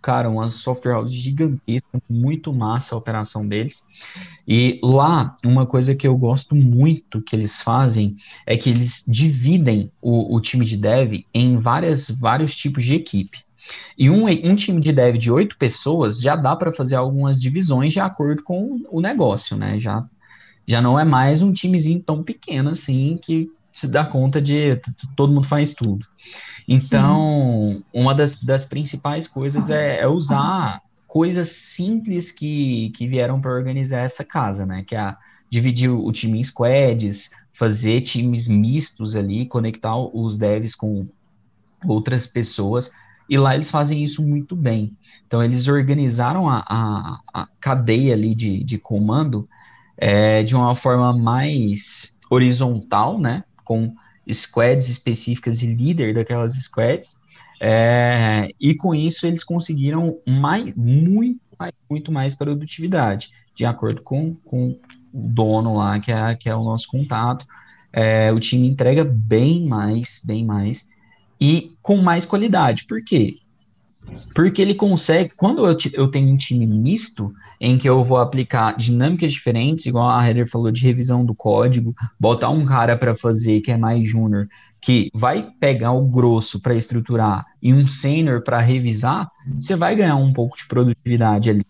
cara, 0.00 0.28
uma 0.28 0.50
software 0.50 0.92
house 0.92 1.12
gigantesca, 1.12 2.00
muito 2.08 2.52
massa 2.52 2.94
a 2.94 2.98
operação 2.98 3.46
deles. 3.46 3.84
E 4.46 4.80
lá, 4.82 5.36
uma 5.44 5.66
coisa 5.66 5.94
que 5.94 6.06
eu 6.06 6.16
gosto 6.16 6.54
muito 6.54 7.20
que 7.22 7.34
eles 7.34 7.60
fazem 7.60 8.16
é 8.46 8.56
que 8.56 8.70
eles 8.70 9.04
dividem 9.06 9.90
o, 10.00 10.34
o 10.34 10.40
time 10.40 10.64
de 10.64 10.76
dev 10.76 11.24
em 11.34 11.58
várias, 11.58 12.10
vários 12.10 12.54
tipos 12.54 12.84
de 12.84 12.94
equipe. 12.94 13.38
E 13.98 14.08
um, 14.08 14.26
um 14.26 14.56
time 14.56 14.80
de 14.80 14.92
dev 14.92 15.16
de 15.16 15.30
oito 15.30 15.56
pessoas 15.58 16.20
já 16.20 16.36
dá 16.36 16.56
para 16.56 16.72
fazer 16.72 16.96
algumas 16.96 17.40
divisões 17.40 17.92
de 17.92 18.00
acordo 18.00 18.42
com 18.42 18.80
o 18.90 19.00
negócio, 19.00 19.56
né? 19.56 19.78
Já, 19.78 20.04
já 20.66 20.80
não 20.80 20.98
é 20.98 21.04
mais 21.04 21.42
um 21.42 21.52
timezinho 21.52 22.00
tão 22.00 22.22
pequeno 22.22 22.70
assim 22.70 23.18
que 23.20 23.50
se 23.72 23.86
dá 23.86 24.04
conta 24.04 24.40
de 24.40 24.80
todo 25.16 25.32
mundo 25.32 25.46
faz 25.46 25.74
tudo. 25.74 26.06
Então, 26.68 27.76
Sim. 27.76 27.84
uma 27.94 28.14
das, 28.14 28.36
das 28.36 28.66
principais 28.66 29.26
coisas 29.26 29.70
é, 29.70 30.00
é 30.00 30.06
usar 30.06 30.82
coisas 31.06 31.48
simples 31.48 32.30
que, 32.30 32.90
que 32.90 33.08
vieram 33.08 33.40
para 33.40 33.50
organizar 33.50 34.00
essa 34.00 34.22
casa, 34.22 34.66
né? 34.66 34.84
Que 34.86 34.94
é 34.94 34.98
a, 34.98 35.16
dividir 35.48 35.88
o 35.88 36.12
time 36.12 36.38
em 36.38 36.44
squads, 36.44 37.30
fazer 37.54 38.02
times 38.02 38.46
mistos 38.46 39.16
ali, 39.16 39.46
conectar 39.46 39.96
os 39.96 40.36
devs 40.36 40.74
com 40.74 41.08
outras 41.86 42.26
pessoas, 42.26 42.92
e 43.30 43.38
lá 43.38 43.54
eles 43.54 43.70
fazem 43.70 44.04
isso 44.04 44.26
muito 44.26 44.54
bem. 44.54 44.94
Então, 45.26 45.42
eles 45.42 45.68
organizaram 45.68 46.50
a, 46.50 46.64
a, 46.68 47.20
a 47.32 47.48
cadeia 47.58 48.12
ali 48.12 48.34
de, 48.34 48.62
de 48.62 48.76
comando 48.76 49.48
é, 49.96 50.42
de 50.42 50.54
uma 50.54 50.74
forma 50.74 51.16
mais 51.16 52.18
horizontal, 52.30 53.18
né? 53.18 53.42
Com 53.64 53.94
squads 54.30 54.88
específicas 54.88 55.62
e 55.62 55.66
líder 55.66 56.14
daquelas 56.14 56.54
squads. 56.54 57.16
É, 57.60 58.48
e 58.60 58.74
com 58.74 58.94
isso 58.94 59.26
eles 59.26 59.42
conseguiram 59.42 60.18
mais, 60.26 60.72
muito, 60.76 61.40
mais, 61.58 61.72
muito 61.90 62.12
mais 62.12 62.34
produtividade, 62.34 63.30
de 63.54 63.64
acordo 63.64 64.00
com, 64.02 64.34
com 64.44 64.70
o 64.70 64.78
dono 65.12 65.76
lá, 65.76 65.98
que 65.98 66.12
é, 66.12 66.34
que 66.36 66.48
é 66.48 66.54
o 66.54 66.62
nosso 66.62 66.86
contato. 66.88 67.44
É, 67.92 68.30
o 68.32 68.38
time 68.38 68.68
entrega 68.68 69.04
bem 69.04 69.66
mais, 69.66 70.22
bem 70.24 70.44
mais, 70.44 70.88
e 71.40 71.72
com 71.82 71.96
mais 71.96 72.24
qualidade. 72.24 72.84
Por 72.84 73.02
quê? 73.02 73.38
Porque 74.34 74.62
ele 74.62 74.74
consegue, 74.74 75.34
quando 75.36 75.66
eu, 75.66 75.76
eu 75.94 76.08
tenho 76.08 76.28
um 76.28 76.36
time 76.36 76.66
misto, 76.66 77.34
em 77.60 77.76
que 77.76 77.88
eu 77.88 78.04
vou 78.04 78.18
aplicar 78.18 78.76
dinâmicas 78.76 79.32
diferentes, 79.32 79.86
igual 79.86 80.08
a 80.08 80.26
Heather 80.26 80.48
falou 80.48 80.70
de 80.70 80.82
revisão 80.82 81.24
do 81.24 81.34
código, 81.34 81.94
botar 82.18 82.50
um 82.50 82.64
cara 82.64 82.96
para 82.96 83.16
fazer 83.16 83.60
que 83.60 83.72
é 83.72 83.76
mais 83.76 84.08
júnior, 84.08 84.48
que 84.80 85.10
vai 85.12 85.50
pegar 85.58 85.92
o 85.92 86.06
grosso 86.06 86.60
para 86.60 86.74
estruturar 86.74 87.44
e 87.60 87.74
um 87.74 87.86
sênior 87.86 88.42
para 88.42 88.60
revisar, 88.60 89.28
você 89.58 89.74
vai 89.74 89.96
ganhar 89.96 90.16
um 90.16 90.32
pouco 90.32 90.56
de 90.56 90.66
produtividade 90.66 91.50
ali. 91.50 91.64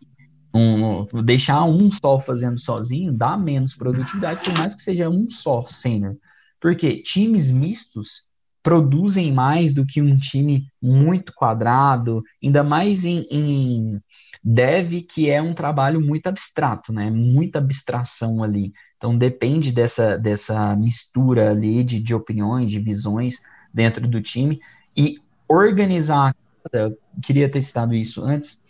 Um, 0.52 1.06
deixar 1.22 1.64
um 1.64 1.90
só 1.90 2.18
fazendo 2.18 2.58
sozinho 2.58 3.12
dá 3.12 3.36
menos 3.36 3.74
produtividade, 3.74 4.40
por 4.44 4.54
mais 4.54 4.74
que 4.74 4.82
seja 4.82 5.08
um 5.08 5.28
só 5.28 5.62
sênior. 5.64 6.16
Porque 6.60 7.02
times 7.02 7.50
mistos 7.50 8.28
produzem 8.62 9.32
mais 9.32 9.72
do 9.72 9.86
que 9.86 10.02
um 10.02 10.16
time 10.16 10.66
muito 10.82 11.32
quadrado, 11.34 12.22
ainda 12.42 12.62
mais 12.62 13.04
em, 13.04 13.26
em 13.30 14.02
dev, 14.42 15.02
que 15.02 15.30
é 15.30 15.40
um 15.40 15.54
trabalho 15.54 16.00
muito 16.00 16.26
abstrato, 16.26 16.92
né? 16.92 17.10
Muita 17.10 17.58
abstração 17.58 18.42
ali. 18.42 18.72
Então 18.96 19.16
depende 19.16 19.70
dessa, 19.72 20.16
dessa 20.16 20.74
mistura 20.76 21.50
ali 21.50 21.84
de, 21.84 22.00
de 22.00 22.14
opiniões, 22.14 22.70
de 22.70 22.78
visões 22.78 23.40
dentro 23.72 24.06
do 24.06 24.20
time. 24.20 24.60
E 24.96 25.18
organizar, 25.48 26.34
eu 26.72 26.96
queria 27.22 27.48
ter 27.48 27.62
citado 27.62 27.94
isso 27.94 28.22
antes, 28.22 28.60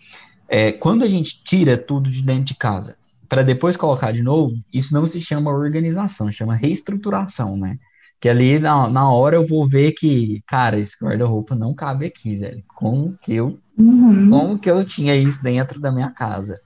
é, 0.48 0.72
quando 0.72 1.02
a 1.02 1.08
gente 1.08 1.42
tira 1.44 1.76
tudo 1.76 2.10
de 2.10 2.22
dentro 2.22 2.44
de 2.44 2.54
casa 2.54 2.96
para 3.28 3.42
depois 3.42 3.76
colocar 3.76 4.10
de 4.10 4.22
novo, 4.22 4.56
isso 4.72 4.94
não 4.94 5.06
se 5.06 5.20
chama 5.20 5.50
organização, 5.50 6.32
chama 6.32 6.54
reestruturação, 6.54 7.56
né? 7.56 7.78
Que 8.20 8.28
ali 8.28 8.58
na, 8.58 8.88
na 8.88 9.12
hora 9.12 9.36
eu 9.36 9.46
vou 9.46 9.68
ver 9.68 9.92
que, 9.92 10.42
cara, 10.46 10.78
esse 10.78 10.96
guarda-roupa 11.02 11.54
não 11.54 11.74
cabe 11.74 12.06
aqui, 12.06 12.36
velho. 12.36 12.64
Como 12.66 13.16
que 13.22 13.34
eu, 13.34 13.58
uhum. 13.78 14.30
como 14.30 14.58
que 14.58 14.70
eu 14.70 14.84
tinha 14.84 15.14
isso 15.14 15.42
dentro 15.42 15.80
da 15.80 15.92
minha 15.92 16.10
casa? 16.10 16.60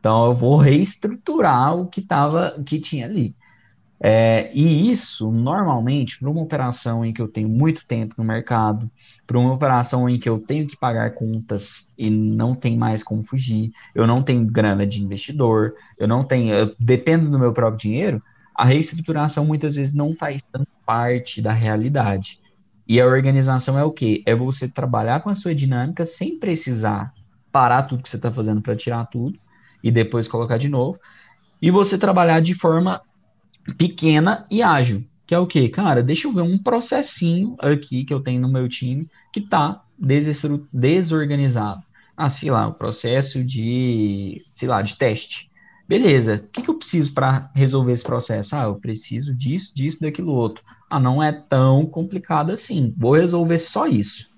Então 0.00 0.26
eu 0.26 0.34
vou 0.34 0.56
reestruturar 0.56 1.76
o 1.76 1.86
que 1.86 2.02
tava, 2.02 2.62
que 2.64 2.78
tinha 2.78 3.06
ali. 3.06 3.34
É, 4.06 4.50
e 4.52 4.90
isso, 4.90 5.30
normalmente, 5.30 6.18
para 6.18 6.28
uma 6.28 6.42
operação 6.42 7.04
em 7.04 7.12
que 7.12 7.22
eu 7.22 7.28
tenho 7.28 7.48
muito 7.48 7.86
tempo 7.86 8.14
no 8.18 8.24
mercado, 8.24 8.90
para 9.26 9.38
uma 9.38 9.54
operação 9.54 10.06
em 10.08 10.18
que 10.18 10.28
eu 10.28 10.38
tenho 10.38 10.66
que 10.66 10.76
pagar 10.76 11.14
contas 11.14 11.88
e 11.96 12.10
não 12.10 12.54
tem 12.54 12.76
mais 12.76 13.02
como 13.02 13.22
fugir, 13.22 13.72
eu 13.94 14.06
não 14.06 14.22
tenho 14.22 14.44
grana 14.44 14.86
de 14.86 15.02
investidor, 15.02 15.74
eu 15.98 16.06
não 16.06 16.22
tenho, 16.22 16.52
eu 16.54 16.74
dependo 16.78 17.30
do 17.30 17.38
meu 17.38 17.54
próprio 17.54 17.80
dinheiro, 17.80 18.22
a 18.54 18.66
reestruturação 18.66 19.46
muitas 19.46 19.74
vezes 19.74 19.94
não 19.94 20.14
faz 20.14 20.42
tanto 20.52 20.68
parte 20.84 21.40
da 21.40 21.52
realidade. 21.54 22.38
E 22.86 23.00
a 23.00 23.06
organização 23.06 23.78
é 23.78 23.84
o 23.84 23.90
quê? 23.90 24.22
É 24.26 24.34
você 24.34 24.68
trabalhar 24.68 25.20
com 25.20 25.30
a 25.30 25.34
sua 25.34 25.54
dinâmica 25.54 26.04
sem 26.04 26.38
precisar 26.38 27.12
parar 27.50 27.84
tudo 27.84 28.02
que 28.02 28.10
você 28.10 28.16
está 28.16 28.32
fazendo 28.32 28.60
para 28.60 28.76
tirar 28.76 29.06
tudo 29.06 29.38
e 29.82 29.90
depois 29.90 30.28
colocar 30.28 30.58
de 30.58 30.68
novo. 30.68 30.98
E 31.62 31.70
você 31.70 31.96
trabalhar 31.96 32.40
de 32.40 32.54
forma 32.54 33.00
pequena 33.78 34.44
e 34.50 34.62
ágil. 34.62 35.04
Que 35.26 35.34
é 35.34 35.38
o 35.38 35.46
quê? 35.46 35.68
Cara, 35.68 36.02
deixa 36.02 36.26
eu 36.26 36.32
ver 36.32 36.42
um 36.42 36.58
processinho 36.58 37.56
aqui 37.58 38.04
que 38.04 38.12
eu 38.12 38.20
tenho 38.20 38.40
no 38.40 38.48
meu 38.48 38.68
time 38.68 39.08
que 39.32 39.40
está 39.40 39.82
desorganizado. 40.72 41.82
Ah, 42.16 42.28
sei 42.28 42.50
lá, 42.50 42.68
o 42.68 42.74
processo 42.74 43.42
de, 43.42 44.42
sei 44.50 44.68
lá, 44.68 44.82
de 44.82 44.96
teste. 44.96 45.50
Beleza, 45.88 46.42
o 46.44 46.48
que, 46.48 46.62
que 46.62 46.70
eu 46.70 46.78
preciso 46.78 47.12
para 47.12 47.50
resolver 47.54 47.92
esse 47.92 48.04
processo? 48.04 48.56
Ah, 48.56 48.64
eu 48.64 48.76
preciso 48.76 49.34
disso, 49.34 49.72
disso, 49.74 50.00
daquilo 50.00 50.32
outro. 50.32 50.64
Ah, 50.94 51.00
não 51.00 51.20
é 51.20 51.32
tão 51.32 51.84
complicado 51.86 52.50
assim. 52.52 52.94
Vou 52.96 53.14
resolver 53.14 53.58
só 53.58 53.88
isso. 53.88 54.28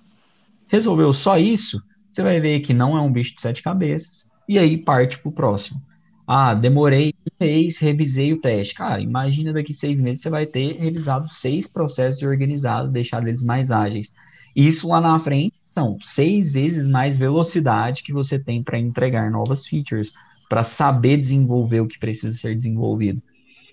Resolveu 0.68 1.12
só 1.12 1.38
isso, 1.38 1.82
você 2.09 2.22
vai 2.22 2.40
ver 2.40 2.61
que 2.61 2.72
não 2.72 2.96
é 2.96 3.00
um 3.02 3.12
bicho 3.12 3.34
de 3.34 3.42
sete 3.42 3.62
cabeças. 3.62 4.30
E 4.48 4.59
aí 4.59 4.78
parte 4.78 5.18
para 5.18 5.28
o 5.28 5.32
próximo. 5.32 5.82
Ah, 6.26 6.54
demorei 6.54 7.12
um 7.26 7.44
mês, 7.44 7.76
revisei 7.76 8.32
o 8.32 8.40
teste. 8.40 8.74
Cara, 8.74 9.02
imagina 9.02 9.52
daqui 9.52 9.74
seis 9.74 10.00
meses 10.00 10.22
você 10.22 10.30
vai 10.30 10.46
ter 10.46 10.78
revisado 10.78 11.28
seis 11.28 11.68
processos 11.68 12.22
organizados, 12.22 12.90
deixado 12.90 13.28
eles 13.28 13.42
mais 13.42 13.70
ágeis. 13.70 14.14
Isso 14.54 14.88
lá 14.88 14.98
na 14.98 15.18
frente 15.18 15.54
são 15.74 15.98
seis 16.02 16.48
vezes 16.48 16.88
mais 16.88 17.18
velocidade 17.18 18.02
que 18.02 18.14
você 18.14 18.42
tem 18.42 18.62
para 18.62 18.78
entregar 18.78 19.30
novas 19.30 19.66
features 19.66 20.14
para 20.48 20.64
saber 20.64 21.18
desenvolver 21.18 21.80
o 21.80 21.86
que 21.86 21.98
precisa 21.98 22.34
ser 22.34 22.57
desenvolvido. 22.57 23.22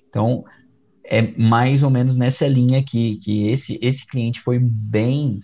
Então, 0.09 0.43
é 1.05 1.21
mais 1.37 1.83
ou 1.83 1.89
menos 1.89 2.15
nessa 2.15 2.47
linha 2.47 2.83
que, 2.83 3.17
que 3.17 3.47
esse, 3.47 3.77
esse 3.81 4.05
cliente 4.07 4.41
foi 4.41 4.59
bem, 4.59 5.41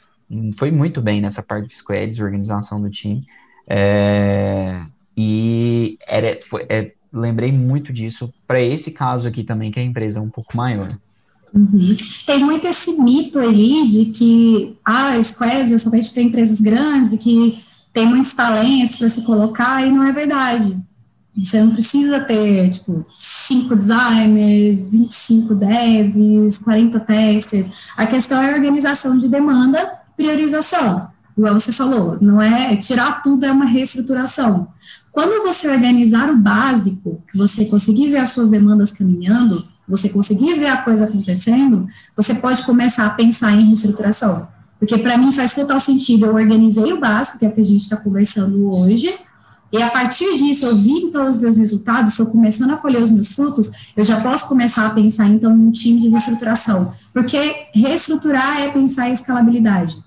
foi 0.55 0.72
muito 0.72 1.01
bem 1.01 1.22
nessa 1.22 1.43
parte 1.43 1.68
de 1.68 1.74
squads, 1.76 2.20
organização 2.20 2.82
do 2.82 2.89
time. 2.89 3.26
É, 3.68 4.82
e 5.16 5.97
era, 6.07 6.39
foi, 6.41 6.66
é, 6.70 6.93
lembrei 7.12 7.51
muito 7.51 7.91
disso 7.91 8.34
para 8.47 8.62
esse 8.62 8.91
caso 8.91 9.28
aqui 9.28 9.43
também, 9.43 9.72
que 9.72 9.80
a 9.80 9.84
empresa 9.84 10.20
é 10.20 10.22
um 10.22 10.30
pouco 10.30 10.55
maior. 10.55 10.88
Uhum. 11.53 11.95
Tem 12.26 12.43
muito 12.43 12.68
esse 12.68 12.93
mito 12.93 13.39
ali 13.39 13.86
de 13.88 14.05
que 14.05 14.78
ah, 14.86 15.22
squads 15.22 15.72
é 15.72 15.78
somente 15.78 16.12
para 16.12 16.22
empresas 16.22 16.62
grandes 16.62 17.12
e 17.12 17.18
que 17.18 17.64
tem 17.91 18.05
muitos 18.05 18.34
talentos 18.34 18.97
para 18.97 19.10
se 19.10 19.24
colocar, 19.24 19.86
e 19.86 19.91
não 19.91 20.03
é 20.03 20.12
verdade. 20.12 20.78
Você 21.36 21.61
não 21.63 21.71
precisa 21.71 22.19
ter, 22.19 22.69
tipo, 22.69 23.05
cinco 23.17 23.75
designers, 23.75 24.88
25 24.88 25.55
devs, 25.55 26.61
40 26.63 26.99
testers. 26.99 27.71
A 27.95 28.05
questão 28.05 28.41
é 28.41 28.53
organização 28.53 29.17
de 29.17 29.27
demanda, 29.27 29.99
priorização. 30.17 31.07
Igual 31.38 31.57
você 31.57 31.71
falou, 31.71 32.17
não 32.19 32.41
é 32.41 32.75
tirar 32.75 33.21
tudo, 33.21 33.45
é 33.45 33.51
uma 33.51 33.65
reestruturação. 33.65 34.67
Quando 35.11 35.41
você 35.41 35.69
organizar 35.69 36.30
o 36.30 36.36
básico, 36.36 37.23
que 37.32 37.38
você 37.38 37.65
conseguir 37.65 38.09
ver 38.09 38.17
as 38.17 38.30
suas 38.30 38.49
demandas 38.49 38.91
caminhando, 38.91 39.65
você 39.88 40.09
conseguir 40.09 40.55
ver 40.55 40.67
a 40.67 40.77
coisa 40.77 41.05
acontecendo, 41.05 41.88
você 42.15 42.36
pode 42.36 42.63
começar 42.63 43.05
a 43.05 43.11
pensar 43.11 43.53
em 43.53 43.67
reestruturação. 43.67 44.47
Porque 44.77 44.97
para 44.97 45.17
mim 45.17 45.32
faz 45.32 45.53
total 45.53 45.80
sentido. 45.80 46.25
Eu 46.25 46.36
organizei 46.36 46.93
o 46.93 46.99
básico, 46.99 47.39
que 47.39 47.45
é 47.45 47.49
o 47.49 47.51
que 47.51 47.61
a 47.61 47.65
gente 47.65 47.82
está 47.82 47.97
conversando 47.97 48.73
hoje, 48.73 49.13
e 49.72 49.82
a 49.82 49.89
partir 49.89 50.36
disso, 50.38 50.65
eu 50.65 50.76
vi 50.76 50.91
então 50.91 51.28
os 51.28 51.38
meus 51.38 51.57
resultados, 51.57 52.11
estou 52.11 52.26
começando 52.26 52.72
a 52.72 52.78
colher 52.78 53.01
os 53.01 53.11
meus 53.11 53.32
frutos, 53.32 53.91
eu 53.95 54.03
já 54.03 54.20
posso 54.20 54.47
começar 54.47 54.88
a 54.88 54.89
pensar 54.89 55.28
então 55.28 55.55
num 55.55 55.72
time 55.72 56.01
de 56.01 56.09
reestruturação. 56.09 56.93
Porque 57.13 57.67
reestruturar 57.74 58.61
é 58.61 58.70
pensar 58.70 59.09
em 59.09 59.13
escalabilidade. 59.13 59.97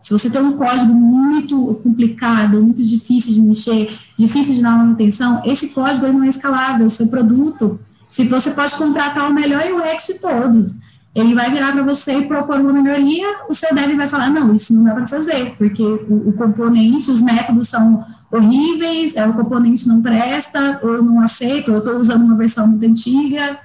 Se 0.00 0.12
você 0.12 0.28
tem 0.30 0.40
um 0.40 0.56
código 0.56 0.92
muito 0.92 1.80
complicado, 1.82 2.62
muito 2.62 2.82
difícil 2.82 3.34
de 3.34 3.42
mexer, 3.42 3.96
difícil 4.18 4.54
de 4.54 4.62
dar 4.62 4.76
manutenção, 4.76 5.42
esse 5.44 5.68
código 5.68 6.06
não 6.08 6.24
é 6.24 6.28
escalável, 6.28 6.86
o 6.86 6.90
seu 6.90 7.08
produto. 7.08 7.78
Se 8.08 8.26
você 8.28 8.50
pode 8.50 8.74
contratar 8.76 9.28
o 9.28 9.34
melhor 9.34 9.62
UX 9.72 10.06
de 10.06 10.20
todos, 10.20 10.78
ele 11.16 11.34
vai 11.34 11.50
virar 11.50 11.72
para 11.72 11.82
você 11.82 12.18
e 12.18 12.28
propor 12.28 12.60
uma 12.60 12.72
melhoria, 12.72 13.26
o 13.48 13.54
seu 13.54 13.74
dev 13.74 13.96
vai 13.96 14.06
falar, 14.06 14.28
não, 14.30 14.52
isso 14.52 14.74
não 14.74 14.84
dá 14.84 14.94
para 14.94 15.06
fazer, 15.06 15.56
porque 15.56 15.82
o, 15.82 16.28
o 16.28 16.32
componente, 16.34 17.10
os 17.10 17.22
métodos 17.22 17.68
são 17.68 18.04
horríveis, 18.30 19.14
é, 19.16 19.26
o 19.26 19.34
componente 19.34 19.86
não 19.86 20.02
presta, 20.02 20.80
ou 20.82 20.94
eu 20.94 21.02
não 21.02 21.20
aceito, 21.20 21.68
ou 21.68 21.74
eu 21.74 21.78
estou 21.78 21.96
usando 21.96 22.24
uma 22.24 22.36
versão 22.36 22.66
muito 22.66 22.84
antiga. 22.84 23.58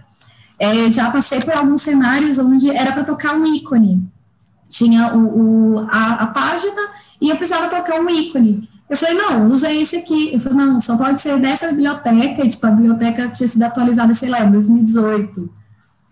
É, 0.60 0.90
já 0.90 1.10
passei 1.10 1.40
por 1.40 1.54
alguns 1.54 1.82
cenários 1.82 2.38
onde 2.38 2.70
era 2.70 2.92
para 2.92 3.04
tocar 3.04 3.36
um 3.36 3.46
ícone. 3.46 4.08
Tinha 4.70 5.16
o, 5.16 5.76
o 5.76 5.80
a, 5.90 6.14
a, 6.24 6.28
página 6.28 6.82
e 7.20 7.30
eu 7.30 7.36
precisava 7.36 7.68
tocar 7.68 8.00
um 8.00 8.10
ícone. 8.10 8.70
Eu 8.90 8.96
falei, 8.96 9.16
não, 9.16 9.50
usa 9.50 9.72
esse 9.72 9.96
aqui. 9.96 10.34
Eu 10.34 10.40
falei, 10.40 10.58
não, 10.66 10.80
só 10.80 10.98
pode 10.98 11.20
ser 11.20 11.40
dessa 11.40 11.70
biblioteca. 11.70 12.46
E, 12.46 12.48
tipo, 12.48 12.68
a 12.68 12.72
biblioteca 12.72 13.30
tinha 13.30 13.48
sido 13.48 13.64
atualizada, 13.64 14.14
sei 14.14 14.30
lá, 14.30 14.46
em 14.46 14.52
2018. 14.52 15.50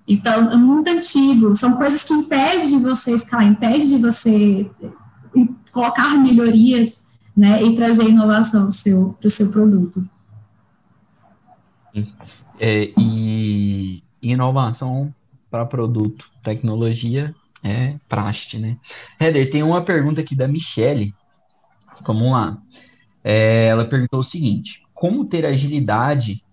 Então, 0.07 0.51
é 0.51 0.55
muito 0.55 0.89
antigo. 0.89 1.53
São 1.55 1.73
coisas 1.73 2.03
que 2.03 2.13
impedem 2.13 2.69
de 2.69 2.77
você 2.77 3.13
escalar, 3.13 3.45
impede 3.45 3.87
de 3.87 3.97
você 3.97 4.69
colocar 5.71 6.17
melhorias 6.17 7.08
né, 7.39 7.63
e 7.63 7.73
trazer 7.75 8.09
inovação 8.09 8.63
para 8.63 8.69
o 8.69 8.73
seu, 8.73 9.17
seu 9.27 9.51
produto. 9.51 10.05
É, 12.59 12.89
e 12.97 14.03
inovação 14.21 15.13
para 15.49 15.65
produto, 15.65 16.29
tecnologia 16.43 17.33
é 17.63 17.95
praxe, 18.09 18.57
né? 18.57 18.77
Heather, 19.19 19.49
tem 19.49 19.63
uma 19.63 19.81
pergunta 19.81 20.19
aqui 20.21 20.35
da 20.35 20.47
Michelle. 20.47 21.13
Vamos 22.05 22.31
lá. 22.31 22.57
É, 23.23 23.67
ela 23.67 23.85
perguntou 23.85 24.19
o 24.19 24.23
seguinte: 24.23 24.83
como 24.93 25.25
ter 25.25 25.45
agilidade 25.45 26.43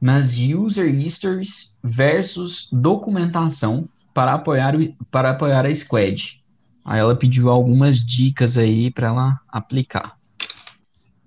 mas 0.00 0.38
user 0.38 0.94
histories 0.94 1.76
versus 1.82 2.68
documentação 2.72 3.88
para 4.14 4.34
apoiar, 4.34 4.74
para 5.10 5.30
apoiar 5.30 5.66
a 5.66 5.74
squad. 5.74 6.40
Aí 6.84 7.00
ela 7.00 7.16
pediu 7.16 7.50
algumas 7.50 7.98
dicas 7.98 8.56
aí 8.56 8.90
para 8.90 9.08
ela 9.08 9.40
aplicar. 9.48 10.17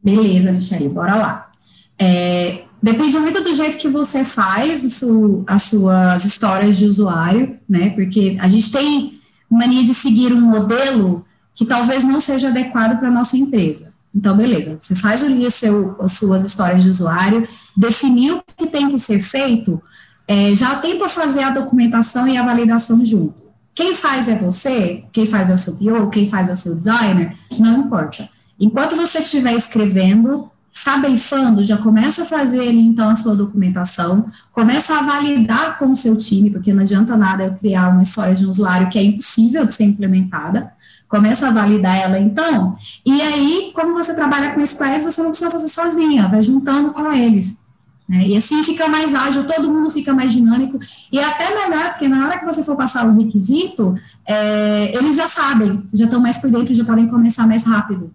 Beleza, 0.04 0.52
Michelle, 0.52 0.90
bora 0.90 1.16
lá. 1.16 1.52
É, 1.98 2.64
depende 2.82 3.18
muito 3.20 3.44
do 3.44 3.54
jeito 3.54 3.78
que 3.78 3.88
você 3.88 4.26
faz 4.26 4.94
su, 4.94 5.44
as 5.46 5.64
suas 5.64 6.26
histórias 6.26 6.78
de 6.78 6.86
usuário, 6.86 7.58
né? 7.70 7.90
Porque 7.90 8.38
a 8.40 8.48
gente 8.48 8.72
tem 8.72 9.20
mania 9.50 9.84
de 9.84 9.94
seguir 9.94 10.34
um 10.34 10.42
modelo 10.42 11.26
que 11.54 11.66
talvez 11.66 12.04
não 12.04 12.20
seja 12.20 12.48
adequado 12.48 12.98
para 12.98 13.10
a 13.10 13.12
nossa 13.12 13.38
empresa. 13.38 13.94
Então, 14.14 14.36
beleza, 14.36 14.78
você 14.80 14.96
faz 14.96 15.24
ali 15.24 15.50
seu, 15.50 15.96
as 16.02 16.14
suas 16.14 16.44
histórias 16.46 16.84
de 16.84 16.90
usuário, 16.90 17.48
definiu 17.78 18.38
o 18.38 18.44
que 18.58 18.68
tem 18.68 18.90
que 18.90 19.00
ser 19.00 19.20
feito, 19.20 19.82
é, 20.28 20.54
já 20.54 20.76
tenta 20.76 21.08
fazer 21.08 21.44
a 21.44 21.50
documentação 21.50 22.28
e 22.28 22.38
a 22.38 22.44
validação 22.44 23.06
junto. 23.06 23.36
Quem 23.74 23.96
faz 23.96 24.28
é 24.28 24.36
você, 24.36 25.06
quem 25.14 25.26
faz 25.26 25.50
é 25.50 25.54
o 25.54 25.58
seu 25.58 25.76
PO, 25.78 26.10
quem 26.10 26.28
faz 26.28 26.50
é 26.50 26.54
o 26.54 26.56
seu 26.56 26.76
designer, 26.76 27.38
não 27.58 27.82
importa. 27.82 28.28
Enquanto 28.62 28.96
você 28.96 29.18
estiver 29.24 29.56
escrevendo, 29.56 30.52
saberifando, 30.72 31.64
já 31.64 31.78
começa 31.78 32.22
a 32.22 32.26
fazer 32.26 32.72
então, 32.72 33.10
a 33.10 33.16
sua 33.16 33.36
documentação, 33.36 34.28
começa 34.52 34.96
a 34.96 35.02
validar 35.02 35.80
com 35.80 35.90
o 35.90 35.96
seu 35.96 36.16
time, 36.16 36.52
porque 36.52 36.72
não 36.72 36.84
adianta 36.84 37.18
nada 37.18 37.44
eu 37.44 37.56
criar 37.56 37.90
uma 37.90 38.04
história 38.04 38.36
de 38.36 38.46
um 38.46 38.50
usuário 38.50 38.88
que 38.88 39.00
é 39.00 39.04
impossível 39.04 39.66
de 39.66 39.74
ser 39.74 39.86
implementada, 39.86 40.72
começa 41.10 41.48
a 41.48 41.52
validar 41.52 41.98
ela 41.98 42.20
então, 42.20 42.76
e 43.04 43.20
aí, 43.20 43.72
como 43.74 43.96
você 43.96 44.16
trabalha 44.16 44.54
com 44.54 44.66
squads, 44.66 45.04
você 45.04 45.22
não 45.24 45.32
precisa 45.32 45.52
fazer 45.52 45.68
sozinha, 45.68 46.28
vai 46.28 46.42
juntando 46.42 46.92
com 46.92 47.12
eles. 47.12 47.62
Né? 48.08 48.28
E 48.28 48.38
assim 48.38 48.64
fica 48.64 48.88
mais 48.88 49.16
ágil, 49.16 49.44
todo 49.44 49.74
mundo 49.74 49.90
fica 49.90 50.14
mais 50.14 50.32
dinâmico, 50.32 50.80
e 51.12 51.18
é 51.18 51.26
até 51.26 51.50
melhor, 51.50 51.90
porque 51.90 52.08
na 52.08 52.28
hora 52.28 52.40
que 52.40 52.46
você 52.46 52.64
for 52.64 52.78
passar 52.78 53.08
o 53.08 53.18
requisito, 53.18 53.96
é, 54.26 54.96
eles 54.96 55.16
já 55.16 55.28
sabem, 55.28 55.84
já 55.94 56.06
estão 56.06 56.22
mais 56.22 56.38
por 56.38 56.52
dentro, 56.52 56.76
já 56.76 56.86
podem 56.86 57.08
começar 57.08 57.48
mais 57.48 57.66
rápido. 57.66 58.14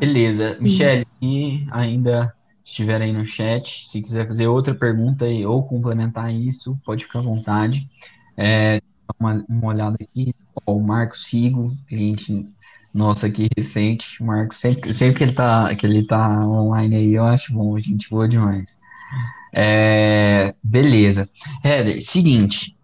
Beleza. 0.00 0.56
Michelle, 0.60 1.04
se 1.20 1.66
ainda 1.70 2.32
estiver 2.64 3.02
aí 3.02 3.12
no 3.12 3.26
chat, 3.26 3.86
se 3.86 4.00
quiser 4.00 4.26
fazer 4.26 4.46
outra 4.46 4.74
pergunta 4.74 5.26
aí, 5.26 5.44
ou 5.44 5.62
complementar 5.62 6.32
isso, 6.32 6.78
pode 6.86 7.04
ficar 7.04 7.18
à 7.18 7.22
vontade. 7.22 7.86
É, 8.34 8.80
uma, 9.18 9.44
uma 9.46 9.66
olhada 9.66 9.98
aqui, 10.00 10.34
ó, 10.66 10.72
o 10.72 10.82
Marcos 10.82 11.26
Sigo, 11.26 11.76
cliente 11.86 12.46
nosso 12.94 13.26
aqui 13.26 13.48
recente, 13.54 14.22
o 14.22 14.26
Marcos, 14.26 14.56
sempre, 14.56 14.92
sempre 14.92 15.18
que 15.18 15.24
ele 15.24 15.32
tá, 15.32 15.74
que 15.74 15.86
ele 15.86 16.06
tá 16.06 16.46
online 16.46 16.96
aí, 16.96 17.14
eu 17.14 17.24
acho 17.24 17.52
bom, 17.52 17.78
gente 17.78 18.08
boa 18.08 18.26
demais. 18.26 18.78
É, 19.52 20.54
beleza. 20.62 21.28
Heather, 21.62 22.02
seguinte, 22.02 22.74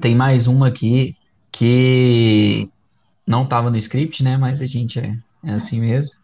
tem 0.00 0.14
mais 0.14 0.46
uma 0.46 0.68
aqui 0.68 1.16
que 1.52 2.70
não 3.26 3.44
estava 3.44 3.70
no 3.70 3.76
script, 3.76 4.22
né, 4.22 4.36
mas 4.36 4.62
a 4.62 4.66
gente 4.66 4.98
é, 4.98 5.18
é 5.44 5.52
assim 5.52 5.80
mesmo. 5.80 6.16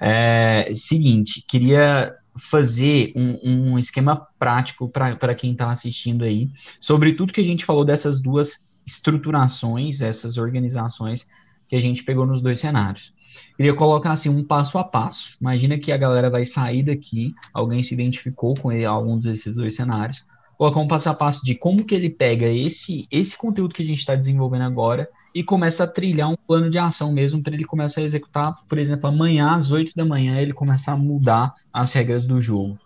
É, 0.00 0.72
seguinte, 0.74 1.44
queria 1.46 2.14
fazer 2.36 3.12
um, 3.14 3.72
um 3.72 3.78
esquema 3.78 4.26
prático 4.38 4.88
para 4.88 5.34
quem 5.34 5.52
está 5.52 5.70
assistindo 5.70 6.24
aí, 6.24 6.50
sobre 6.80 7.12
tudo 7.12 7.32
que 7.32 7.40
a 7.40 7.44
gente 7.44 7.64
falou 7.64 7.84
dessas 7.84 8.20
duas 8.20 8.72
estruturações, 8.86 10.00
essas 10.00 10.38
organizações 10.38 11.28
que 11.68 11.76
a 11.76 11.80
gente 11.80 12.02
pegou 12.02 12.26
nos 12.26 12.42
dois 12.42 12.58
cenários. 12.58 13.14
Queria 13.56 13.74
colocar 13.74 14.12
assim 14.12 14.28
um 14.28 14.44
passo 14.44 14.76
a 14.76 14.84
passo. 14.84 15.36
Imagina 15.40 15.78
que 15.78 15.92
a 15.92 15.96
galera 15.96 16.28
vai 16.28 16.44
sair 16.44 16.82
daqui, 16.82 17.34
alguém 17.52 17.82
se 17.82 17.94
identificou 17.94 18.54
com 18.54 18.70
ele, 18.70 18.84
alguns 18.84 19.24
desses 19.24 19.54
dois 19.54 19.74
cenários, 19.74 20.24
colocar 20.58 20.80
um 20.80 20.88
passo 20.88 21.08
a 21.08 21.14
passo 21.14 21.44
de 21.44 21.54
como 21.54 21.84
que 21.84 21.94
ele 21.94 22.10
pega 22.10 22.46
esse 22.46 23.06
esse 23.10 23.36
conteúdo 23.36 23.74
que 23.74 23.82
a 23.82 23.86
gente 23.86 23.98
está 23.98 24.14
desenvolvendo 24.14 24.62
agora 24.62 25.08
e 25.34 25.42
começa 25.42 25.84
a 25.84 25.86
trilhar 25.86 26.30
um 26.30 26.36
plano 26.36 26.70
de 26.70 26.78
ação 26.78 27.12
mesmo 27.12 27.42
para 27.42 27.54
ele 27.54 27.64
começar 27.64 28.00
a 28.00 28.04
executar, 28.04 28.54
por 28.68 28.78
exemplo, 28.78 29.08
amanhã 29.08 29.54
às 29.54 29.70
8 29.70 29.92
da 29.96 30.04
manhã 30.04 30.38
ele 30.38 30.52
começar 30.52 30.92
a 30.92 30.96
mudar 30.96 31.54
as 31.72 31.92
regras 31.92 32.26
do 32.26 32.40
jogo. 32.40 32.78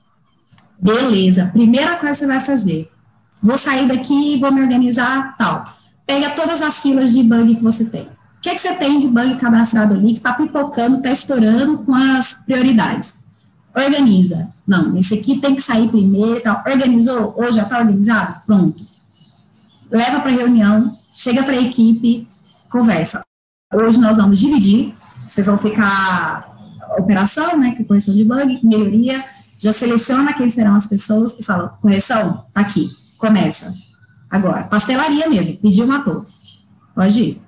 Beleza. 0.79 1.51
Primeira 1.53 1.97
coisa 1.97 2.15
que 2.15 2.19
você 2.21 2.27
vai 2.27 2.41
fazer. 2.41 2.91
Vou 3.43 3.57
sair 3.57 3.89
daqui 3.89 4.39
vou 4.39 4.53
me 4.53 4.63
organizar 4.63 5.37
tal. 5.37 5.65
Pega 6.07 6.31
todas 6.31 6.63
as 6.63 6.81
filas 6.81 7.13
de 7.13 7.23
bug 7.23 7.57
que 7.57 7.63
você 7.63 7.91
tem. 7.91 8.03
O 8.03 8.41
que, 8.41 8.51
é 8.51 8.55
que 8.55 8.61
você 8.61 8.75
tem 8.75 8.99
de 8.99 9.09
bug 9.09 9.37
cadastrado 9.37 9.95
ali 9.95 10.09
que 10.09 10.19
está 10.19 10.33
pipocando, 10.33 10.99
está 10.99 11.11
estourando 11.11 11.79
com 11.79 11.95
as 11.95 12.45
prioridades? 12.45 13.27
Organiza. 13.75 14.53
Não, 14.67 14.97
esse 14.97 15.15
aqui 15.15 15.39
tem 15.39 15.55
que 15.55 15.63
sair 15.63 15.89
primeiro 15.89 16.41
tal. 16.41 16.63
Organizou? 16.67 17.35
Ou 17.37 17.51
já 17.51 17.63
está 17.63 17.79
organizado? 17.79 18.41
Pronto. 18.47 18.77
Leva 19.91 20.21
para 20.21 20.31
reunião, 20.31 20.97
chega 21.13 21.43
para 21.43 21.55
a 21.55 21.61
equipe, 21.61 22.27
conversa. 22.71 23.23
Hoje 23.75 23.99
nós 23.99 24.17
vamos 24.17 24.39
dividir, 24.39 24.95
vocês 25.29 25.47
vão 25.47 25.59
ficar 25.59 26.55
operação, 26.99 27.59
né, 27.59 27.73
que 27.73 27.83
é 27.83 27.85
correção 27.85 28.15
de 28.15 28.25
bug, 28.25 28.61
melhoria, 28.63 29.23
já 29.59 29.73
seleciona 29.73 30.33
quem 30.33 30.49
serão 30.49 30.77
as 30.77 30.87
pessoas 30.87 31.39
e 31.39 31.43
fala, 31.43 31.77
correção, 31.81 32.45
tá 32.53 32.61
aqui, 32.61 32.89
começa. 33.19 33.73
Agora, 34.31 34.65
pastelaria 34.65 35.29
mesmo, 35.29 35.57
pediu, 35.59 35.87
matou. 35.87 36.25
Pode 36.95 37.23
ir. 37.23 37.43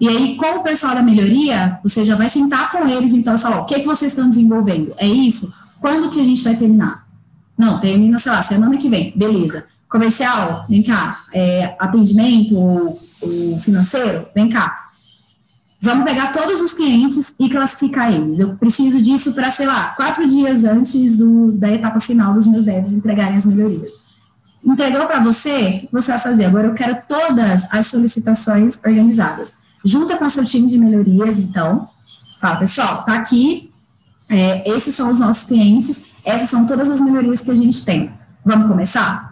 E 0.00 0.08
aí, 0.08 0.36
com 0.36 0.60
o 0.60 0.62
pessoal 0.62 0.94
da 0.94 1.02
melhoria, 1.02 1.78
você 1.82 2.04
já 2.04 2.16
vai 2.16 2.28
sentar 2.28 2.70
com 2.72 2.88
eles, 2.88 3.12
então, 3.12 3.34
e 3.34 3.38
falar, 3.38 3.60
o 3.60 3.66
que, 3.66 3.80
que 3.80 3.86
vocês 3.86 4.12
estão 4.12 4.28
desenvolvendo? 4.28 4.94
É 4.96 5.06
isso? 5.06 5.52
Quando 5.80 6.10
que 6.10 6.20
a 6.20 6.24
gente 6.24 6.42
vai 6.42 6.56
terminar? 6.56 7.06
Não, 7.56 7.78
termina, 7.78 8.18
sei 8.18 8.32
lá, 8.32 8.40
semana 8.40 8.78
que 8.78 8.88
vem. 8.88 9.12
Beleza. 9.14 9.66
Comercial, 9.88 10.64
vem 10.68 10.82
cá. 10.82 11.24
É, 11.34 11.76
atendimento, 11.78 12.56
o 13.22 13.58
financeiro, 13.58 14.26
vem 14.34 14.48
cá. 14.48 14.76
Vamos 15.82 16.04
pegar 16.04 16.32
todos 16.32 16.60
os 16.60 16.74
clientes 16.74 17.34
e 17.40 17.48
classificar 17.48 18.12
eles. 18.12 18.38
Eu 18.38 18.54
preciso 18.56 19.00
disso 19.00 19.32
para, 19.32 19.50
sei 19.50 19.66
lá, 19.66 19.94
quatro 19.96 20.26
dias 20.26 20.64
antes 20.64 21.16
do, 21.16 21.52
da 21.52 21.70
etapa 21.70 22.00
final 22.00 22.34
dos 22.34 22.46
meus 22.46 22.64
devs 22.64 22.92
entregarem 22.92 23.36
as 23.36 23.46
melhorias. 23.46 24.10
Entregou 24.62 25.06
para 25.06 25.20
você, 25.20 25.88
você 25.90 26.12
vai 26.12 26.20
fazer? 26.20 26.44
Agora 26.44 26.66
eu 26.66 26.74
quero 26.74 26.98
todas 27.08 27.66
as 27.72 27.86
solicitações 27.86 28.84
organizadas. 28.84 29.60
Junta 29.82 30.18
com 30.18 30.28
seu 30.28 30.44
time 30.44 30.66
de 30.66 30.76
melhorias, 30.76 31.38
então. 31.38 31.88
Fala, 32.38 32.58
pessoal, 32.58 33.02
tá 33.04 33.14
aqui, 33.14 33.70
é, 34.28 34.70
esses 34.70 34.94
são 34.94 35.08
os 35.08 35.18
nossos 35.18 35.44
clientes, 35.44 36.12
essas 36.24 36.50
são 36.50 36.66
todas 36.66 36.90
as 36.90 37.00
melhorias 37.00 37.40
que 37.40 37.50
a 37.50 37.54
gente 37.54 37.84
tem. 37.86 38.12
Vamos 38.44 38.68
começar? 38.68 39.29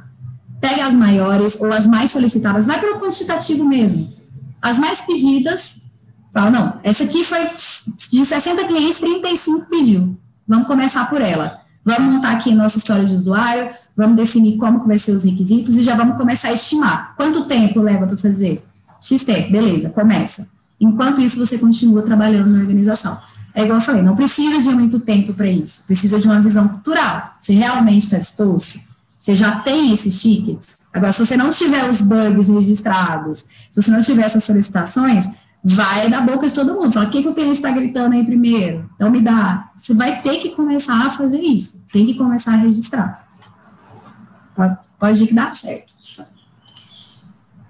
Pega 0.61 0.87
as 0.87 0.95
maiores 0.95 1.61
ou 1.61 1.73
as 1.73 1.87
mais 1.87 2.11
solicitadas, 2.11 2.67
vai 2.67 2.79
para 2.79 2.97
o 2.97 3.01
quantitativo 3.01 3.65
mesmo. 3.65 4.13
As 4.61 4.79
mais 4.79 5.01
pedidas, 5.03 5.83
fala, 6.33 6.51
não, 6.51 6.81
essa 6.83 7.05
aqui 7.05 7.25
foi 7.25 7.49
de 8.11 8.27
60 8.27 8.65
clientes, 8.65 8.99
35 8.99 9.67
pediu. 9.67 10.17
Vamos 10.47 10.67
começar 10.67 11.09
por 11.09 11.21
ela. 11.21 11.61
Vamos 11.85 12.15
montar 12.15 12.33
aqui 12.33 12.55
nossa 12.55 12.77
história 12.77 13.05
de 13.05 13.15
usuário, 13.15 13.71
vamos 13.97 14.17
definir 14.17 14.59
como 14.59 14.81
que 14.81 14.87
vai 14.87 14.99
ser 14.99 15.13
os 15.13 15.25
requisitos 15.25 15.77
e 15.77 15.83
já 15.83 15.95
vamos 15.95 16.17
começar 16.17 16.49
a 16.49 16.53
estimar. 16.53 17.15
Quanto 17.17 17.47
tempo 17.47 17.81
leva 17.81 18.07
para 18.07 18.17
fazer? 18.17 18.63
X 19.01 19.25
tempo, 19.25 19.51
beleza, 19.51 19.89
começa. 19.89 20.51
Enquanto 20.81 21.21
isso, 21.21 21.39
você 21.39 21.57
continua 21.59 22.03
trabalhando 22.03 22.51
na 22.51 22.59
organização. 22.59 23.19
É 23.55 23.63
igual 23.63 23.79
eu 23.79 23.83
falei, 23.83 24.03
não 24.03 24.15
precisa 24.15 24.59
de 24.59 24.71
muito 24.71 25.01
tempo 25.01 25.33
para 25.33 25.49
isso, 25.49 25.87
precisa 25.87 26.21
de 26.21 26.27
uma 26.27 26.41
visão 26.41 26.69
cultural. 26.69 27.35
Você 27.39 27.55
realmente 27.55 28.03
está 28.03 28.19
disposto? 28.19 28.88
Você 29.29 29.35
já 29.35 29.57
tem 29.61 29.93
esses 29.93 30.23
tickets. 30.23 30.89
Agora, 30.91 31.13
se 31.13 31.19
você 31.19 31.37
não 31.37 31.51
tiver 31.51 31.87
os 31.87 32.01
bugs 32.01 32.49
registrados, 32.49 33.51
se 33.71 33.83
você 33.83 33.91
não 33.91 34.01
tiver 34.01 34.23
essas 34.23 34.43
solicitações, 34.43 35.35
vai 35.63 36.09
na 36.09 36.23
boca 36.23 36.49
de 36.49 36.55
todo 36.55 36.73
mundo. 36.73 36.91
Fala, 36.91 37.05
o 37.05 37.11
que, 37.11 37.21
que 37.21 37.29
o 37.29 37.35
cliente 37.35 37.57
está 37.57 37.71
gritando 37.71 38.15
aí 38.15 38.25
primeiro? 38.25 38.89
Então, 38.95 39.11
me 39.11 39.21
dá. 39.21 39.71
Você 39.77 39.93
vai 39.93 40.23
ter 40.23 40.39
que 40.39 40.49
começar 40.53 41.05
a 41.05 41.11
fazer 41.11 41.43
isso. 41.43 41.87
Tem 41.93 42.07
que 42.07 42.15
começar 42.15 42.55
a 42.55 42.57
registrar. 42.57 43.29
Pode, 44.57 44.79
pode 44.99 45.27
que 45.27 45.35
dá 45.35 45.53
certo. 45.53 45.93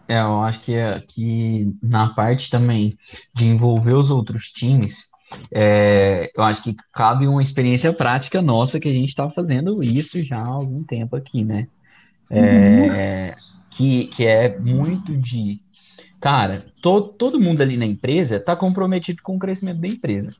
É, 0.07 0.21
eu 0.21 0.41
acho 0.41 0.61
que, 0.61 0.77
que 1.09 1.75
na 1.83 2.11
parte 2.11 2.51
também 2.51 2.97
de 3.35 3.47
envolver 3.47 3.95
os 3.95 4.13
outros 4.13 4.45
times, 4.45 5.08
é, 5.51 6.31
eu 6.37 6.43
acho 6.43 6.63
que 6.63 6.77
cabe 6.93 7.27
uma 7.27 7.43
experiência 7.43 7.93
prática 7.93 8.41
nossa 8.41 8.81
que 8.81 8.89
a 8.89 8.93
gente 8.93 9.09
está 9.09 9.29
fazendo 9.31 9.83
isso 9.83 10.23
já 10.23 10.39
há 10.39 10.47
algum 10.47 10.83
tempo 10.85 11.17
aqui, 11.17 11.45
né? 11.45 11.69
É, 12.31 13.35
uhum. 13.37 13.43
que, 13.71 14.07
que 14.07 14.27
é 14.27 14.59
muito 14.59 15.17
de. 15.17 15.61
Cara, 16.21 16.65
to, 16.83 17.01
todo 17.01 17.41
mundo 17.41 17.61
ali 17.61 17.77
na 17.77 17.87
empresa 17.87 18.37
está 18.37 18.57
comprometido 18.57 19.23
com 19.23 19.37
o 19.37 19.39
crescimento 19.39 19.81
da 19.81 19.89
empresa. 19.89 20.35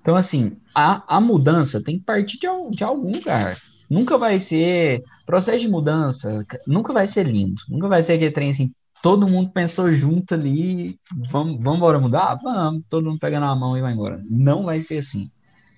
Então, 0.00 0.16
assim, 0.16 0.52
a, 0.74 1.16
a 1.16 1.20
mudança 1.20 1.82
tem 1.82 1.98
que 1.98 2.04
partir 2.04 2.38
de, 2.38 2.46
de 2.70 2.84
algum 2.84 3.10
lugar. 3.10 3.56
Nunca 3.88 4.16
vai 4.16 4.40
ser. 4.40 5.02
Processo 5.26 5.60
de 5.60 5.68
mudança 5.68 6.46
nunca 6.66 6.92
vai 6.92 7.06
ser 7.06 7.26
lindo. 7.26 7.60
Nunca 7.68 7.88
vai 7.88 8.02
ser 8.02 8.14
aquele 8.14 8.30
trem 8.30 8.50
assim, 8.50 8.72
todo 9.04 9.28
mundo 9.28 9.50
pensou 9.50 9.92
junto 9.92 10.32
ali, 10.32 10.98
vamos, 11.30 11.62
vamos 11.62 11.76
embora 11.76 12.00
mudar? 12.00 12.36
Vamos, 12.42 12.84
todo 12.88 13.04
mundo 13.04 13.18
pega 13.18 13.38
na 13.38 13.54
mão 13.54 13.76
e 13.76 13.82
vai 13.82 13.92
embora. 13.92 14.24
Não 14.30 14.64
vai 14.64 14.80
ser 14.80 14.96
assim. 14.96 15.30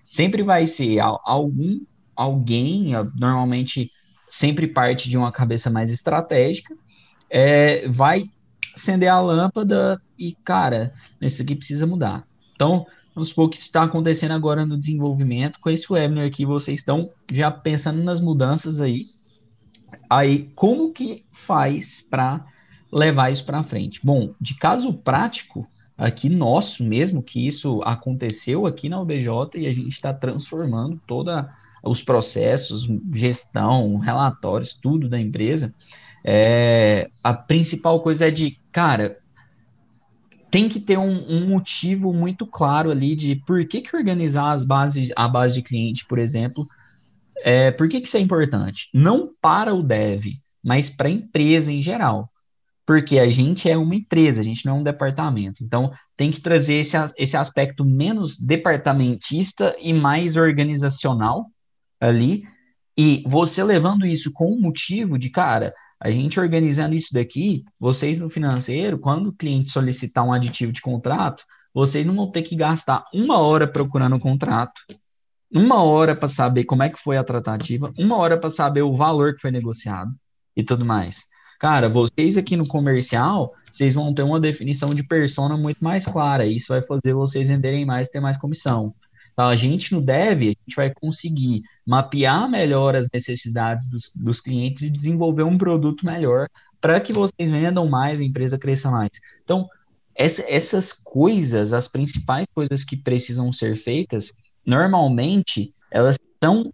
Sempre 0.05 0.45
vai 0.45 0.65
ser 0.69 1.01
algum 1.01 1.81
alguém, 2.15 2.93
normalmente 3.19 3.91
sempre 4.29 4.69
parte 4.69 5.11
de 5.11 5.19
uma 5.19 5.33
cabeça 5.33 5.69
mais 5.69 5.91
estratégica, 5.91 6.73
é, 7.29 7.89
vai 7.89 8.31
acender 8.73 9.09
a 9.09 9.19
lâmpada 9.19 10.01
e, 10.17 10.33
cara, 10.45 10.93
isso 11.21 11.43
aqui 11.43 11.57
precisa 11.57 11.85
mudar. 11.85 12.25
Então, 12.55 12.87
vamos 13.13 13.31
supor 13.31 13.51
que 13.51 13.57
está 13.57 13.83
acontecendo 13.83 14.35
agora 14.35 14.65
no 14.65 14.79
desenvolvimento. 14.79 15.59
Com 15.59 15.69
esse 15.69 15.93
webinar 15.93 16.29
aqui, 16.29 16.47
vocês 16.47 16.79
estão 16.79 17.11
já 17.33 17.51
pensando 17.51 18.05
nas 18.05 18.21
mudanças 18.21 18.81
aí. 18.81 19.07
Aí, 20.09 20.49
como 20.55 20.93
que 20.93 21.25
faz 21.45 22.01
para 22.09 22.47
levar 22.93 23.31
isso 23.31 23.45
para 23.45 23.63
frente? 23.63 24.01
Bom, 24.03 24.35
de 24.41 24.55
caso 24.55 24.93
prático, 24.93 25.67
aqui 25.97 26.29
nosso 26.29 26.85
mesmo, 26.85 27.23
que 27.23 27.47
isso 27.47 27.81
aconteceu 27.83 28.67
aqui 28.67 28.89
na 28.89 29.01
UBJ 29.01 29.29
e 29.55 29.67
a 29.67 29.73
gente 29.73 29.91
está 29.91 30.13
transformando 30.13 31.01
toda 31.07 31.51
os 31.83 32.03
processos, 32.03 32.89
gestão, 33.13 33.97
relatórios, 33.97 34.75
tudo 34.75 35.09
da 35.09 35.21
empresa. 35.21 35.75
É, 36.25 37.09
a 37.23 37.33
principal 37.33 38.01
coisa 38.01 38.29
é 38.29 38.31
de, 38.31 38.59
cara, 38.73 39.19
tem 40.51 40.69
que 40.69 40.81
ter 40.81 40.99
um, 40.99 41.25
um, 41.29 41.47
motivo 41.47 42.13
muito 42.13 42.47
claro 42.47 42.91
ali 42.91 43.15
de 43.15 43.37
por 43.47 43.65
que, 43.67 43.81
que 43.81 43.97
organizar 43.97 44.53
as 44.53 44.65
bases, 44.65 45.11
a 45.15 45.29
base 45.29 45.55
de 45.55 45.63
cliente, 45.63 46.05
por 46.07 46.19
exemplo, 46.19 46.67
é, 47.45 47.71
por 47.71 47.89
que, 47.89 48.01
que 48.01 48.09
isso 48.09 48.17
é 48.17 48.21
importante? 48.21 48.89
Não 48.93 49.31
para 49.41 49.75
o 49.75 49.83
dev, 49.83 50.25
mas 50.63 50.91
para 50.91 51.09
a 51.09 51.13
empresa 51.13 51.73
em 51.73 51.83
geral. 51.83 52.31
Porque 52.87 53.19
a 53.19 53.29
gente 53.29 53.69
é 53.69 53.77
uma 53.77 53.97
empresa, 53.97 54.41
a 54.41 54.45
gente 54.45 54.65
não 54.65 54.77
é 54.77 54.81
um 54.81 54.85
departamento. 54.85 55.65
Então, 55.65 55.91
tem 56.17 56.31
que 56.31 56.41
trazer 56.41 56.75
esse, 56.75 56.97
esse 57.17 57.37
aspecto 57.37 57.85
menos 57.85 58.39
departamentista 58.39 59.75
e 59.81 59.93
mais 59.93 60.37
organizacional 60.37 61.47
ali. 62.01 62.45
E 62.97 63.25
você 63.27 63.63
levando 63.65 64.07
isso 64.07 64.33
com 64.33 64.53
o 64.53 64.61
motivo 64.61 65.19
de, 65.19 65.29
cara, 65.29 65.75
a 66.01 66.11
gente 66.11 66.39
organizando 66.39 66.95
isso 66.95 67.13
daqui, 67.13 67.65
vocês 67.79 68.19
no 68.19 68.31
financeiro, 68.31 68.99
quando 68.99 69.29
o 69.29 69.33
cliente 69.33 69.71
solicitar 69.71 70.25
um 70.25 70.33
aditivo 70.33 70.73
de 70.73 70.81
contrato, 70.81 71.43
vocês 71.75 72.07
não 72.07 72.15
vão 72.15 72.31
ter 72.31 72.43
que 72.43 72.57
gastar 72.57 73.05
uma 73.13 73.39
hora 73.39 73.67
procurando 73.67 74.15
o 74.15 74.17
um 74.17 74.21
contrato, 74.21 74.81
uma 75.53 75.83
hora 75.83 76.15
para 76.17 76.29
saber 76.29 76.65
como 76.65 76.83
é 76.83 76.89
que 76.89 76.99
foi 76.99 77.17
a 77.17 77.25
tratativa, 77.25 77.93
uma 77.99 78.17
hora 78.17 78.39
para 78.39 78.51
saber 78.51 78.83
o 78.83 78.95
valor 78.95 79.35
que 79.35 79.43
foi 79.43 79.51
negociado 79.51 80.11
e 80.57 80.63
tudo 80.63 80.85
mais. 80.85 81.25
Cara, 81.59 81.89
vocês 81.89 82.37
aqui 82.37 82.57
no 82.57 82.67
comercial, 82.67 83.55
vocês 83.71 83.95
vão 83.95 84.13
ter 84.13 84.23
uma 84.23 84.41
definição 84.41 84.95
de 84.95 85.03
persona 85.03 85.57
muito 85.57 85.83
mais 85.83 86.07
clara. 86.07 86.47
Isso 86.47 86.69
vai 86.69 86.83
fazer 86.83 87.15
vocês 87.15 87.47
venderem 87.47 87.85
mais 87.85 88.09
e 88.09 88.11
ter 88.13 88.21
mais 88.21 88.37
comissão. 88.37 88.95
Então, 89.33 89.49
a 89.49 89.57
gente 89.57 89.93
no 89.93 90.01
Dev, 90.01 90.43
a 90.43 90.45
gente 90.45 90.77
vai 90.77 90.93
conseguir 90.95 91.63
mapear 91.87 92.49
melhor 92.49 92.97
as 92.97 93.07
necessidades 93.13 93.89
dos, 93.89 94.11
dos 94.15 94.41
clientes 94.41 94.83
e 94.83 94.91
desenvolver 94.91 95.43
um 95.43 95.59
produto 95.59 96.07
melhor 96.07 96.49
para 96.81 97.01
que 97.01 97.13
vocês 97.13 97.51
vendam 97.51 97.87
mais, 97.89 98.21
a 98.21 98.25
empresa 98.25 98.59
cresça 98.59 98.91
mais. 98.91 99.11
Então, 99.45 99.69
essa, 100.15 100.43
essas 100.49 100.93
coisas, 100.93 101.73
as 101.73 101.87
principais 101.87 102.47
coisas 102.55 102.83
que 102.83 102.97
precisam 102.97 103.53
ser 103.53 103.77
feitas, 103.77 104.33
normalmente 104.65 105.75
elas 105.91 106.17
são 106.43 106.73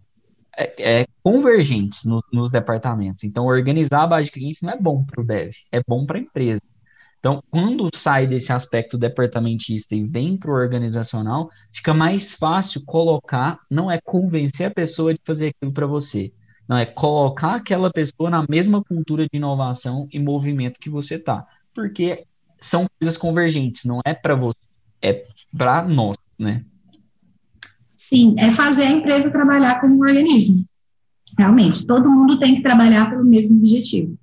é, 0.57 1.01
é, 1.01 1.07
convergentes 1.21 2.03
no, 2.03 2.23
nos 2.31 2.51
departamentos. 2.51 3.23
Então, 3.23 3.45
organizar 3.45 4.03
a 4.03 4.07
base 4.07 4.25
de 4.25 4.31
clientes 4.31 4.61
não 4.61 4.71
é 4.71 4.79
bom 4.79 5.03
para 5.03 5.21
o 5.21 5.25
dev, 5.25 5.51
é 5.71 5.81
bom 5.85 6.05
para 6.05 6.17
a 6.17 6.21
empresa. 6.21 6.61
Então, 7.19 7.41
quando 7.49 7.89
sai 7.95 8.27
desse 8.27 8.51
aspecto 8.51 8.97
departamentista 8.97 9.95
e 9.95 10.03
vem 10.03 10.35
para 10.35 10.51
o 10.51 10.53
organizacional, 10.53 11.49
fica 11.71 11.93
mais 11.93 12.33
fácil 12.33 12.83
colocar, 12.85 13.59
não 13.69 13.89
é 13.89 13.97
convencer 14.03 14.67
a 14.67 14.71
pessoa 14.71 15.13
de 15.13 15.21
fazer 15.25 15.53
aquilo 15.55 15.71
para 15.71 15.87
você, 15.87 16.33
não 16.67 16.77
é 16.77 16.85
colocar 16.85 17.55
aquela 17.55 17.89
pessoa 17.89 18.29
na 18.29 18.45
mesma 18.49 18.83
cultura 18.83 19.23
de 19.23 19.37
inovação 19.37 20.07
e 20.11 20.19
movimento 20.19 20.81
que 20.81 20.89
você 20.89 21.17
tá, 21.17 21.47
porque 21.73 22.25
são 22.59 22.87
coisas 22.99 23.17
convergentes, 23.17 23.85
não 23.85 24.01
é 24.05 24.13
para 24.13 24.35
você, 24.35 24.59
é 25.01 25.25
para 25.57 25.81
nós, 25.87 26.17
né? 26.37 26.65
Sim, 28.09 28.35
é 28.37 28.51
fazer 28.51 28.83
a 28.83 28.91
empresa 28.91 29.31
trabalhar 29.31 29.79
como 29.81 29.95
um 29.95 30.01
organismo. 30.01 30.65
Realmente, 31.37 31.85
todo 31.85 32.09
mundo 32.09 32.37
tem 32.37 32.55
que 32.55 32.61
trabalhar 32.61 33.09
pelo 33.09 33.23
mesmo 33.23 33.57
objetivo 33.57 34.17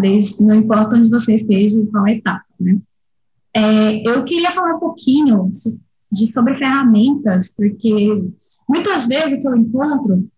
desde, 0.00 0.44
não 0.44 0.54
importa 0.54 0.96
onde 0.96 1.08
você 1.08 1.34
esteja, 1.34 1.78
em 1.78 1.86
qual 1.86 2.06
etapa, 2.06 2.44
né? 2.60 2.78
É, 3.54 4.08
eu 4.08 4.24
queria 4.24 4.50
falar 4.50 4.74
um 4.74 4.78
pouquinho 4.78 5.50
de, 6.12 6.26
sobre 6.26 6.54
ferramentas, 6.56 7.54
porque 7.56 8.06
muitas 8.68 9.08
vezes 9.08 9.38
o 9.38 9.40
que 9.40 9.48
eu 9.48 9.56
encontro 9.56 10.28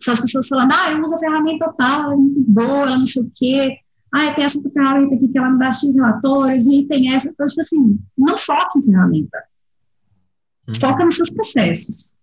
são 0.00 0.14
as 0.14 0.20
pessoas 0.20 0.48
falando, 0.48 0.72
ah, 0.72 0.92
eu 0.92 1.00
uso 1.00 1.14
a 1.14 1.18
ferramenta 1.18 1.72
tal, 1.78 2.02
ela 2.02 2.14
é 2.14 2.16
muito 2.16 2.40
boa, 2.42 2.82
ela 2.82 2.98
não 2.98 3.06
sei 3.06 3.22
o 3.22 3.32
quê, 3.34 3.78
ah, 4.12 4.32
tem 4.32 4.44
essa 4.44 4.60
ferramenta 4.70 5.14
aqui 5.14 5.28
que 5.28 5.38
ela 5.38 5.50
me 5.50 5.58
dá 5.58 5.70
X 5.70 5.94
relatórios, 5.94 6.66
e 6.66 6.84
tem 6.86 7.14
essa, 7.14 7.30
então, 7.30 7.46
tipo 7.46 7.60
assim, 7.60 7.98
não 8.18 8.36
foca 8.36 8.78
em 8.78 8.82
ferramenta, 8.82 9.38
uhum. 10.68 10.74
foca 10.74 11.04
nos 11.04 11.16
seus 11.16 11.30
processos, 11.30 12.16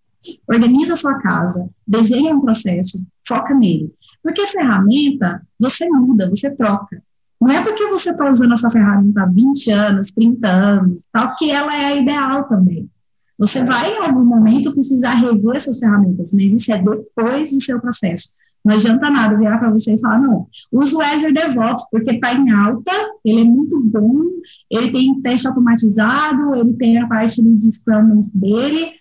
organiza 0.47 0.93
a 0.93 0.97
sua 0.97 1.19
casa, 1.19 1.69
desenha 1.87 2.35
um 2.35 2.41
processo, 2.41 3.05
foca 3.27 3.53
nele. 3.53 3.93
Porque 4.21 4.47
ferramenta, 4.47 5.41
você 5.59 5.87
muda, 5.89 6.29
você 6.29 6.49
troca. 6.55 7.01
Não 7.41 7.49
é 7.49 7.61
porque 7.61 7.85
você 7.87 8.11
está 8.11 8.29
usando 8.29 8.53
a 8.53 8.55
sua 8.55 8.71
ferramenta 8.71 9.23
há 9.23 9.25
20 9.25 9.71
anos, 9.71 10.11
30 10.11 10.47
anos, 10.47 11.09
tal, 11.11 11.35
que 11.35 11.51
ela 11.51 11.75
é 11.75 11.85
a 11.85 11.95
ideal 11.95 12.47
também. 12.47 12.89
Você 13.37 13.63
vai, 13.63 13.91
em 13.91 13.97
algum 13.97 14.23
momento, 14.23 14.71
precisar 14.71 15.15
rever 15.15 15.59
suas 15.59 15.79
ferramentas, 15.79 16.31
mas 16.33 16.53
isso 16.53 16.71
é 16.71 16.77
depois 16.77 17.51
do 17.51 17.61
seu 17.61 17.81
processo. 17.81 18.29
Não 18.63 18.75
adianta 18.75 19.09
nada 19.09 19.37
virar 19.37 19.57
para 19.57 19.71
você 19.71 19.95
e 19.95 19.99
falar, 19.99 20.21
não, 20.21 20.47
usa 20.71 20.97
o 20.97 21.01
Azure 21.01 21.33
DevOps, 21.33 21.89
porque 21.91 22.11
está 22.11 22.33
em 22.33 22.49
alta, 22.49 22.91
ele 23.25 23.41
é 23.41 23.43
muito 23.43 23.77
bom, 23.81 24.23
ele 24.71 24.89
tem 24.89 25.21
teste 25.21 25.47
automatizado, 25.47 26.55
ele 26.55 26.73
tem 26.75 26.97
a 26.97 27.07
parte 27.07 27.41
de 27.41 27.71
Scrum 27.71 28.21
dele, 28.33 28.93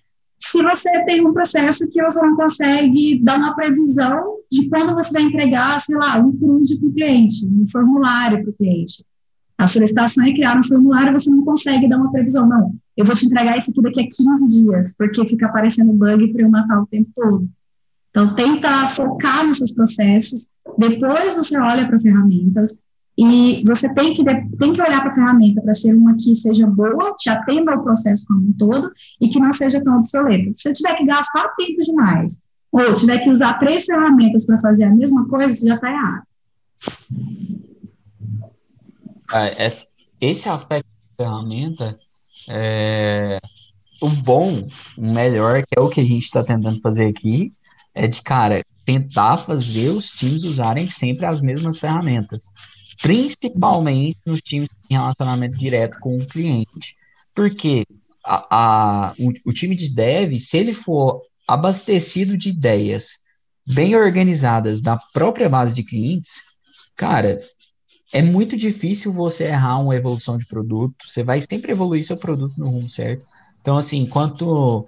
se 0.45 0.62
você 0.62 1.05
tem 1.05 1.24
um 1.26 1.32
processo 1.32 1.88
que 1.88 2.03
você 2.03 2.20
não 2.20 2.34
consegue 2.34 3.22
dar 3.22 3.38
uma 3.38 3.55
previsão 3.55 4.38
de 4.51 4.68
quando 4.68 4.93
você 4.95 5.12
vai 5.12 5.22
entregar, 5.22 5.80
sei 5.80 5.97
lá, 5.97 6.18
um 6.18 6.36
crude 6.36 6.78
para 6.78 6.88
o 6.88 6.93
cliente, 6.93 7.47
um 7.47 7.64
formulário 7.70 8.43
para 8.43 8.51
o 8.51 8.53
cliente. 8.53 9.05
A 9.57 9.68
solicitação 9.68 10.24
é 10.24 10.32
criar 10.32 10.59
um 10.59 10.64
formulário, 10.64 11.12
você 11.12 11.30
não 11.30 11.45
consegue 11.45 11.88
dar 11.88 11.99
uma 11.99 12.11
previsão. 12.11 12.49
Não, 12.49 12.74
eu 12.97 13.05
vou 13.05 13.14
te 13.14 13.24
entregar 13.26 13.57
isso 13.57 13.70
aqui 13.70 13.80
daqui 13.82 14.01
a 14.01 14.05
15 14.05 14.49
dias, 14.49 14.97
porque 14.97 15.28
fica 15.28 15.47
aparecendo 15.47 15.93
bug 15.93 16.32
para 16.32 16.43
eu 16.43 16.51
matar 16.51 16.82
o 16.82 16.86
tempo 16.86 17.09
todo. 17.14 17.49
Então, 18.11 18.34
tenta 18.34 18.88
focar 18.88 19.47
nos 19.47 19.59
seus 19.59 19.72
processos, 19.72 20.51
depois 20.76 21.36
você 21.36 21.59
olha 21.59 21.86
para 21.86 22.01
ferramentas, 22.01 22.84
e 23.17 23.63
você 23.67 23.93
tem 23.93 24.15
que, 24.15 24.25
tem 24.25 24.73
que 24.73 24.81
olhar 24.81 25.01
para 25.01 25.11
a 25.11 25.15
ferramenta 25.15 25.61
para 25.61 25.75
ser 25.75 25.95
uma 25.95 26.15
que 26.17 26.35
seja 26.35 26.67
boa, 26.67 27.15
te 27.17 27.29
atenda 27.29 27.73
ao 27.73 27.83
processo 27.83 28.25
como 28.27 28.41
um 28.41 28.53
todo 28.55 28.91
e 29.21 29.29
que 29.29 29.39
não 29.39 29.53
seja 29.53 29.83
tão 29.83 29.99
obsoleta. 29.99 30.53
Se 30.53 30.63
você 30.63 30.73
tiver 30.73 30.97
que 30.97 31.05
gastar 31.05 31.55
tempo 31.57 31.83
demais 31.83 32.45
ou 32.71 32.95
tiver 32.95 33.19
que 33.19 33.31
usar 33.31 33.59
três 33.59 33.85
ferramentas 33.85 34.47
para 34.47 34.59
fazer 34.59 34.85
a 34.85 34.91
mesma 34.91 35.29
coisa, 35.29 35.51
você 35.51 35.69
já 35.69 35.75
está 35.75 35.91
errado. 35.91 36.23
É, 39.35 39.71
esse 40.21 40.49
aspecto 40.49 40.89
da 41.19 41.25
ferramenta, 41.25 41.99
é, 42.49 43.39
o 44.01 44.09
bom, 44.09 44.67
o 44.97 45.13
melhor, 45.13 45.63
que 45.63 45.79
é 45.79 45.81
o 45.81 45.91
que 45.91 46.01
a 46.01 46.05
gente 46.05 46.25
está 46.25 46.43
tentando 46.43 46.81
fazer 46.81 47.07
aqui, 47.07 47.53
é 47.95 48.09
de, 48.09 48.23
cara, 48.23 48.65
tentar 48.87 49.37
fazer 49.37 49.91
os 49.91 50.11
times 50.13 50.45
usarem 50.45 50.91
sempre 50.91 51.27
as 51.27 51.43
mesmas 51.43 51.79
ferramentas 51.79 52.51
principalmente 53.03 54.16
nos 54.24 54.40
times 54.40 54.68
em 54.88 54.94
relacionamento 54.94 55.59
direto 55.59 55.98
com 55.98 56.16
o 56.16 56.26
cliente. 56.26 56.96
Porque 57.34 57.84
a, 58.24 58.42
a, 58.50 59.14
o, 59.18 59.32
o 59.50 59.53
time 59.53 59.74
de 59.74 59.92
dev, 59.92 60.38
se 60.38 60.57
ele 60.57 60.72
for 60.72 61.20
abastecido 61.46 62.38
de 62.38 62.50
ideias 62.50 63.18
bem 63.66 63.96
organizadas 63.96 64.80
da 64.80 64.96
própria 65.12 65.48
base 65.48 65.74
de 65.74 65.82
clientes, 65.82 66.30
cara, 66.96 67.40
é 68.12 68.22
muito 68.22 68.57
difícil 68.57 69.12
você 69.12 69.44
errar 69.44 69.80
uma 69.80 69.96
evolução 69.96 70.38
de 70.38 70.46
produto. 70.46 70.94
Você 71.07 71.24
vai 71.24 71.42
sempre 71.42 71.72
evoluir 71.72 72.05
seu 72.05 72.16
produto 72.16 72.55
no 72.57 72.70
rumo 72.70 72.88
certo. 72.88 73.26
Então, 73.61 73.76
assim, 73.76 74.07
quanto, 74.07 74.86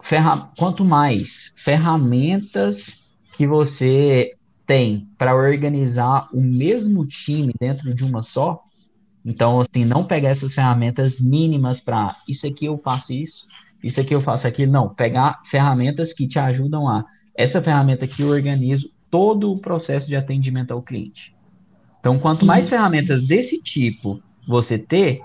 ferra, 0.00 0.52
quanto 0.56 0.84
mais 0.84 1.52
ferramentas 1.56 3.00
que 3.36 3.46
você 3.46 4.35
tem 4.66 5.08
para 5.16 5.34
organizar 5.34 6.28
o 6.32 6.40
mesmo 6.40 7.06
time 7.06 7.52
dentro 7.58 7.94
de 7.94 8.04
uma 8.04 8.22
só, 8.22 8.62
então, 9.24 9.60
assim, 9.60 9.84
não 9.84 10.04
pegar 10.04 10.28
essas 10.28 10.54
ferramentas 10.54 11.20
mínimas 11.20 11.80
para 11.80 12.14
isso 12.28 12.46
aqui 12.46 12.66
eu 12.66 12.78
faço 12.78 13.12
isso, 13.12 13.44
isso 13.82 14.00
aqui 14.00 14.14
eu 14.14 14.20
faço 14.20 14.46
aquilo, 14.46 14.70
não, 14.70 14.88
pegar 14.88 15.40
ferramentas 15.44 16.12
que 16.12 16.28
te 16.28 16.38
ajudam 16.38 16.88
a 16.88 17.04
essa 17.36 17.60
ferramenta 17.60 18.04
aqui 18.04 18.22
eu 18.22 18.28
organizo 18.28 18.90
todo 19.10 19.52
o 19.52 19.58
processo 19.58 20.08
de 20.08 20.16
atendimento 20.16 20.72
ao 20.72 20.82
cliente. 20.82 21.34
Então, 22.00 22.18
quanto 22.18 22.46
mais 22.46 22.66
isso. 22.66 22.76
ferramentas 22.76 23.22
desse 23.22 23.60
tipo 23.60 24.22
você 24.46 24.78
ter, 24.78 25.20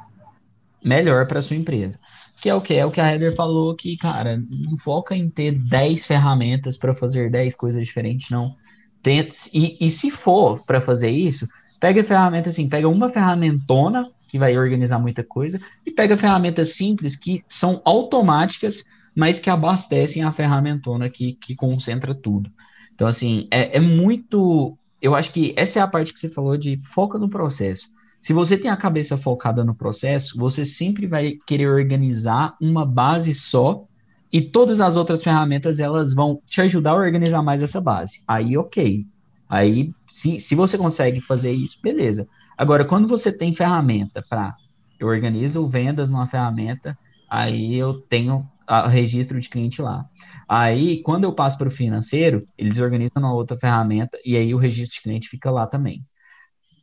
melhor 0.84 1.28
para 1.28 1.42
sua 1.42 1.56
empresa. 1.56 2.00
que 2.42 2.50
é 2.50 2.56
o 2.56 2.62
que? 2.62 2.74
É 2.74 2.86
o 2.86 2.92
que 2.92 3.00
a 3.00 3.14
Heather 3.14 3.36
falou, 3.36 3.76
que, 3.76 3.96
cara, 3.96 4.38
não 4.38 4.76
foca 4.78 5.16
em 5.16 5.30
ter 5.30 5.52
10 5.52 6.08
ferramentas 6.08 6.76
para 6.76 6.94
fazer 6.96 7.30
10 7.30 7.54
coisas 7.56 7.86
diferentes, 7.86 8.32
não. 8.32 8.56
Tenta, 9.02 9.36
e, 9.54 9.78
e 9.80 9.90
se 9.90 10.12
for 10.12 10.64
para 10.66 10.82
fazer 10.82 11.10
isso, 11.10 11.48
pega 11.80 12.04
ferramenta 12.04 12.50
assim, 12.50 12.70
pega 12.70 12.88
uma 12.88 13.10
ferramentona 13.10 14.10
que 14.28 14.40
vai 14.40 14.58
organizar 14.58 14.98
muita 14.98 15.24
coisa, 15.24 15.60
e 15.86 15.92
pega 15.92 16.16
ferramentas 16.16 16.76
simples 16.76 17.18
que 17.18 17.44
são 17.50 17.82
automáticas, 17.84 18.86
mas 19.14 19.40
que 19.40 19.50
abastecem 19.50 20.24
a 20.24 20.32
ferramentona 20.32 21.10
que, 21.10 21.34
que 21.34 21.54
concentra 21.54 22.16
tudo. 22.16 22.50
Então, 22.96 23.08
assim, 23.08 23.48
é, 23.52 23.78
é 23.78 23.80
muito. 23.82 24.78
Eu 25.02 25.16
acho 25.16 25.34
que 25.34 25.54
essa 25.58 25.80
é 25.80 25.82
a 25.82 25.88
parte 25.88 26.14
que 26.14 26.20
você 26.20 26.30
falou 26.30 26.56
de 26.56 26.78
foca 26.78 27.20
no 27.20 27.30
processo. 27.30 27.88
Se 28.22 28.32
você 28.32 28.56
tem 28.56 28.72
a 28.72 28.78
cabeça 28.78 29.18
focada 29.18 29.66
no 29.66 29.76
processo, 29.76 30.38
você 30.38 30.64
sempre 30.64 31.08
vai 31.08 31.38
querer 31.46 31.68
organizar 31.68 32.56
uma 32.62 32.86
base 32.86 33.34
só 33.34 33.86
e 34.32 34.42
todas 34.42 34.80
as 34.80 34.96
outras 34.96 35.22
ferramentas 35.22 35.80
elas 35.80 36.14
vão 36.14 36.42
te 36.48 36.62
ajudar 36.62 36.92
a 36.92 36.96
organizar 36.96 37.42
mais 37.42 37.62
essa 37.62 37.82
base. 37.82 38.22
Aí, 38.28 38.58
ok. 38.58 39.06
Aí, 39.50 39.92
se, 40.08 40.40
se 40.40 40.56
você 40.56 40.78
consegue 40.78 41.20
fazer 41.20 41.52
isso, 41.52 41.78
beleza. 41.82 42.28
Agora, 42.58 42.86
quando 42.86 43.08
você 43.08 43.32
tem 43.32 43.54
ferramenta 43.54 44.24
para 44.30 44.56
eu 45.00 45.08
organizo 45.08 45.68
vendas 45.68 46.12
numa 46.12 46.28
ferramenta, 46.28 46.96
aí 47.28 47.74
eu 47.74 48.00
tenho 48.02 48.48
o 48.70 48.88
registro 48.88 49.42
de 49.42 49.50
cliente 49.50 49.82
lá. 49.82 50.06
Aí, 50.48 51.02
quando 51.02 51.24
eu 51.24 51.34
passo 51.34 51.58
para 51.58 51.68
o 51.68 51.72
financeiro, 51.72 52.48
eles 52.56 52.78
organizam 52.80 53.22
numa 53.22 53.34
outra 53.34 53.58
ferramenta 53.58 54.18
e 54.24 54.38
aí 54.38 54.54
o 54.54 54.60
registro 54.60 54.96
de 54.96 55.02
cliente 55.02 55.28
fica 55.28 55.50
lá 55.50 55.66
também. 55.66 56.06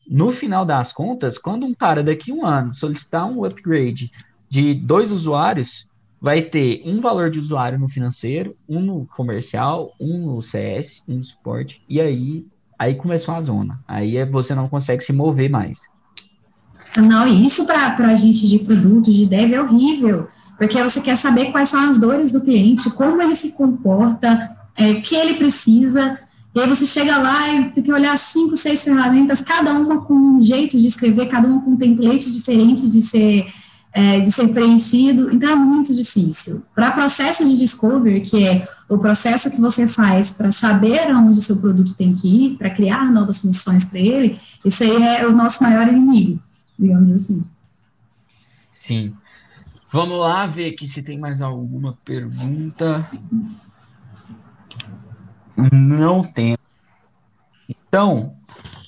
No 0.07 0.33
final 0.33 0.65
das 0.65 0.93
contas, 0.93 1.39
quando 1.39 1.65
um 1.65 1.75
cara 1.75 2.03
daqui 2.03 2.33
a 2.33 2.35
um 2.35 2.45
ano 2.45 2.75
solicitar 2.75 3.25
um 3.25 3.45
upgrade 3.45 4.11
de 4.51 4.75
dois 4.75 5.13
usuários, 5.13 5.88
vai 6.21 6.43
ter 6.43 6.83
um 6.85 7.01
valor 7.01 7.31
de 7.31 7.39
usuário 7.39 7.79
no 7.79 7.89
financeiro, 7.89 8.57
um 8.69 8.81
no 8.81 9.07
comercial, 9.17 9.95
um 10.01 10.27
no 10.27 10.43
CS, 10.43 11.03
um 11.09 11.17
no 11.17 11.25
suporte, 11.25 11.83
e 11.89 12.01
aí, 12.01 12.47
aí 12.79 12.95
começou 12.95 13.35
a 13.35 13.43
zona. 13.43 13.81
Aí 13.87 14.17
é, 14.17 14.27
você 14.27 14.55
não 14.55 14.69
consegue 14.69 15.03
se 15.03 15.13
mover 15.13 15.49
mais. 15.49 15.81
Não, 16.97 17.27
isso 17.27 17.67
para 17.67 17.95
a 17.99 18.15
gente 18.15 18.49
de 18.49 18.59
produto, 18.61 19.13
de 19.13 19.27
dev, 19.27 19.53
é 19.53 19.61
horrível, 19.61 20.27
porque 20.57 20.83
você 20.83 21.01
quer 21.01 21.17
saber 21.17 21.53
quais 21.53 21.69
são 21.69 21.89
as 21.89 21.99
dores 21.99 22.33
do 22.33 22.43
cliente, 22.43 22.91
como 22.91 23.23
ele 23.23 23.35
se 23.35 23.53
comporta, 23.53 24.57
é, 24.77 24.93
o 24.93 25.03
que 25.03 25.15
ele 25.15 25.35
precisa, 25.35 26.19
e 26.55 26.61
aí 26.61 26.69
você 26.69 26.87
chega 26.87 27.19
lá 27.19 27.55
e 27.55 27.71
tem 27.71 27.85
que 27.85 27.93
olhar 27.93 28.17
cinco, 28.19 28.57
seis 28.57 28.83
ferramentas, 28.83 29.41
cada 29.41 29.73
uma 29.75 30.01
com 30.01 30.15
um 30.15 30.41
jeito 30.41 30.79
de 30.79 30.89
escrever, 30.89 31.27
cada 31.27 31.47
uma 31.47 31.61
com 31.61 31.73
um 31.73 31.77
template 31.77 32.33
diferente 32.33 32.89
de 32.91 33.01
ser, 33.01 33.47
é, 33.93 34.21
de 34.21 34.31
ser 34.31 34.49
preenchido, 34.49 35.33
então 35.33 35.51
é 35.51 35.57
muito 35.57 35.95
difícil. 35.95 36.65
Para 36.75 36.91
processo 36.91 37.45
de 37.45 37.59
discovery, 37.59 38.21
que 38.21 38.47
é 38.47 38.69
o 38.89 38.99
processo 38.99 39.51
que 39.51 39.61
você 39.61 39.89
faz 39.89 40.37
para 40.37 40.53
saber 40.53 41.11
aonde 41.11 41.39
o 41.39 41.43
seu 41.43 41.61
produto 41.61 41.95
tem 41.95 42.15
que 42.15 42.29
ir, 42.29 42.57
para 42.57 42.71
criar 42.71 43.11
novas 43.11 43.41
funções 43.41 43.87
para 43.87 43.99
ele, 43.99 44.39
isso 44.65 44.83
aí 44.83 45.03
é 45.03 45.27
o 45.27 45.33
nosso 45.33 45.63
maior 45.63 45.89
inimigo, 45.89 46.41
digamos 46.79 47.11
assim. 47.11 47.43
Sim. 48.81 49.15
Vamos 49.93 50.19
lá 50.19 50.47
ver 50.47 50.75
aqui 50.75 50.87
se 50.87 51.03
tem 51.03 51.19
mais 51.19 51.41
alguma 51.41 51.99
pergunta. 52.05 53.09
Não 55.73 56.23
tem. 56.23 56.57
Então, 57.69 58.37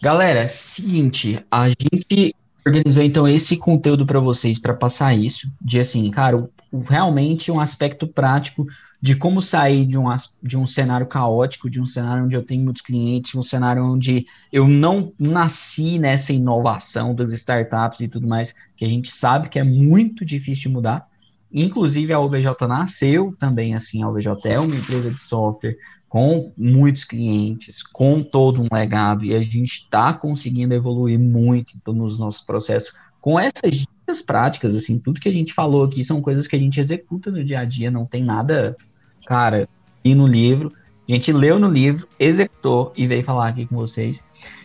galera, 0.02 0.46
seguinte, 0.46 1.44
a 1.50 1.68
gente 1.68 2.34
organizou 2.70 3.02
então 3.02 3.28
esse 3.28 3.56
conteúdo 3.56 4.06
para 4.06 4.20
vocês 4.20 4.58
para 4.58 4.72
passar 4.72 5.14
isso, 5.14 5.52
de 5.60 5.80
assim, 5.80 6.08
cara, 6.10 6.48
realmente 6.86 7.50
um 7.50 7.60
aspecto 7.60 8.06
prático 8.06 8.66
de 9.02 9.14
como 9.14 9.40
sair 9.40 9.86
de 9.86 9.96
um, 9.96 10.04
de 10.42 10.56
um 10.56 10.66
cenário 10.66 11.06
caótico, 11.06 11.70
de 11.70 11.80
um 11.80 11.86
cenário 11.86 12.24
onde 12.24 12.36
eu 12.36 12.44
tenho 12.44 12.62
muitos 12.62 12.82
clientes, 12.82 13.34
um 13.34 13.42
cenário 13.42 13.82
onde 13.84 14.26
eu 14.52 14.68
não 14.68 15.12
nasci 15.18 15.98
nessa 15.98 16.32
inovação 16.32 17.14
das 17.14 17.32
startups 17.32 18.00
e 18.00 18.08
tudo 18.08 18.28
mais, 18.28 18.54
que 18.76 18.84
a 18.84 18.88
gente 18.88 19.10
sabe 19.10 19.48
que 19.48 19.58
é 19.58 19.64
muito 19.64 20.24
difícil 20.24 20.64
de 20.64 20.68
mudar. 20.68 21.08
Inclusive 21.52 22.12
a 22.12 22.20
OBJ 22.20 22.46
nasceu 22.68 23.34
também 23.38 23.74
assim, 23.74 24.02
a 24.02 24.08
OBJ 24.08 24.28
é 24.44 24.60
uma 24.60 24.76
empresa 24.76 25.10
de 25.10 25.18
software 25.18 25.76
com 26.10 26.52
muitos 26.58 27.04
clientes, 27.04 27.84
com 27.84 28.20
todo 28.20 28.60
um 28.60 28.66
legado, 28.70 29.24
e 29.24 29.32
a 29.32 29.40
gente 29.40 29.82
está 29.82 30.12
conseguindo 30.12 30.74
evoluir 30.74 31.16
muito 31.20 31.78
nos 31.86 32.18
nossos 32.18 32.42
processos 32.42 32.92
com 33.20 33.38
essas 33.38 33.76
dicas 33.76 34.20
práticas, 34.20 34.74
assim, 34.74 34.98
tudo 34.98 35.20
que 35.20 35.28
a 35.28 35.32
gente 35.32 35.54
falou 35.54 35.84
aqui 35.84 36.02
são 36.02 36.20
coisas 36.20 36.48
que 36.48 36.56
a 36.56 36.58
gente 36.58 36.80
executa 36.80 37.30
no 37.30 37.44
dia 37.44 37.60
a 37.60 37.64
dia, 37.64 37.92
não 37.92 38.04
tem 38.04 38.24
nada, 38.24 38.76
cara, 39.24 39.68
e 40.02 40.12
no 40.12 40.26
livro, 40.26 40.72
a 41.08 41.12
gente 41.12 41.32
leu 41.32 41.60
no 41.60 41.68
livro, 41.68 42.08
executou 42.18 42.92
e 42.96 43.06
veio 43.06 43.22
falar 43.22 43.48
aqui 43.48 43.64
com 43.66 43.76
vocês. 43.76 44.24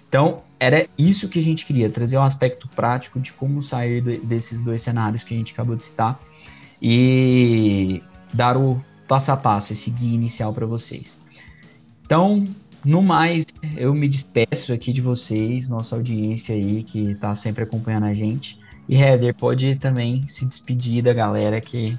Então, 0.09 0.41
era 0.59 0.87
isso 0.97 1.29
que 1.29 1.37
a 1.37 1.43
gente 1.43 1.63
queria, 1.63 1.91
trazer 1.91 2.17
um 2.17 2.23
aspecto 2.23 2.67
prático 2.69 3.19
de 3.19 3.31
como 3.31 3.61
sair 3.61 4.01
desses 4.01 4.63
dois 4.63 4.81
cenários 4.81 5.23
que 5.23 5.35
a 5.35 5.37
gente 5.37 5.53
acabou 5.53 5.75
de 5.75 5.83
citar 5.83 6.19
e 6.81 8.01
dar 8.33 8.57
o 8.57 8.81
passo 9.07 9.31
a 9.31 9.37
passo, 9.37 9.73
esse 9.73 9.91
guia 9.91 10.15
inicial 10.15 10.51
para 10.51 10.65
vocês. 10.65 11.23
Então, 12.05 12.47
no 12.83 13.01
mais, 13.01 13.45
eu 13.75 13.93
me 13.95 14.07
despeço 14.07 14.71
aqui 14.71 14.93
de 14.93 15.01
vocês, 15.01 15.69
nossa 15.69 15.95
audiência 15.95 16.53
aí 16.53 16.83
que 16.83 17.11
está 17.11 17.33
sempre 17.33 17.63
acompanhando 17.63 18.05
a 18.05 18.13
gente. 18.13 18.59
E 18.87 18.95
Heather, 18.95 19.33
pode 19.33 19.75
também 19.77 20.23
se 20.27 20.45
despedir 20.45 21.03
da 21.03 21.11
galera 21.11 21.59
que 21.59 21.97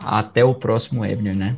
até 0.00 0.44
o 0.44 0.54
próximo 0.54 1.00
webinar, 1.00 1.34
né? 1.34 1.56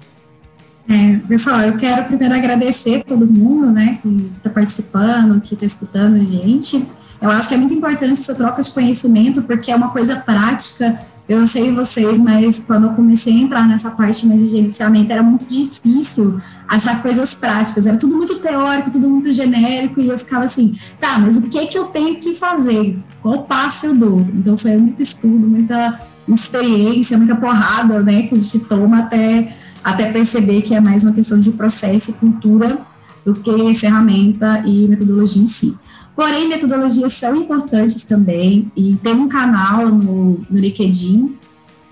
É, 0.88 1.18
pessoal, 1.28 1.60
eu 1.60 1.76
quero 1.76 2.06
primeiro 2.06 2.34
agradecer 2.34 3.04
todo 3.04 3.26
mundo, 3.26 3.70
né, 3.70 3.98
que 4.00 4.08
está 4.08 4.48
participando, 4.48 5.38
que 5.38 5.52
está 5.52 5.66
escutando 5.66 6.14
a 6.14 6.24
gente. 6.24 6.82
Eu 7.20 7.30
acho 7.30 7.48
que 7.48 7.54
é 7.54 7.58
muito 7.58 7.74
importante 7.74 8.12
essa 8.12 8.34
troca 8.34 8.62
de 8.62 8.70
conhecimento, 8.70 9.42
porque 9.42 9.70
é 9.70 9.76
uma 9.76 9.90
coisa 9.90 10.16
prática 10.16 10.98
eu 11.28 11.38
não 11.40 11.46
sei 11.46 11.70
vocês, 11.70 12.18
mas 12.18 12.64
quando 12.66 12.84
eu 12.84 12.92
comecei 12.94 13.34
a 13.34 13.36
entrar 13.36 13.68
nessa 13.68 13.90
parte 13.90 14.26
mais 14.26 14.40
de 14.40 14.46
gerenciamento, 14.46 15.12
era 15.12 15.22
muito 15.22 15.46
difícil 15.46 16.40
achar 16.66 17.02
coisas 17.02 17.34
práticas. 17.34 17.86
Era 17.86 17.98
tudo 17.98 18.16
muito 18.16 18.36
teórico, 18.36 18.90
tudo 18.90 19.10
muito 19.10 19.30
genérico, 19.30 20.00
e 20.00 20.08
eu 20.08 20.18
ficava 20.18 20.44
assim, 20.44 20.74
tá, 20.98 21.18
mas 21.18 21.36
o 21.36 21.42
que 21.42 21.58
é 21.58 21.66
que 21.66 21.78
eu 21.78 21.84
tenho 21.86 22.18
que 22.18 22.32
fazer? 22.32 22.98
Qual 23.20 23.42
passo 23.42 23.86
eu 23.86 23.94
dou? 23.94 24.20
Então 24.32 24.56
foi 24.56 24.74
muito 24.78 25.02
estudo, 25.02 25.46
muita 25.46 25.98
experiência, 26.26 27.18
muita 27.18 27.36
porrada, 27.36 28.00
né, 28.02 28.22
que 28.22 28.34
a 28.34 28.38
gente 28.38 28.60
toma 28.60 29.00
até, 29.00 29.54
até 29.84 30.10
perceber 30.10 30.62
que 30.62 30.74
é 30.74 30.80
mais 30.80 31.04
uma 31.04 31.12
questão 31.12 31.38
de 31.38 31.50
processo 31.50 32.10
e 32.10 32.14
cultura 32.14 32.78
do 33.22 33.34
que 33.34 33.74
ferramenta 33.74 34.62
e 34.64 34.88
metodologia 34.88 35.42
em 35.42 35.46
si. 35.46 35.76
Porém, 36.18 36.48
metodologias 36.48 37.12
são 37.12 37.36
importantes 37.36 38.04
também, 38.04 38.72
e 38.74 38.96
tem 38.96 39.14
um 39.14 39.28
canal 39.28 39.86
no, 39.86 40.44
no 40.50 40.58
LinkedIn 40.58 41.38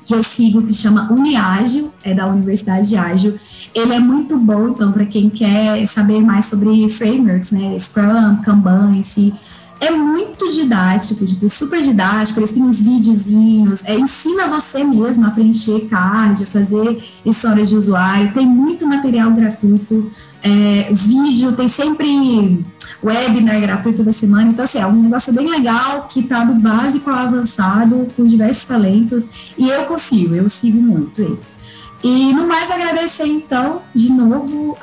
que 0.04 0.12
eu 0.12 0.20
sigo 0.20 0.64
que 0.64 0.72
chama 0.72 1.12
Uniágil, 1.12 1.92
é 2.02 2.12
da 2.12 2.26
Universidade 2.26 2.96
Ágil. 2.96 3.38
Ele 3.72 3.94
é 3.94 4.00
muito 4.00 4.36
bom, 4.36 4.70
então, 4.70 4.90
para 4.90 5.06
quem 5.06 5.30
quer 5.30 5.86
saber 5.86 6.20
mais 6.22 6.46
sobre 6.46 6.88
frameworks, 6.88 7.52
né, 7.52 7.78
Scrum, 7.78 8.40
Kanban 8.42 8.96
em 8.96 9.02
si. 9.02 9.32
É 9.78 9.92
muito 9.92 10.50
didático, 10.50 11.24
tipo, 11.24 11.48
super 11.48 11.80
didático, 11.80 12.40
eles 12.40 12.50
têm 12.50 12.64
uns 12.64 12.80
videozinhos, 12.80 13.84
é, 13.84 13.96
ensina 13.96 14.48
você 14.48 14.82
mesmo 14.82 15.24
a 15.24 15.30
preencher 15.30 15.86
card, 15.88 16.42
a 16.42 16.46
fazer 16.46 17.00
histórias 17.24 17.68
de 17.68 17.76
usuário, 17.76 18.32
tem 18.32 18.44
muito 18.44 18.88
material 18.88 19.30
gratuito, 19.30 20.10
é, 20.46 20.92
vídeo, 20.92 21.52
tem 21.52 21.66
sempre 21.66 22.64
webinar 23.02 23.60
gratuito 23.60 23.98
toda 23.98 24.12
semana. 24.12 24.50
Então, 24.50 24.64
assim, 24.64 24.78
é 24.78 24.86
um 24.86 25.02
negócio 25.02 25.32
bem 25.32 25.50
legal 25.50 26.06
que 26.08 26.22
tá 26.22 26.44
do 26.44 26.54
básico 26.54 27.10
ao 27.10 27.16
avançado, 27.16 28.06
com 28.16 28.24
diversos 28.24 28.64
talentos, 28.64 29.52
e 29.58 29.68
eu 29.68 29.84
confio, 29.86 30.36
eu 30.36 30.48
sigo 30.48 30.80
muito 30.80 31.20
eles. 31.20 31.58
E 32.04 32.32
no 32.32 32.46
mais, 32.46 32.70
agradecer 32.70 33.26
então, 33.26 33.82
de 33.92 34.12
novo, 34.12 34.76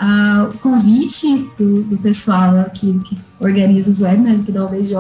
o 0.50 0.58
convite 0.58 1.50
do, 1.58 1.84
do 1.84 1.98
pessoal 1.98 2.60
aqui 2.60 3.00
que 3.06 3.18
organiza 3.40 3.90
os 3.90 4.02
webinars 4.02 4.42
aqui 4.42 4.52
da 4.52 4.66
OBJ, 4.66 4.94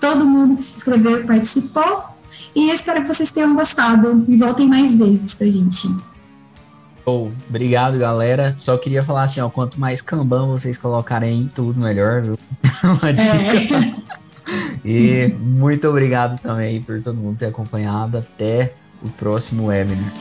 todo 0.00 0.26
mundo 0.26 0.56
que 0.56 0.62
se 0.62 0.78
inscreveu 0.78 1.20
e 1.20 1.24
participou, 1.24 2.04
e 2.54 2.70
espero 2.70 3.02
que 3.02 3.06
vocês 3.06 3.30
tenham 3.30 3.54
gostado 3.54 4.24
e 4.26 4.36
voltem 4.36 4.66
mais 4.66 4.96
vezes 4.96 5.34
pra 5.34 5.46
gente. 5.48 5.88
Oh, 7.08 7.30
obrigado, 7.48 7.96
galera. 8.00 8.52
Só 8.58 8.76
queria 8.76 9.04
falar 9.04 9.22
assim, 9.22 9.40
ó, 9.40 9.48
quanto 9.48 9.78
mais 9.78 10.02
Kanban 10.02 10.48
vocês 10.48 10.76
colocarem 10.76 11.42
em 11.42 11.46
tudo, 11.46 11.78
melhor, 11.78 12.20
viu? 12.20 12.38
Uma 12.82 13.12
dica. 13.12 14.02
É. 14.84 14.88
e 14.88 15.28
muito 15.38 15.88
obrigado 15.88 16.36
também 16.40 16.82
por 16.82 17.00
todo 17.00 17.16
mundo 17.16 17.38
ter 17.38 17.46
acompanhado. 17.46 18.18
Até 18.18 18.72
o 19.00 19.08
próximo 19.08 19.66
webinar. 19.66 20.12